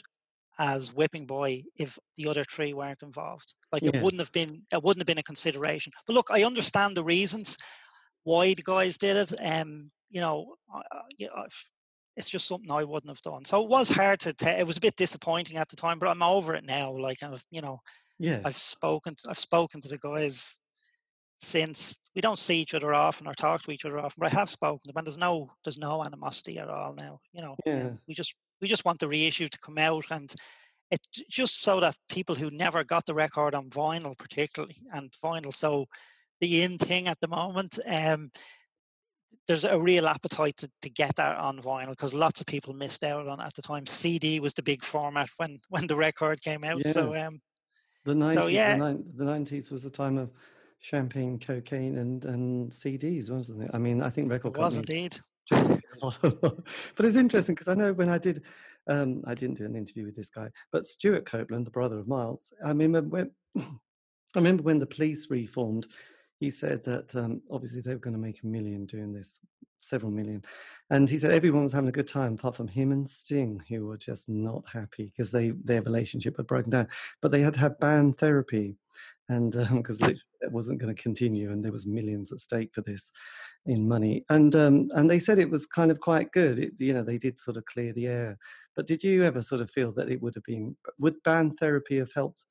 as 0.59 0.93
whipping 0.93 1.25
boy 1.25 1.63
if 1.77 1.97
the 2.17 2.27
other 2.27 2.43
three 2.43 2.73
weren't 2.73 3.01
involved. 3.03 3.53
Like 3.71 3.83
yes. 3.83 3.93
it 3.95 4.03
wouldn't 4.03 4.19
have 4.19 4.31
been 4.31 4.63
it 4.71 4.83
wouldn't 4.83 5.01
have 5.01 5.07
been 5.07 5.17
a 5.17 5.23
consideration. 5.23 5.91
But 6.05 6.13
look, 6.13 6.27
I 6.31 6.43
understand 6.43 6.97
the 6.97 7.03
reasons 7.03 7.57
why 8.23 8.53
the 8.53 8.63
guys 8.63 8.97
did 8.97 9.17
it. 9.17 9.33
Um, 9.39 9.91
you 10.09 10.21
know, 10.21 10.55
you 11.17 11.27
know 11.27 11.45
it's 12.15 12.29
just 12.29 12.47
something 12.47 12.71
I 12.71 12.83
wouldn't 12.83 13.09
have 13.09 13.21
done. 13.21 13.45
So 13.45 13.63
it 13.63 13.69
was 13.69 13.89
hard 13.89 14.19
to. 14.21 14.33
T- 14.33 14.47
it 14.47 14.67
was 14.67 14.77
a 14.77 14.81
bit 14.81 14.95
disappointing 14.95 15.57
at 15.57 15.69
the 15.69 15.75
time, 15.75 15.99
but 15.99 16.09
I'm 16.09 16.23
over 16.23 16.55
it 16.55 16.65
now. 16.65 16.91
Like 16.91 17.23
I've, 17.23 17.43
you 17.51 17.61
know, 17.61 17.79
yeah, 18.19 18.41
I've 18.43 18.57
spoken. 18.57 19.15
To, 19.15 19.29
I've 19.29 19.37
spoken 19.37 19.81
to 19.81 19.87
the 19.87 19.97
guys 19.97 20.57
since 21.39 21.97
we 22.15 22.21
don't 22.21 22.37
see 22.37 22.61
each 22.61 22.75
other 22.75 22.93
often 22.93 23.27
or 23.27 23.33
talk 23.33 23.63
to 23.63 23.71
each 23.71 23.85
other 23.85 23.97
often, 23.97 24.19
but 24.19 24.31
I 24.31 24.35
have 24.35 24.49
spoken 24.49 24.79
to 24.83 24.87
them, 24.87 24.97
and 24.97 25.07
there's 25.07 25.17
no 25.17 25.51
there's 25.63 25.77
no 25.77 26.03
animosity 26.03 26.59
at 26.59 26.69
all 26.69 26.93
now. 26.93 27.19
You 27.33 27.41
know, 27.41 27.55
yeah. 27.65 27.89
we 28.07 28.13
just 28.13 28.35
we 28.61 28.67
just 28.67 28.85
want 28.85 28.99
the 28.99 29.07
reissue 29.07 29.47
to 29.47 29.59
come 29.59 29.77
out 29.77 30.05
and 30.11 30.33
it 30.91 30.99
just 31.29 31.63
so 31.63 31.79
that 31.79 31.95
people 32.09 32.35
who 32.35 32.51
never 32.51 32.83
got 32.83 33.05
the 33.05 33.13
record 33.13 33.55
on 33.55 33.69
vinyl 33.69 34.17
particularly 34.17 34.75
and 34.91 35.11
vinyl 35.23 35.55
so 35.55 35.85
the 36.41 36.63
in 36.63 36.77
thing 36.77 37.07
at 37.07 37.19
the 37.21 37.27
moment 37.27 37.79
um, 37.87 38.29
there's 39.47 39.65
a 39.65 39.79
real 39.79 40.07
appetite 40.07 40.57
to, 40.57 40.69
to 40.81 40.89
get 40.89 41.15
that 41.15 41.37
on 41.37 41.59
vinyl 41.59 41.89
because 41.89 42.13
lots 42.13 42.41
of 42.41 42.47
people 42.47 42.73
missed 42.73 43.03
out 43.03 43.27
on 43.27 43.41
at 43.41 43.53
the 43.55 43.61
time 43.61 43.85
cd 43.85 44.39
was 44.39 44.53
the 44.53 44.63
big 44.63 44.83
format 44.83 45.29
when 45.37 45.59
when 45.69 45.87
the 45.87 45.95
record 45.95 46.41
came 46.41 46.63
out 46.63 46.81
yes. 46.83 46.93
so 46.93 47.15
um 47.15 47.41
the 48.05 48.13
90s 48.13 48.33
so, 48.33 48.47
yeah. 48.47 48.75
the, 48.77 49.23
90s 49.23 49.71
was 49.71 49.83
the 49.83 49.89
time 49.89 50.17
of 50.17 50.31
champagne 50.79 51.37
cocaine 51.37 51.97
and 51.97 52.25
and 52.25 52.71
cds 52.71 53.29
wasn't 53.29 53.61
it 53.61 53.69
i 53.73 53.77
mean 53.77 54.01
i 54.01 54.09
think 54.09 54.29
record 54.29 54.55
it 54.55 54.59
was 54.59 54.77
indeed 54.77 55.19
just 55.47 55.69
a 55.69 55.81
lot, 56.01 56.19
a 56.23 56.27
lot. 56.41 56.57
But 56.95 57.05
it's 57.05 57.15
interesting 57.15 57.55
because 57.55 57.67
I 57.67 57.73
know 57.73 57.93
when 57.93 58.09
I 58.09 58.17
did, 58.17 58.43
um, 58.87 59.23
I 59.25 59.33
didn't 59.33 59.57
do 59.57 59.65
an 59.65 59.75
interview 59.75 60.05
with 60.05 60.15
this 60.15 60.29
guy, 60.29 60.49
but 60.71 60.87
Stewart 60.87 61.25
Copeland, 61.25 61.65
the 61.65 61.71
brother 61.71 61.99
of 61.99 62.07
Miles, 62.07 62.53
I 62.63 62.69
remember 62.69 63.01
when, 63.01 63.31
I 63.57 63.63
remember 64.35 64.63
when 64.63 64.79
the 64.79 64.85
police 64.85 65.29
reformed, 65.29 65.87
he 66.41 66.49
said 66.49 66.83
that 66.85 67.15
um, 67.15 67.39
obviously 67.51 67.81
they 67.81 67.93
were 67.93 67.99
going 67.99 68.15
to 68.15 68.19
make 68.19 68.41
a 68.41 68.47
million 68.47 68.87
doing 68.87 69.13
this, 69.13 69.39
several 69.79 70.11
million. 70.11 70.43
And 70.89 71.07
he 71.07 71.19
said 71.19 71.29
everyone 71.29 71.61
was 71.61 71.71
having 71.71 71.87
a 71.87 71.91
good 71.93 72.07
time 72.07 72.33
apart 72.33 72.55
from 72.55 72.67
him 72.67 72.91
and 72.91 73.07
Sting, 73.07 73.61
who 73.69 73.85
were 73.85 73.97
just 73.97 74.27
not 74.27 74.63
happy 74.67 75.05
because 75.05 75.29
they 75.29 75.51
their 75.51 75.83
relationship 75.83 76.37
had 76.37 76.47
broken 76.47 76.71
down. 76.71 76.87
But 77.21 77.31
they 77.31 77.41
had 77.41 77.53
to 77.53 77.59
have 77.59 77.79
band 77.79 78.17
therapy 78.17 78.75
and 79.29 79.51
because 79.71 80.01
um, 80.01 80.15
it 80.41 80.51
wasn't 80.51 80.79
going 80.79 80.93
to 80.93 80.99
continue, 80.99 81.51
and 81.51 81.63
there 81.63 81.71
was 81.71 81.85
millions 81.85 82.31
at 82.31 82.39
stake 82.39 82.71
for 82.73 82.81
this 82.81 83.11
in 83.67 83.87
money, 83.87 84.25
and 84.29 84.55
um, 84.55 84.89
and 84.95 85.09
they 85.09 85.19
said 85.19 85.37
it 85.37 85.51
was 85.51 85.67
kind 85.67 85.91
of 85.91 85.99
quite 85.99 86.31
good. 86.31 86.57
It, 86.57 86.73
you 86.79 86.93
know, 86.93 87.03
they 87.03 87.19
did 87.19 87.39
sort 87.39 87.57
of 87.57 87.65
clear 87.65 87.93
the 87.93 88.07
air. 88.07 88.39
But 88.75 88.87
did 88.87 89.03
you 89.03 89.23
ever 89.23 89.41
sort 89.41 89.61
of 89.61 89.69
feel 89.69 89.91
that 89.93 90.09
it 90.09 90.23
would 90.23 90.33
have 90.33 90.43
been 90.43 90.75
would 90.97 91.21
band 91.21 91.59
therapy 91.59 91.99
have 91.99 92.11
helped? 92.13 92.45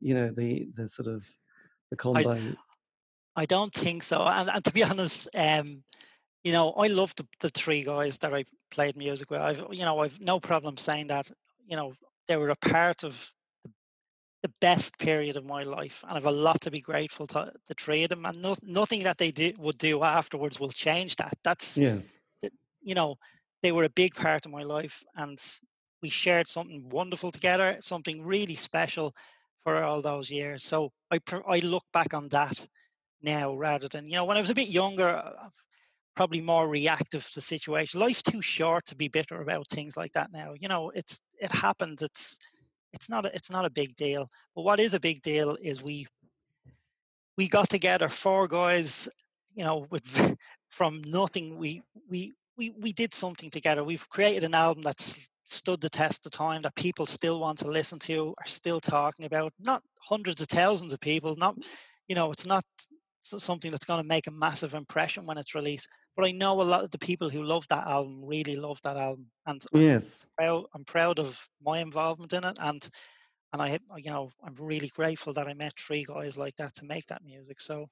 You 0.00 0.14
know, 0.14 0.32
the 0.36 0.68
the 0.74 0.88
sort 0.88 1.06
of 1.06 1.24
the 1.90 1.96
combine. 1.96 2.56
I, 2.58 2.65
I 3.36 3.44
don't 3.44 3.72
think 3.72 4.02
so, 4.02 4.22
and, 4.22 4.48
and 4.48 4.64
to 4.64 4.72
be 4.72 4.82
honest, 4.90 5.28
um, 5.34 5.82
you 6.42 6.52
know, 6.52 6.72
I 6.72 6.86
love 6.86 7.12
the, 7.16 7.26
the 7.40 7.50
three 7.50 7.84
guys 7.84 8.18
that 8.18 8.34
I 8.34 8.44
played 8.70 8.96
music 8.96 9.30
with. 9.30 9.40
I've 9.40 9.64
you 9.70 9.84
know 9.84 9.98
I've 10.00 10.20
no 10.20 10.40
problem 10.40 10.76
saying 10.76 11.08
that. 11.08 11.30
You 11.66 11.76
know, 11.76 11.94
they 12.28 12.36
were 12.36 12.50
a 12.50 12.56
part 12.56 13.04
of 13.04 13.32
the 14.42 14.52
best 14.60 14.96
period 14.98 15.36
of 15.36 15.44
my 15.44 15.64
life, 15.64 16.04
and 16.06 16.16
I've 16.16 16.26
a 16.26 16.30
lot 16.30 16.60
to 16.62 16.70
be 16.70 16.80
grateful 16.80 17.26
to 17.28 17.52
the 17.66 17.74
three 17.74 18.04
of 18.04 18.10
them. 18.10 18.24
And 18.24 18.40
no, 18.40 18.54
nothing 18.62 19.02
that 19.02 19.18
they 19.18 19.32
do, 19.32 19.52
would 19.58 19.78
do 19.78 20.02
afterwards 20.02 20.60
will 20.60 20.70
change 20.70 21.16
that. 21.16 21.36
That's 21.42 21.76
yes, 21.76 22.16
you 22.80 22.94
know, 22.94 23.16
they 23.62 23.72
were 23.72 23.84
a 23.84 23.90
big 23.90 24.14
part 24.14 24.46
of 24.46 24.52
my 24.52 24.62
life, 24.62 25.02
and 25.16 25.38
we 26.00 26.08
shared 26.08 26.48
something 26.48 26.88
wonderful 26.88 27.32
together, 27.32 27.76
something 27.80 28.24
really 28.24 28.54
special 28.54 29.14
for 29.64 29.82
all 29.82 30.00
those 30.00 30.30
years. 30.30 30.64
So 30.64 30.92
I 31.10 31.18
I 31.48 31.58
look 31.58 31.84
back 31.92 32.14
on 32.14 32.28
that 32.28 32.66
now 33.26 33.54
rather 33.54 33.88
than 33.88 34.06
you 34.06 34.16
know 34.16 34.24
when 34.24 34.38
I 34.38 34.40
was 34.40 34.50
a 34.50 34.54
bit 34.54 34.68
younger. 34.68 35.08
Uh, 35.08 35.50
probably 36.16 36.40
more 36.40 36.66
reactive 36.66 37.30
to 37.30 37.42
situation. 37.42 38.00
Life's 38.00 38.22
too 38.22 38.40
short 38.40 38.86
to 38.86 38.96
be 38.96 39.08
bitter 39.08 39.42
about 39.42 39.68
things 39.68 39.98
like 39.98 40.14
that 40.14 40.32
now. 40.32 40.54
You 40.58 40.68
know, 40.68 40.90
it's 40.94 41.20
it 41.38 41.52
happens. 41.52 42.02
It's 42.02 42.38
it's 42.94 43.10
not 43.10 43.26
a, 43.26 43.34
it's 43.34 43.50
not 43.50 43.66
a 43.66 43.70
big 43.70 43.94
deal. 43.96 44.30
But 44.54 44.62
what 44.62 44.80
is 44.80 44.94
a 44.94 45.00
big 45.00 45.20
deal 45.22 45.58
is 45.60 45.82
we 45.82 46.06
we 47.36 47.48
got 47.48 47.68
together 47.68 48.08
four 48.08 48.48
guys, 48.48 49.08
you 49.54 49.64
know, 49.64 49.86
with 49.90 50.04
from 50.70 51.02
nothing. 51.06 51.58
We 51.58 51.82
we 52.08 52.32
we 52.56 52.70
we 52.70 52.92
did 52.92 53.12
something 53.12 53.50
together. 53.50 53.84
We've 53.84 54.08
created 54.08 54.44
an 54.44 54.54
album 54.54 54.82
that's 54.82 55.28
stood 55.44 55.80
the 55.80 55.90
test 55.90 56.26
of 56.26 56.32
time 56.32 56.62
that 56.62 56.74
people 56.74 57.06
still 57.06 57.38
want 57.38 57.58
to 57.58 57.68
listen 57.70 58.00
to, 58.00 58.34
are 58.38 58.48
still 58.48 58.80
talking 58.80 59.26
about. 59.26 59.52
Not 59.60 59.82
hundreds 60.00 60.40
of 60.40 60.48
thousands 60.48 60.92
of 60.92 61.00
people. 61.00 61.34
Not 61.36 61.56
you 62.08 62.14
know, 62.14 62.30
it's 62.32 62.46
not 62.46 62.64
something 63.38 63.70
that's 63.70 63.86
going 63.86 64.02
to 64.02 64.08
make 64.08 64.26
a 64.26 64.30
massive 64.32 64.74
impression 64.74 65.26
when 65.26 65.38
it's 65.38 65.54
released. 65.54 65.88
But 66.16 66.26
I 66.26 66.32
know 66.32 66.60
a 66.60 66.64
lot 66.64 66.84
of 66.84 66.90
the 66.90 66.98
people 66.98 67.30
who 67.30 67.42
love 67.42 67.66
that 67.68 67.86
album 67.86 68.24
really 68.24 68.56
love 68.56 68.80
that 68.84 68.96
album, 68.96 69.30
and 69.46 69.62
yes, 69.72 70.26
I'm 70.38 70.44
proud, 70.44 70.64
I'm 70.74 70.84
proud 70.84 71.18
of 71.18 71.48
my 71.62 71.80
involvement 71.80 72.32
in 72.32 72.44
it, 72.44 72.56
and 72.60 72.88
and 73.52 73.62
I, 73.62 73.78
you 73.96 74.10
know, 74.10 74.30
I'm 74.44 74.54
really 74.56 74.88
grateful 74.88 75.32
that 75.34 75.48
I 75.48 75.54
met 75.54 75.78
three 75.78 76.04
guys 76.04 76.36
like 76.36 76.56
that 76.56 76.74
to 76.76 76.84
make 76.84 77.06
that 77.08 77.24
music. 77.24 77.60
So 77.60 77.86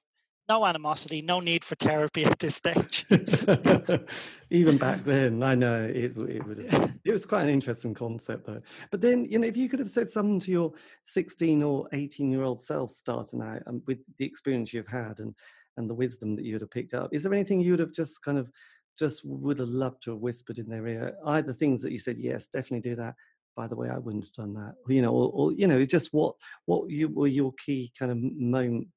no 0.49 0.65
animosity, 0.65 1.21
no 1.21 1.39
need 1.39 1.63
for 1.63 1.75
therapy 1.75 2.25
at 2.25 2.39
this 2.39 2.55
stage. 2.55 3.05
Even 4.49 4.77
back 4.77 4.99
then, 4.99 5.41
I 5.41 5.55
know 5.55 5.83
it, 5.83 6.15
it 6.17 6.45
would 6.45 6.59
it 7.03 7.11
was 7.11 7.25
quite 7.25 7.43
an 7.43 7.49
interesting 7.49 7.93
concept 7.93 8.45
though. 8.45 8.61
But 8.91 9.01
then, 9.01 9.25
you 9.25 9.39
know, 9.39 9.47
if 9.47 9.57
you 9.57 9.69
could 9.69 9.79
have 9.79 9.89
said 9.89 10.09
something 10.09 10.39
to 10.41 10.51
your 10.51 10.73
16 11.07 11.63
or 11.63 11.87
18 11.93 12.31
year 12.31 12.43
old 12.43 12.61
self 12.61 12.91
starting 12.91 13.41
out 13.41 13.63
and 13.65 13.81
with 13.87 13.99
the 14.17 14.25
experience 14.25 14.73
you've 14.73 14.87
had 14.87 15.19
and, 15.19 15.35
and 15.77 15.89
the 15.89 15.93
wisdom 15.93 16.35
that 16.35 16.45
you 16.45 16.53
would 16.53 16.61
have 16.61 16.71
picked 16.71 16.93
up, 16.93 17.09
is 17.13 17.23
there 17.23 17.33
anything 17.33 17.61
you 17.61 17.71
would 17.71 17.79
have 17.79 17.93
just 17.93 18.23
kind 18.23 18.37
of 18.37 18.49
just 18.97 19.25
would 19.25 19.59
have 19.59 19.67
loved 19.67 20.03
to 20.03 20.11
have 20.11 20.19
whispered 20.19 20.59
in 20.59 20.69
their 20.69 20.87
ear? 20.87 21.15
Either 21.25 21.53
things 21.53 21.81
that 21.81 21.91
you 21.91 21.97
said, 21.97 22.17
yes, 22.19 22.47
definitely 22.47 22.87
do 22.89 22.95
that. 22.95 23.15
By 23.55 23.67
the 23.67 23.75
way, 23.75 23.89
I 23.89 23.97
wouldn't 23.97 24.25
have 24.25 24.33
done 24.33 24.53
that. 24.55 24.75
You 24.87 25.01
know, 25.01 25.13
or, 25.13 25.31
or 25.33 25.51
you 25.53 25.65
know, 25.65 25.83
just 25.85 26.09
what 26.11 26.35
what 26.65 26.89
you 26.89 27.07
were 27.07 27.27
your 27.27 27.53
key 27.53 27.91
kind 27.97 28.11
of 28.11 28.17
moment 28.17 28.89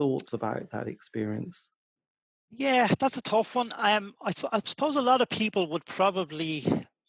thoughts 0.00 0.32
about 0.32 0.70
that 0.70 0.88
experience? 0.88 1.70
Yeah, 2.50 2.88
that's 2.98 3.18
a 3.18 3.22
tough 3.22 3.54
one. 3.54 3.70
Um, 3.76 4.14
I, 4.22 4.32
I 4.50 4.60
suppose 4.64 4.96
a 4.96 5.02
lot 5.02 5.20
of 5.20 5.28
people 5.28 5.68
would 5.68 5.84
probably 5.84 6.64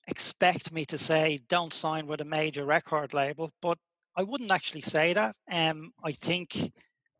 expect 0.08 0.74
me 0.74 0.86
to 0.86 0.98
say 0.98 1.40
don't 1.48 1.74
sign 1.74 2.06
with 2.06 2.20
a 2.20 2.26
major 2.26 2.66
record 2.66 3.14
label, 3.14 3.50
but 3.62 3.78
I 4.16 4.24
wouldn't 4.24 4.52
actually 4.52 4.82
say 4.82 5.14
that. 5.14 5.36
Um, 5.50 5.94
I 6.04 6.12
think 6.12 6.72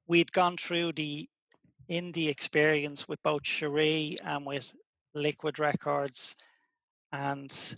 we'd 0.08 0.32
gone 0.34 0.58
through 0.58 0.92
the 0.92 1.28
indie 1.90 2.30
experience 2.30 3.08
with 3.08 3.24
both 3.24 3.44
Cheree 3.44 4.18
and 4.24 4.46
with 4.46 4.72
Liquid 5.16 5.58
Records, 5.58 6.36
and 7.14 7.76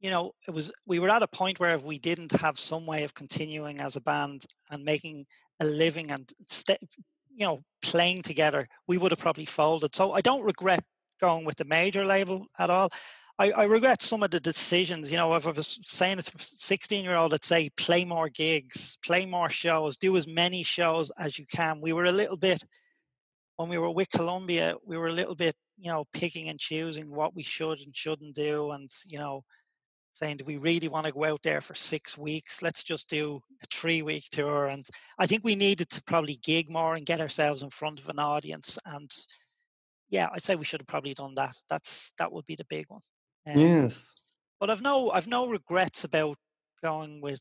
you 0.00 0.10
know 0.10 0.32
it 0.46 0.52
was 0.52 0.70
we 0.86 1.00
were 1.00 1.10
at 1.10 1.22
a 1.22 1.28
point 1.28 1.58
where 1.58 1.74
if 1.74 1.82
we 1.82 1.98
didn't 1.98 2.32
have 2.40 2.58
some 2.58 2.86
way 2.86 3.02
of 3.02 3.12
continuing 3.12 3.80
as 3.80 3.96
a 3.96 4.00
band 4.00 4.44
and 4.70 4.84
making 4.84 5.26
a 5.60 5.64
living 5.64 6.10
and 6.10 6.32
st- 6.46 6.80
you 7.34 7.44
know, 7.46 7.62
playing 7.82 8.22
together, 8.22 8.68
we 8.86 8.98
would 8.98 9.12
have 9.12 9.18
probably 9.18 9.44
folded. 9.44 9.94
So 9.94 10.12
I 10.12 10.20
don't 10.20 10.42
regret 10.42 10.84
going 11.20 11.44
with 11.44 11.56
the 11.56 11.64
major 11.64 12.04
label 12.04 12.46
at 12.58 12.70
all. 12.70 12.90
I, 13.38 13.50
I 13.50 13.64
regret 13.64 14.00
some 14.00 14.22
of 14.22 14.30
the 14.30 14.40
decisions. 14.40 15.10
You 15.10 15.16
know, 15.16 15.34
if 15.34 15.46
I 15.46 15.50
was 15.50 15.78
saying 15.82 16.18
it's 16.18 16.30
16 16.62 17.04
year 17.04 17.16
old, 17.16 17.34
I'd 17.34 17.44
say 17.44 17.70
play 17.70 18.04
more 18.04 18.28
gigs, 18.28 18.96
play 19.04 19.26
more 19.26 19.50
shows, 19.50 19.96
do 19.96 20.16
as 20.16 20.26
many 20.26 20.62
shows 20.62 21.10
as 21.18 21.38
you 21.38 21.44
can. 21.46 21.80
We 21.80 21.92
were 21.92 22.04
a 22.04 22.12
little 22.12 22.36
bit, 22.36 22.62
when 23.56 23.68
we 23.68 23.78
were 23.78 23.90
with 23.90 24.10
Columbia, 24.10 24.74
we 24.84 24.96
were 24.96 25.08
a 25.08 25.12
little 25.12 25.34
bit, 25.34 25.56
you 25.78 25.90
know, 25.90 26.04
picking 26.12 26.48
and 26.48 26.58
choosing 26.58 27.10
what 27.10 27.34
we 27.34 27.42
should 27.42 27.80
and 27.80 27.96
shouldn't 27.96 28.36
do. 28.36 28.70
And, 28.70 28.90
you 29.06 29.18
know, 29.18 29.44
saying, 30.14 30.38
do 30.38 30.44
we 30.44 30.56
really 30.56 30.88
want 30.88 31.06
to 31.06 31.12
go 31.12 31.24
out 31.24 31.42
there 31.42 31.60
for 31.60 31.74
six 31.74 32.16
weeks? 32.16 32.62
Let's 32.62 32.82
just 32.82 33.08
do 33.08 33.40
a 33.62 33.66
three 33.72 34.02
week 34.02 34.24
tour. 34.30 34.66
And 34.66 34.86
I 35.18 35.26
think 35.26 35.44
we 35.44 35.56
needed 35.56 35.90
to 35.90 36.02
probably 36.04 36.36
gig 36.36 36.70
more 36.70 36.94
and 36.94 37.04
get 37.04 37.20
ourselves 37.20 37.62
in 37.62 37.70
front 37.70 38.00
of 38.00 38.08
an 38.08 38.20
audience. 38.20 38.78
And 38.86 39.10
yeah, 40.08 40.28
I'd 40.32 40.42
say 40.42 40.54
we 40.54 40.64
should 40.64 40.80
have 40.80 40.86
probably 40.86 41.14
done 41.14 41.34
that. 41.34 41.56
That's 41.68 42.12
that 42.18 42.32
would 42.32 42.46
be 42.46 42.54
the 42.54 42.66
big 42.70 42.86
one. 42.88 43.00
Um, 43.46 43.58
yes. 43.58 44.12
But 44.60 44.70
I've 44.70 44.82
no 44.82 45.10
I've 45.10 45.26
no 45.26 45.48
regrets 45.48 46.04
about 46.04 46.36
going 46.82 47.20
with 47.20 47.40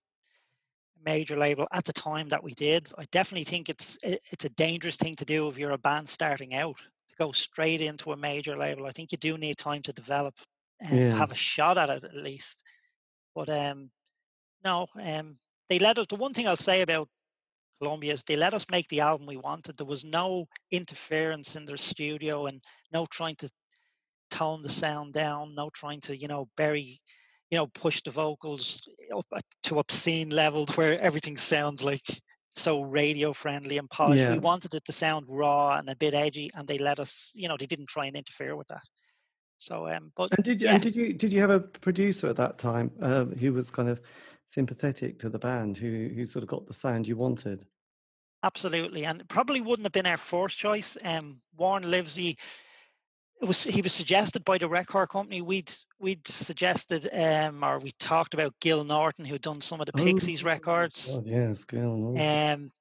a 0.97 1.03
major 1.05 1.37
label 1.37 1.67
at 1.71 1.85
the 1.85 1.93
time 1.93 2.29
that 2.29 2.43
we 2.43 2.55
did. 2.55 2.91
I 2.97 3.05
definitely 3.11 3.45
think 3.45 3.69
it's 3.69 3.99
it's 4.03 4.45
a 4.45 4.49
dangerous 4.49 4.95
thing 4.95 5.15
to 5.17 5.25
do 5.25 5.47
if 5.47 5.59
you're 5.59 5.71
a 5.71 5.77
band 5.77 6.09
starting 6.09 6.55
out 6.55 6.77
to 6.77 7.15
go 7.19 7.31
straight 7.31 7.81
into 7.81 8.13
a 8.13 8.17
major 8.17 8.57
label. 8.57 8.87
I 8.87 8.91
think 8.91 9.11
you 9.11 9.19
do 9.19 9.37
need 9.37 9.57
time 9.57 9.83
to 9.83 9.93
develop 9.93 10.33
and 10.83 10.99
yeah. 10.99 11.09
to 11.09 11.15
have 11.15 11.31
a 11.31 11.35
shot 11.35 11.77
at 11.77 11.89
it 11.89 12.03
at 12.03 12.15
least. 12.15 12.63
But 13.35 13.49
um, 13.49 13.89
no, 14.65 14.87
um, 14.99 15.37
they 15.69 15.79
let 15.79 15.97
us. 15.97 16.07
The 16.09 16.15
one 16.15 16.33
thing 16.33 16.47
I'll 16.47 16.55
say 16.55 16.81
about 16.81 17.09
Columbia 17.81 18.13
is 18.13 18.23
they 18.23 18.35
let 18.35 18.53
us 18.53 18.65
make 18.69 18.87
the 18.89 19.01
album 19.01 19.27
we 19.27 19.37
wanted. 19.37 19.77
There 19.77 19.87
was 19.87 20.05
no 20.05 20.47
interference 20.71 21.55
in 21.55 21.65
their 21.65 21.77
studio 21.77 22.45
and 22.45 22.61
no 22.91 23.05
trying 23.05 23.35
to 23.37 23.49
tone 24.29 24.61
the 24.61 24.69
sound 24.69 25.13
down, 25.13 25.55
no 25.55 25.69
trying 25.69 26.01
to 26.01 26.17
you 26.17 26.27
know 26.27 26.47
bury 26.57 27.01
you 27.53 27.57
know, 27.57 27.67
push 27.67 28.01
the 28.01 28.09
vocals 28.09 28.81
up 29.15 29.43
to 29.61 29.77
obscene 29.77 30.31
levels 30.31 30.69
where 30.77 30.99
everything 30.99 31.37
sounds 31.37 31.83
like 31.83 32.01
so 32.49 32.81
radio 32.81 33.31
friendly 33.31 33.77
and 33.77 33.87
polished. 33.91 34.21
Yeah. 34.21 34.33
We 34.33 34.39
wanted 34.39 34.73
it 34.73 34.83
to 34.85 34.91
sound 34.91 35.27
raw 35.29 35.77
and 35.77 35.87
a 35.87 35.95
bit 35.95 36.15
edgy, 36.15 36.49
and 36.55 36.67
they 36.67 36.79
let 36.79 36.99
us. 36.99 37.31
You 37.35 37.47
know, 37.47 37.55
they 37.59 37.67
didn't 37.67 37.89
try 37.89 38.07
and 38.07 38.15
interfere 38.15 38.55
with 38.55 38.67
that. 38.69 38.81
So, 39.63 39.87
um, 39.87 40.11
but 40.15 40.29
and 40.35 40.43
did 40.43 40.61
yeah. 40.61 40.73
and 40.73 40.83
did 40.83 40.95
you 40.95 41.13
did 41.13 41.31
you 41.31 41.39
have 41.39 41.49
a 41.49 41.59
producer 41.59 42.27
at 42.27 42.35
that 42.35 42.57
time 42.57 42.91
um, 43.01 43.31
who 43.35 43.53
was 43.53 43.71
kind 43.71 43.89
of 43.89 44.01
sympathetic 44.53 45.19
to 45.19 45.29
the 45.29 45.39
band, 45.39 45.77
who 45.77 46.09
who 46.13 46.25
sort 46.25 46.43
of 46.43 46.49
got 46.49 46.67
the 46.67 46.73
sound 46.73 47.07
you 47.07 47.15
wanted? 47.15 47.65
Absolutely, 48.43 49.05
and 49.05 49.27
probably 49.29 49.61
wouldn't 49.61 49.85
have 49.85 49.93
been 49.93 50.05
our 50.05 50.17
first 50.17 50.57
choice. 50.57 50.97
Um, 51.03 51.37
Warne 51.55 51.89
Livesey 51.89 52.37
it 53.43 53.47
was 53.47 53.63
he 53.63 53.81
was 53.81 53.93
suggested 53.93 54.45
by 54.45 54.57
the 54.57 54.69
record 54.69 55.09
company. 55.09 55.41
We'd 55.41 55.73
we'd 55.99 56.27
suggested 56.27 57.09
um, 57.11 57.63
or 57.63 57.79
we 57.79 57.91
talked 57.99 58.33
about 58.33 58.53
Gil 58.59 58.83
Norton, 58.83 59.25
who'd 59.25 59.41
done 59.41 59.61
some 59.61 59.81
of 59.81 59.87
the 59.87 59.99
oh, 59.99 60.03
Pixies 60.03 60.43
oh, 60.43 60.49
records. 60.49 61.17
Oh, 61.17 61.23
yes, 61.25 61.63
Gil 61.65 61.97
Norton. 61.97 62.53
Um, 62.53 62.71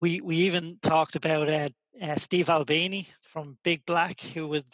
we 0.00 0.20
we 0.20 0.36
even 0.36 0.78
talked 0.82 1.16
about 1.16 1.48
uh, 1.48 1.68
uh, 2.00 2.16
Steve 2.16 2.50
Albini 2.50 3.06
from 3.28 3.56
Big 3.64 3.86
Black, 3.86 4.20
who 4.20 4.48
was 4.48 4.64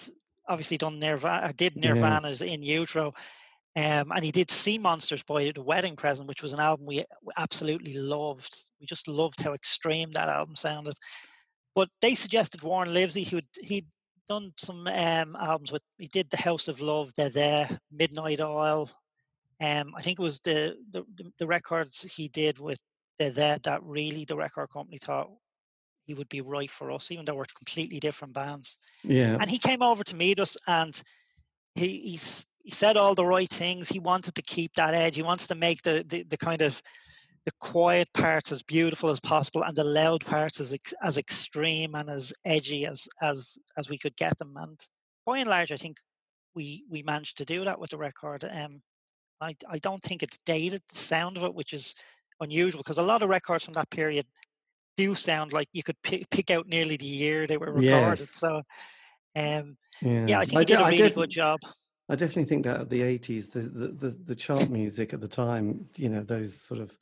obviously 0.48 0.78
done 0.78 0.98
Nirvana, 0.98 1.52
did 1.52 1.76
Nirvana's 1.76 2.40
yes. 2.40 2.52
in 2.52 2.62
Utero. 2.62 3.14
Um, 3.76 4.10
and 4.10 4.24
he 4.24 4.32
did 4.32 4.50
Sea 4.50 4.78
Monsters 4.78 5.22
by 5.22 5.52
The 5.54 5.62
Wedding 5.62 5.94
Present, 5.94 6.26
which 6.26 6.42
was 6.42 6.52
an 6.52 6.58
album 6.58 6.86
we 6.86 7.04
absolutely 7.36 7.94
loved. 7.94 8.58
We 8.80 8.86
just 8.86 9.06
loved 9.06 9.40
how 9.40 9.52
extreme 9.52 10.10
that 10.12 10.28
album 10.28 10.56
sounded. 10.56 10.96
But 11.74 11.88
they 12.00 12.14
suggested 12.14 12.62
Warne 12.62 12.92
Livesey, 12.92 13.22
who 13.22 13.40
he'd 13.62 13.86
done 14.28 14.52
some 14.56 14.86
um, 14.88 15.36
albums 15.36 15.70
with. 15.70 15.82
He 15.98 16.08
did 16.08 16.28
the 16.30 16.36
House 16.36 16.66
of 16.66 16.80
Love. 16.80 17.12
The 17.16 17.28
The. 17.28 17.78
Midnight 17.92 18.40
Oil. 18.40 18.90
Um, 19.60 19.92
I 19.96 20.02
think 20.02 20.18
it 20.18 20.22
was 20.22 20.40
the, 20.40 20.76
the 20.92 21.04
the 21.38 21.46
records 21.46 22.02
he 22.02 22.28
did 22.28 22.58
with 22.58 22.80
The 23.18 23.30
The 23.30 23.60
that 23.62 23.82
really 23.82 24.24
the 24.24 24.36
record 24.36 24.70
company 24.70 24.98
thought 24.98 25.30
he 26.08 26.14
would 26.14 26.28
be 26.30 26.40
right 26.40 26.70
for 26.70 26.90
us, 26.90 27.10
even 27.10 27.26
though 27.26 27.34
we're 27.34 27.44
completely 27.54 28.00
different 28.00 28.32
bands. 28.32 28.78
Yeah. 29.04 29.36
And 29.38 29.48
he 29.48 29.58
came 29.58 29.82
over 29.82 30.02
to 30.04 30.16
meet 30.16 30.40
us, 30.40 30.56
and 30.66 31.00
he 31.74 32.00
he's, 32.00 32.46
he 32.62 32.70
said 32.70 32.96
all 32.96 33.14
the 33.14 33.26
right 33.26 33.50
things. 33.50 33.90
He 33.90 33.98
wanted 33.98 34.34
to 34.36 34.42
keep 34.42 34.72
that 34.76 34.94
edge. 34.94 35.16
He 35.16 35.22
wants 35.22 35.46
to 35.48 35.54
make 35.54 35.82
the 35.82 36.04
the, 36.08 36.22
the 36.22 36.38
kind 36.38 36.62
of 36.62 36.82
the 37.44 37.52
quiet 37.60 38.08
parts 38.14 38.52
as 38.52 38.62
beautiful 38.62 39.10
as 39.10 39.20
possible 39.20 39.62
and 39.62 39.76
the 39.76 39.84
loud 39.84 40.24
parts 40.24 40.60
as 40.60 40.74
as 41.02 41.18
extreme 41.18 41.94
and 41.94 42.10
as 42.10 42.32
edgy 42.44 42.84
as 42.84 43.06
as 43.22 43.58
as 43.78 43.88
we 43.88 43.96
could 43.96 44.14
get 44.16 44.36
them 44.36 44.52
and 44.56 44.78
by 45.24 45.38
and 45.38 45.48
large 45.48 45.72
i 45.72 45.76
think 45.76 45.96
we 46.54 46.84
we 46.90 47.02
managed 47.04 47.38
to 47.38 47.46
do 47.46 47.64
that 47.64 47.80
with 47.80 47.88
the 47.88 47.96
record 47.96 48.44
um 48.52 48.82
i 49.40 49.54
i 49.70 49.78
don't 49.78 50.02
think 50.02 50.22
it's 50.22 50.36
dated 50.44 50.82
the 50.90 50.98
sound 50.98 51.38
of 51.38 51.44
it 51.44 51.54
which 51.54 51.72
is 51.72 51.94
unusual 52.40 52.82
because 52.82 52.98
a 52.98 53.02
lot 53.02 53.22
of 53.22 53.30
records 53.30 53.64
from 53.64 53.72
that 53.72 53.88
period 53.88 54.26
do 54.98 55.14
sound 55.14 55.52
like 55.52 55.68
you 55.72 55.82
could 55.82 56.00
pick, 56.02 56.28
pick 56.30 56.50
out 56.50 56.66
nearly 56.66 56.96
the 56.96 57.06
year 57.06 57.46
they 57.46 57.56
were 57.56 57.72
recorded 57.72 58.18
yes. 58.18 58.30
so 58.30 58.62
um 59.36 59.76
yeah. 60.02 60.26
yeah 60.26 60.38
i 60.40 60.44
think 60.44 60.56
I 60.56 60.60
he 60.60 60.64
did, 60.64 60.74
did 60.74 60.80
a 60.80 60.90
really 60.90 61.10
good 61.10 61.30
job 61.30 61.60
I 62.10 62.14
definitely 62.14 62.46
think 62.46 62.64
that 62.64 62.80
of 62.80 62.88
the 62.88 63.02
80s, 63.02 63.52
the, 63.52 63.60
the, 63.60 63.88
the, 63.88 64.18
the 64.28 64.34
chart 64.34 64.70
music 64.80 65.12
at 65.12 65.20
the 65.20 65.28
time, 65.28 65.86
you 65.96 66.08
know, 66.08 66.22
those 66.22 66.58
sort 66.58 66.80
of 66.80 66.96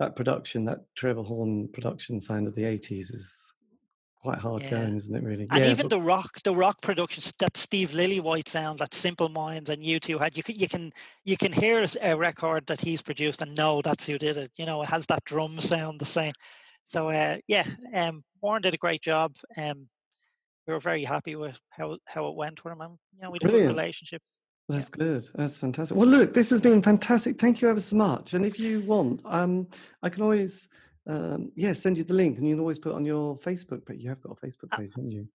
that 0.00 0.16
production, 0.16 0.64
that 0.64 0.80
Trevor 0.96 1.22
Horn 1.22 1.68
production 1.68 2.20
sound 2.20 2.48
of 2.48 2.56
the 2.56 2.64
80s 2.64 3.14
is 3.14 3.54
quite 4.20 4.38
hard 4.38 4.64
yeah. 4.64 4.70
going, 4.70 4.96
isn't 4.96 5.14
it? 5.14 5.22
Really, 5.22 5.46
and 5.50 5.64
yeah, 5.64 5.70
even 5.70 5.88
but... 5.88 5.90
the 5.90 6.00
rock, 6.00 6.40
the 6.42 6.54
rock 6.54 6.80
productions 6.82 7.32
that 7.38 7.56
Steve 7.56 7.90
Lillywhite 7.90 8.48
sounds, 8.48 8.80
that 8.80 8.94
Simple 8.94 9.28
Minds 9.28 9.70
and 9.70 9.82
U2 9.82 10.18
had, 10.18 10.36
you 10.36 10.42
can 10.42 10.56
you 10.56 10.68
can 10.68 10.92
you 11.24 11.36
can 11.36 11.52
hear 11.52 11.84
a 12.02 12.16
record 12.16 12.66
that 12.66 12.80
he's 12.80 13.02
produced 13.02 13.42
and 13.42 13.54
know 13.54 13.80
that's 13.82 14.06
who 14.06 14.18
did 14.18 14.36
it. 14.36 14.50
You 14.56 14.66
know, 14.66 14.82
it 14.82 14.88
has 14.88 15.06
that 15.06 15.24
drum 15.24 15.60
sound 15.60 16.00
the 16.00 16.04
same. 16.04 16.32
So 16.88 17.10
uh, 17.10 17.38
yeah, 17.46 17.66
um, 17.94 18.24
Warne 18.42 18.62
did 18.62 18.74
a 18.74 18.78
great 18.78 19.02
job. 19.02 19.36
Um, 19.56 19.88
we 20.66 20.74
were 20.74 20.80
very 20.80 21.04
happy 21.04 21.36
with 21.36 21.58
how 21.70 21.96
how 22.04 22.28
it 22.28 22.36
went 22.36 22.62
with 22.64 22.72
him. 22.72 22.80
And, 22.80 22.98
you 23.14 23.22
know, 23.22 23.30
we 23.30 23.38
had 23.40 23.50
a 23.50 23.58
good 23.58 23.68
relationship. 23.68 24.22
That's 24.68 24.90
yeah. 24.90 25.04
good. 25.04 25.28
That's 25.34 25.56
fantastic. 25.56 25.96
Well, 25.96 26.08
look, 26.08 26.34
this 26.34 26.50
has 26.50 26.60
been 26.60 26.82
fantastic. 26.82 27.40
Thank 27.40 27.62
you 27.62 27.70
ever 27.70 27.80
so 27.80 27.96
much. 27.96 28.34
And 28.34 28.44
if 28.44 28.60
you 28.60 28.82
want, 28.82 29.22
um, 29.24 29.66
I 30.02 30.10
can 30.10 30.22
always, 30.22 30.68
um, 31.06 31.50
yeah, 31.56 31.72
send 31.72 31.96
you 31.96 32.04
the 32.04 32.12
link, 32.12 32.36
and 32.36 32.46
you 32.46 32.54
can 32.54 32.60
always 32.60 32.78
put 32.78 32.94
on 32.94 33.06
your 33.06 33.38
Facebook. 33.38 33.82
But 33.86 33.98
you 33.98 34.10
have 34.10 34.20
got 34.20 34.36
a 34.36 34.46
Facebook 34.46 34.68
uh, 34.72 34.76
page, 34.76 34.92
haven't 34.94 35.10
you? 35.10 35.26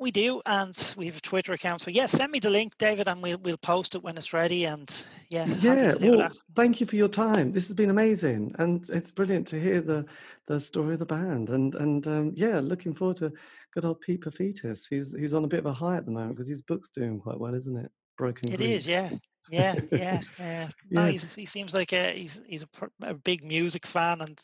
We 0.00 0.10
do, 0.10 0.40
and 0.46 0.94
we 0.96 1.06
have 1.06 1.16
a 1.18 1.20
Twitter 1.20 1.52
account. 1.52 1.82
So 1.82 1.90
yeah, 1.90 2.06
send 2.06 2.32
me 2.32 2.40
the 2.40 2.50
link, 2.50 2.76
David, 2.78 3.06
and 3.06 3.22
we'll 3.22 3.38
we'll 3.38 3.58
post 3.58 3.94
it 3.94 4.02
when 4.02 4.16
it's 4.16 4.32
ready. 4.32 4.64
And 4.64 4.90
yeah, 5.28 5.46
yeah. 5.60 5.94
Well, 6.00 6.30
thank 6.56 6.80
you 6.80 6.86
for 6.86 6.96
your 6.96 7.08
time. 7.08 7.52
This 7.52 7.68
has 7.68 7.74
been 7.74 7.90
amazing, 7.90 8.54
and 8.58 8.88
it's 8.90 9.10
brilliant 9.10 9.46
to 9.48 9.60
hear 9.60 9.80
the 9.80 10.06
the 10.46 10.58
story 10.58 10.94
of 10.94 11.00
the 11.00 11.06
band. 11.06 11.50
And 11.50 11.74
and 11.74 12.06
um, 12.06 12.32
yeah, 12.34 12.60
looking 12.60 12.94
forward 12.94 13.18
to 13.18 13.32
good 13.74 13.84
old 13.84 14.00
Pete 14.00 14.22
Paphides, 14.22 14.88
who's 14.88 15.12
who's 15.12 15.34
on 15.34 15.44
a 15.44 15.48
bit 15.48 15.60
of 15.60 15.66
a 15.66 15.72
high 15.72 15.96
at 15.96 16.06
the 16.06 16.12
moment 16.12 16.36
because 16.36 16.48
his 16.48 16.62
book's 16.62 16.88
doing 16.88 17.20
quite 17.20 17.38
well, 17.38 17.54
isn't 17.54 17.76
it? 17.76 17.92
broken. 18.20 18.52
It 18.52 18.60
is, 18.60 18.86
yeah, 18.86 19.10
yeah, 19.50 19.74
yeah. 19.90 20.20
Uh, 20.38 20.68
no, 20.90 21.06
yes. 21.06 21.34
he 21.34 21.46
seems 21.46 21.74
like 21.74 21.92
a, 21.92 22.12
he's 22.16 22.40
he's 22.46 22.62
a, 22.62 22.68
a, 23.02 23.14
big 23.14 23.42
music 23.42 23.86
fan, 23.86 24.20
and 24.20 24.38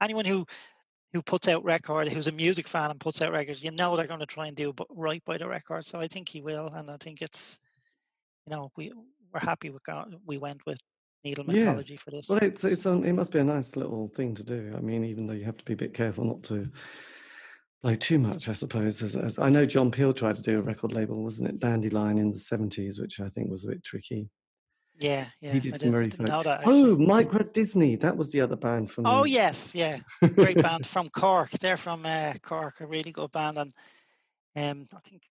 anyone 0.00 0.24
who 0.24 0.46
who 1.12 1.22
puts 1.22 1.48
out 1.48 1.64
record, 1.64 2.08
who's 2.08 2.26
a 2.26 2.32
music 2.32 2.68
fan 2.68 2.90
and 2.90 3.00
puts 3.00 3.22
out 3.22 3.32
records, 3.32 3.62
you 3.62 3.70
know 3.70 3.96
they're 3.96 4.06
going 4.06 4.20
to 4.20 4.26
try 4.26 4.46
and 4.46 4.56
do 4.56 4.74
right 4.90 5.24
by 5.24 5.38
the 5.38 5.48
record. 5.48 5.84
So 5.84 6.00
I 6.00 6.08
think 6.08 6.28
he 6.28 6.40
will, 6.40 6.68
and 6.68 6.88
I 6.88 6.96
think 6.98 7.22
it's, 7.22 7.58
you 8.46 8.54
know, 8.54 8.70
we 8.76 8.92
we're 9.32 9.40
happy 9.40 9.70
we 9.70 9.78
got 9.84 10.08
we 10.26 10.38
went 10.38 10.64
with 10.66 10.78
needle 11.24 11.44
mythology 11.44 11.94
yes. 11.94 12.02
for 12.02 12.10
this. 12.10 12.28
Well, 12.28 12.38
it's 12.40 12.64
it's 12.64 12.86
um, 12.86 13.04
it 13.04 13.12
must 13.12 13.32
be 13.32 13.38
a 13.38 13.44
nice 13.44 13.76
little 13.76 14.08
thing 14.08 14.34
to 14.34 14.44
do. 14.44 14.74
I 14.76 14.80
mean, 14.80 15.04
even 15.04 15.26
though 15.26 15.34
you 15.34 15.44
have 15.44 15.56
to 15.58 15.64
be 15.64 15.72
a 15.72 15.76
bit 15.76 15.94
careful 15.94 16.24
not 16.24 16.42
to 16.44 16.68
play 17.82 17.96
too 17.96 18.18
much, 18.18 18.48
I 18.48 18.52
suppose. 18.52 19.02
As, 19.02 19.16
as, 19.16 19.38
I 19.38 19.48
know 19.48 19.66
John 19.66 19.90
Peel 19.90 20.12
tried 20.12 20.36
to 20.36 20.42
do 20.42 20.58
a 20.58 20.62
record 20.62 20.92
label, 20.92 21.22
wasn't 21.22 21.48
it? 21.48 21.58
Dandelion 21.58 22.18
in 22.18 22.32
the 22.32 22.38
seventies, 22.38 23.00
which 23.00 23.20
I 23.20 23.28
think 23.28 23.50
was 23.50 23.64
a 23.64 23.68
bit 23.68 23.84
tricky. 23.84 24.28
Yeah, 24.98 25.26
yeah. 25.40 25.52
He 25.52 25.60
did 25.60 25.74
I 25.74 25.76
some 25.78 25.90
very 25.90 26.10
fun. 26.10 26.28
Oh, 26.64 26.96
Micro 26.96 27.42
Disney. 27.44 27.96
That 27.96 28.16
was 28.16 28.32
the 28.32 28.40
other 28.40 28.56
band 28.56 28.90
from. 28.90 29.06
Oh 29.06 29.24
yes, 29.24 29.74
yeah, 29.74 29.98
great 30.34 30.56
band 30.62 30.86
from 30.86 31.10
Cork. 31.10 31.50
They're 31.60 31.76
from 31.76 32.06
uh, 32.06 32.34
Cork, 32.42 32.80
a 32.80 32.86
really 32.86 33.12
good 33.12 33.32
band, 33.32 33.58
and 33.58 33.72
um, 34.56 34.88
I 34.94 35.00
think 35.08 35.22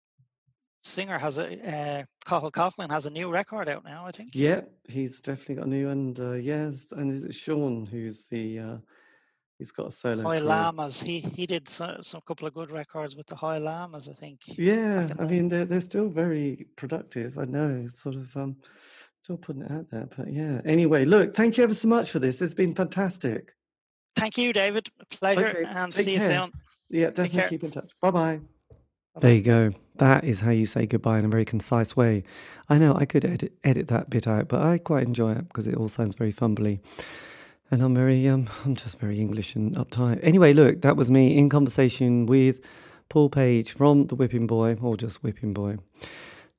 singer 0.84 1.18
has 1.18 1.38
a 1.40 1.44
uh, 1.44 2.04
Cathal 2.26 2.52
Coughlan 2.52 2.92
has 2.92 3.06
a 3.06 3.10
new 3.10 3.32
record 3.32 3.68
out 3.68 3.84
now. 3.84 4.06
I 4.06 4.12
think. 4.12 4.36
Yeah, 4.36 4.62
he's 4.88 5.22
definitely 5.22 5.56
got 5.56 5.66
a 5.66 5.70
new, 5.70 5.90
and 5.90 6.20
uh, 6.20 6.34
yes, 6.34 6.92
and 6.92 7.12
is 7.12 7.24
it 7.24 7.34
Sean 7.34 7.86
who's 7.86 8.26
the 8.26 8.60
uh, 8.60 8.78
He's 9.58 9.72
got 9.72 9.88
a 9.88 9.92
solo. 9.92 10.24
High 10.24 10.40
Llamas. 10.40 11.02
He 11.02 11.20
he 11.20 11.46
did 11.46 11.70
some, 11.70 12.04
some 12.04 12.22
couple 12.28 12.48
of 12.48 12.54
good 12.54 12.72
records 12.72 13.16
with 13.16 13.28
the 13.28 13.38
High 13.38 13.58
Llamas, 13.58 14.10
I 14.10 14.14
think. 14.14 14.42
Yeah, 14.46 15.08
I 15.18 15.26
mean 15.26 15.48
they're 15.48 15.66
they're 15.66 15.82
still 15.82 16.10
very 16.10 16.68
productive. 16.76 17.38
I 17.38 17.46
know, 17.46 17.88
sort 17.88 18.16
of 18.16 18.36
um, 18.36 18.58
still 19.26 19.38
putting 19.38 19.64
it 19.64 19.72
out 19.72 19.90
there, 19.90 20.08
but 20.16 20.32
yeah. 20.32 20.62
Anyway, 20.66 21.04
look, 21.04 21.36
thank 21.36 21.58
you 21.58 21.64
ever 21.64 21.74
so 21.74 21.88
much 21.88 22.12
for 22.12 22.20
this. 22.20 22.44
It's 22.44 22.54
been 22.54 22.76
fantastic. 22.76 23.56
Thank 24.16 24.38
you, 24.38 24.54
David. 24.54 24.88
pleasure, 25.10 25.48
okay, 25.48 25.64
and 25.68 25.92
see 25.92 26.04
care. 26.04 26.14
you 26.14 26.22
soon. 26.22 26.52
Yeah, 26.92 27.10
definitely 27.10 27.50
keep 27.50 27.64
in 27.64 27.72
touch. 27.72 27.92
Bye 28.02 28.12
bye. 28.12 28.40
There 29.20 29.34
you 29.34 29.42
go. 29.42 29.72
That 29.96 30.26
is 30.26 30.42
how 30.42 30.52
you 30.52 30.68
say 30.68 30.86
goodbye 30.86 31.18
in 31.18 31.26
a 31.26 31.28
very 31.28 31.44
concise 31.44 31.96
way. 31.96 32.24
I 32.70 32.78
know 32.78 32.94
I 32.94 33.06
could 33.06 33.26
edit 33.26 33.54
edit 33.64 33.88
that 33.88 34.12
bit 34.12 34.28
out, 34.28 34.48
but 34.48 34.62
I 34.62 34.78
quite 34.78 35.08
enjoy 35.08 35.32
it 35.32 35.48
because 35.48 35.68
it 35.68 35.76
all 35.76 35.90
sounds 35.90 36.16
very 36.16 36.32
fumbly 36.32 36.80
and 37.72 37.82
I'm 37.82 37.96
very, 37.96 38.28
um, 38.28 38.48
I'm 38.64 38.76
just 38.76 39.00
very 39.00 39.20
English 39.20 39.56
and 39.56 39.76
uptight. 39.76 40.20
Anyway, 40.22 40.54
look, 40.54 40.82
that 40.84 40.98
was 40.98 41.10
me 41.10 41.36
in 41.36 41.50
conversation 41.50 42.28
with 42.28 42.60
Paul 43.10 43.30
Page 43.30 43.72
from 43.72 44.06
the 44.06 44.14
Whipping 44.14 44.46
Boy, 44.46 44.78
or 44.80 44.96
just 44.96 45.24
Whipping 45.24 45.54
Boy. 45.54 45.78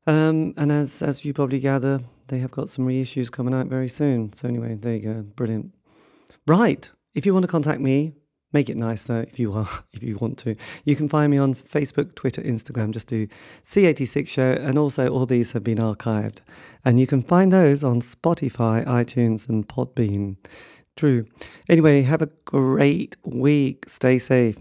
Um, 0.09 0.53
and 0.57 0.73
as 0.73 1.03
as 1.03 1.25
you 1.25 1.33
probably 1.33 1.61
gather, 1.61 2.01
they 2.29 2.39
have 2.39 2.51
got 2.51 2.69
some 2.69 2.87
reissues 2.87 3.31
coming 3.31 3.55
out 3.55 3.67
very 3.67 3.89
soon. 3.89 4.33
So 4.33 4.49
anyway, 4.49 4.75
there 4.75 4.95
you 4.95 5.01
go, 5.01 5.23
brilliant. 5.23 5.73
Right, 6.47 6.89
if 7.15 7.27
you 7.27 7.33
want 7.33 7.45
to 7.45 7.51
contact 7.51 7.81
me, 7.81 8.13
make 8.53 8.69
it 8.69 8.77
nice 8.77 9.05
though. 9.05 9.21
If 9.21 9.39
you 9.39 9.53
are, 9.53 9.69
if 9.93 10.03
you 10.03 10.17
want 10.17 10.39
to, 10.39 10.55
you 10.85 10.97
can 10.97 11.09
find 11.09 11.31
me 11.31 11.39
on 11.39 11.55
Facebook, 11.55 12.15
Twitter, 12.15 12.43
Instagram. 12.43 12.91
Just 12.93 13.09
do 13.09 13.27
C86 13.65 14.29
Show, 14.29 14.53
and 14.53 14.79
also 14.79 15.09
all 15.09 15.27
these 15.27 15.53
have 15.53 15.65
been 15.65 15.79
archived, 15.79 16.39
and 16.85 17.01
you 17.01 17.07
can 17.07 17.23
find 17.23 17.53
those 17.53 17.83
on 17.83 18.01
Spotify, 18.01 18.85
iTunes, 18.87 19.49
and 19.49 19.69
Podbean. 19.69 20.37
True. 20.97 21.27
Anyway, 21.69 22.03
have 22.03 22.23
a 22.23 22.31
great 22.47 23.17
week. 23.25 23.85
Stay 23.87 24.19
safe. 24.19 24.57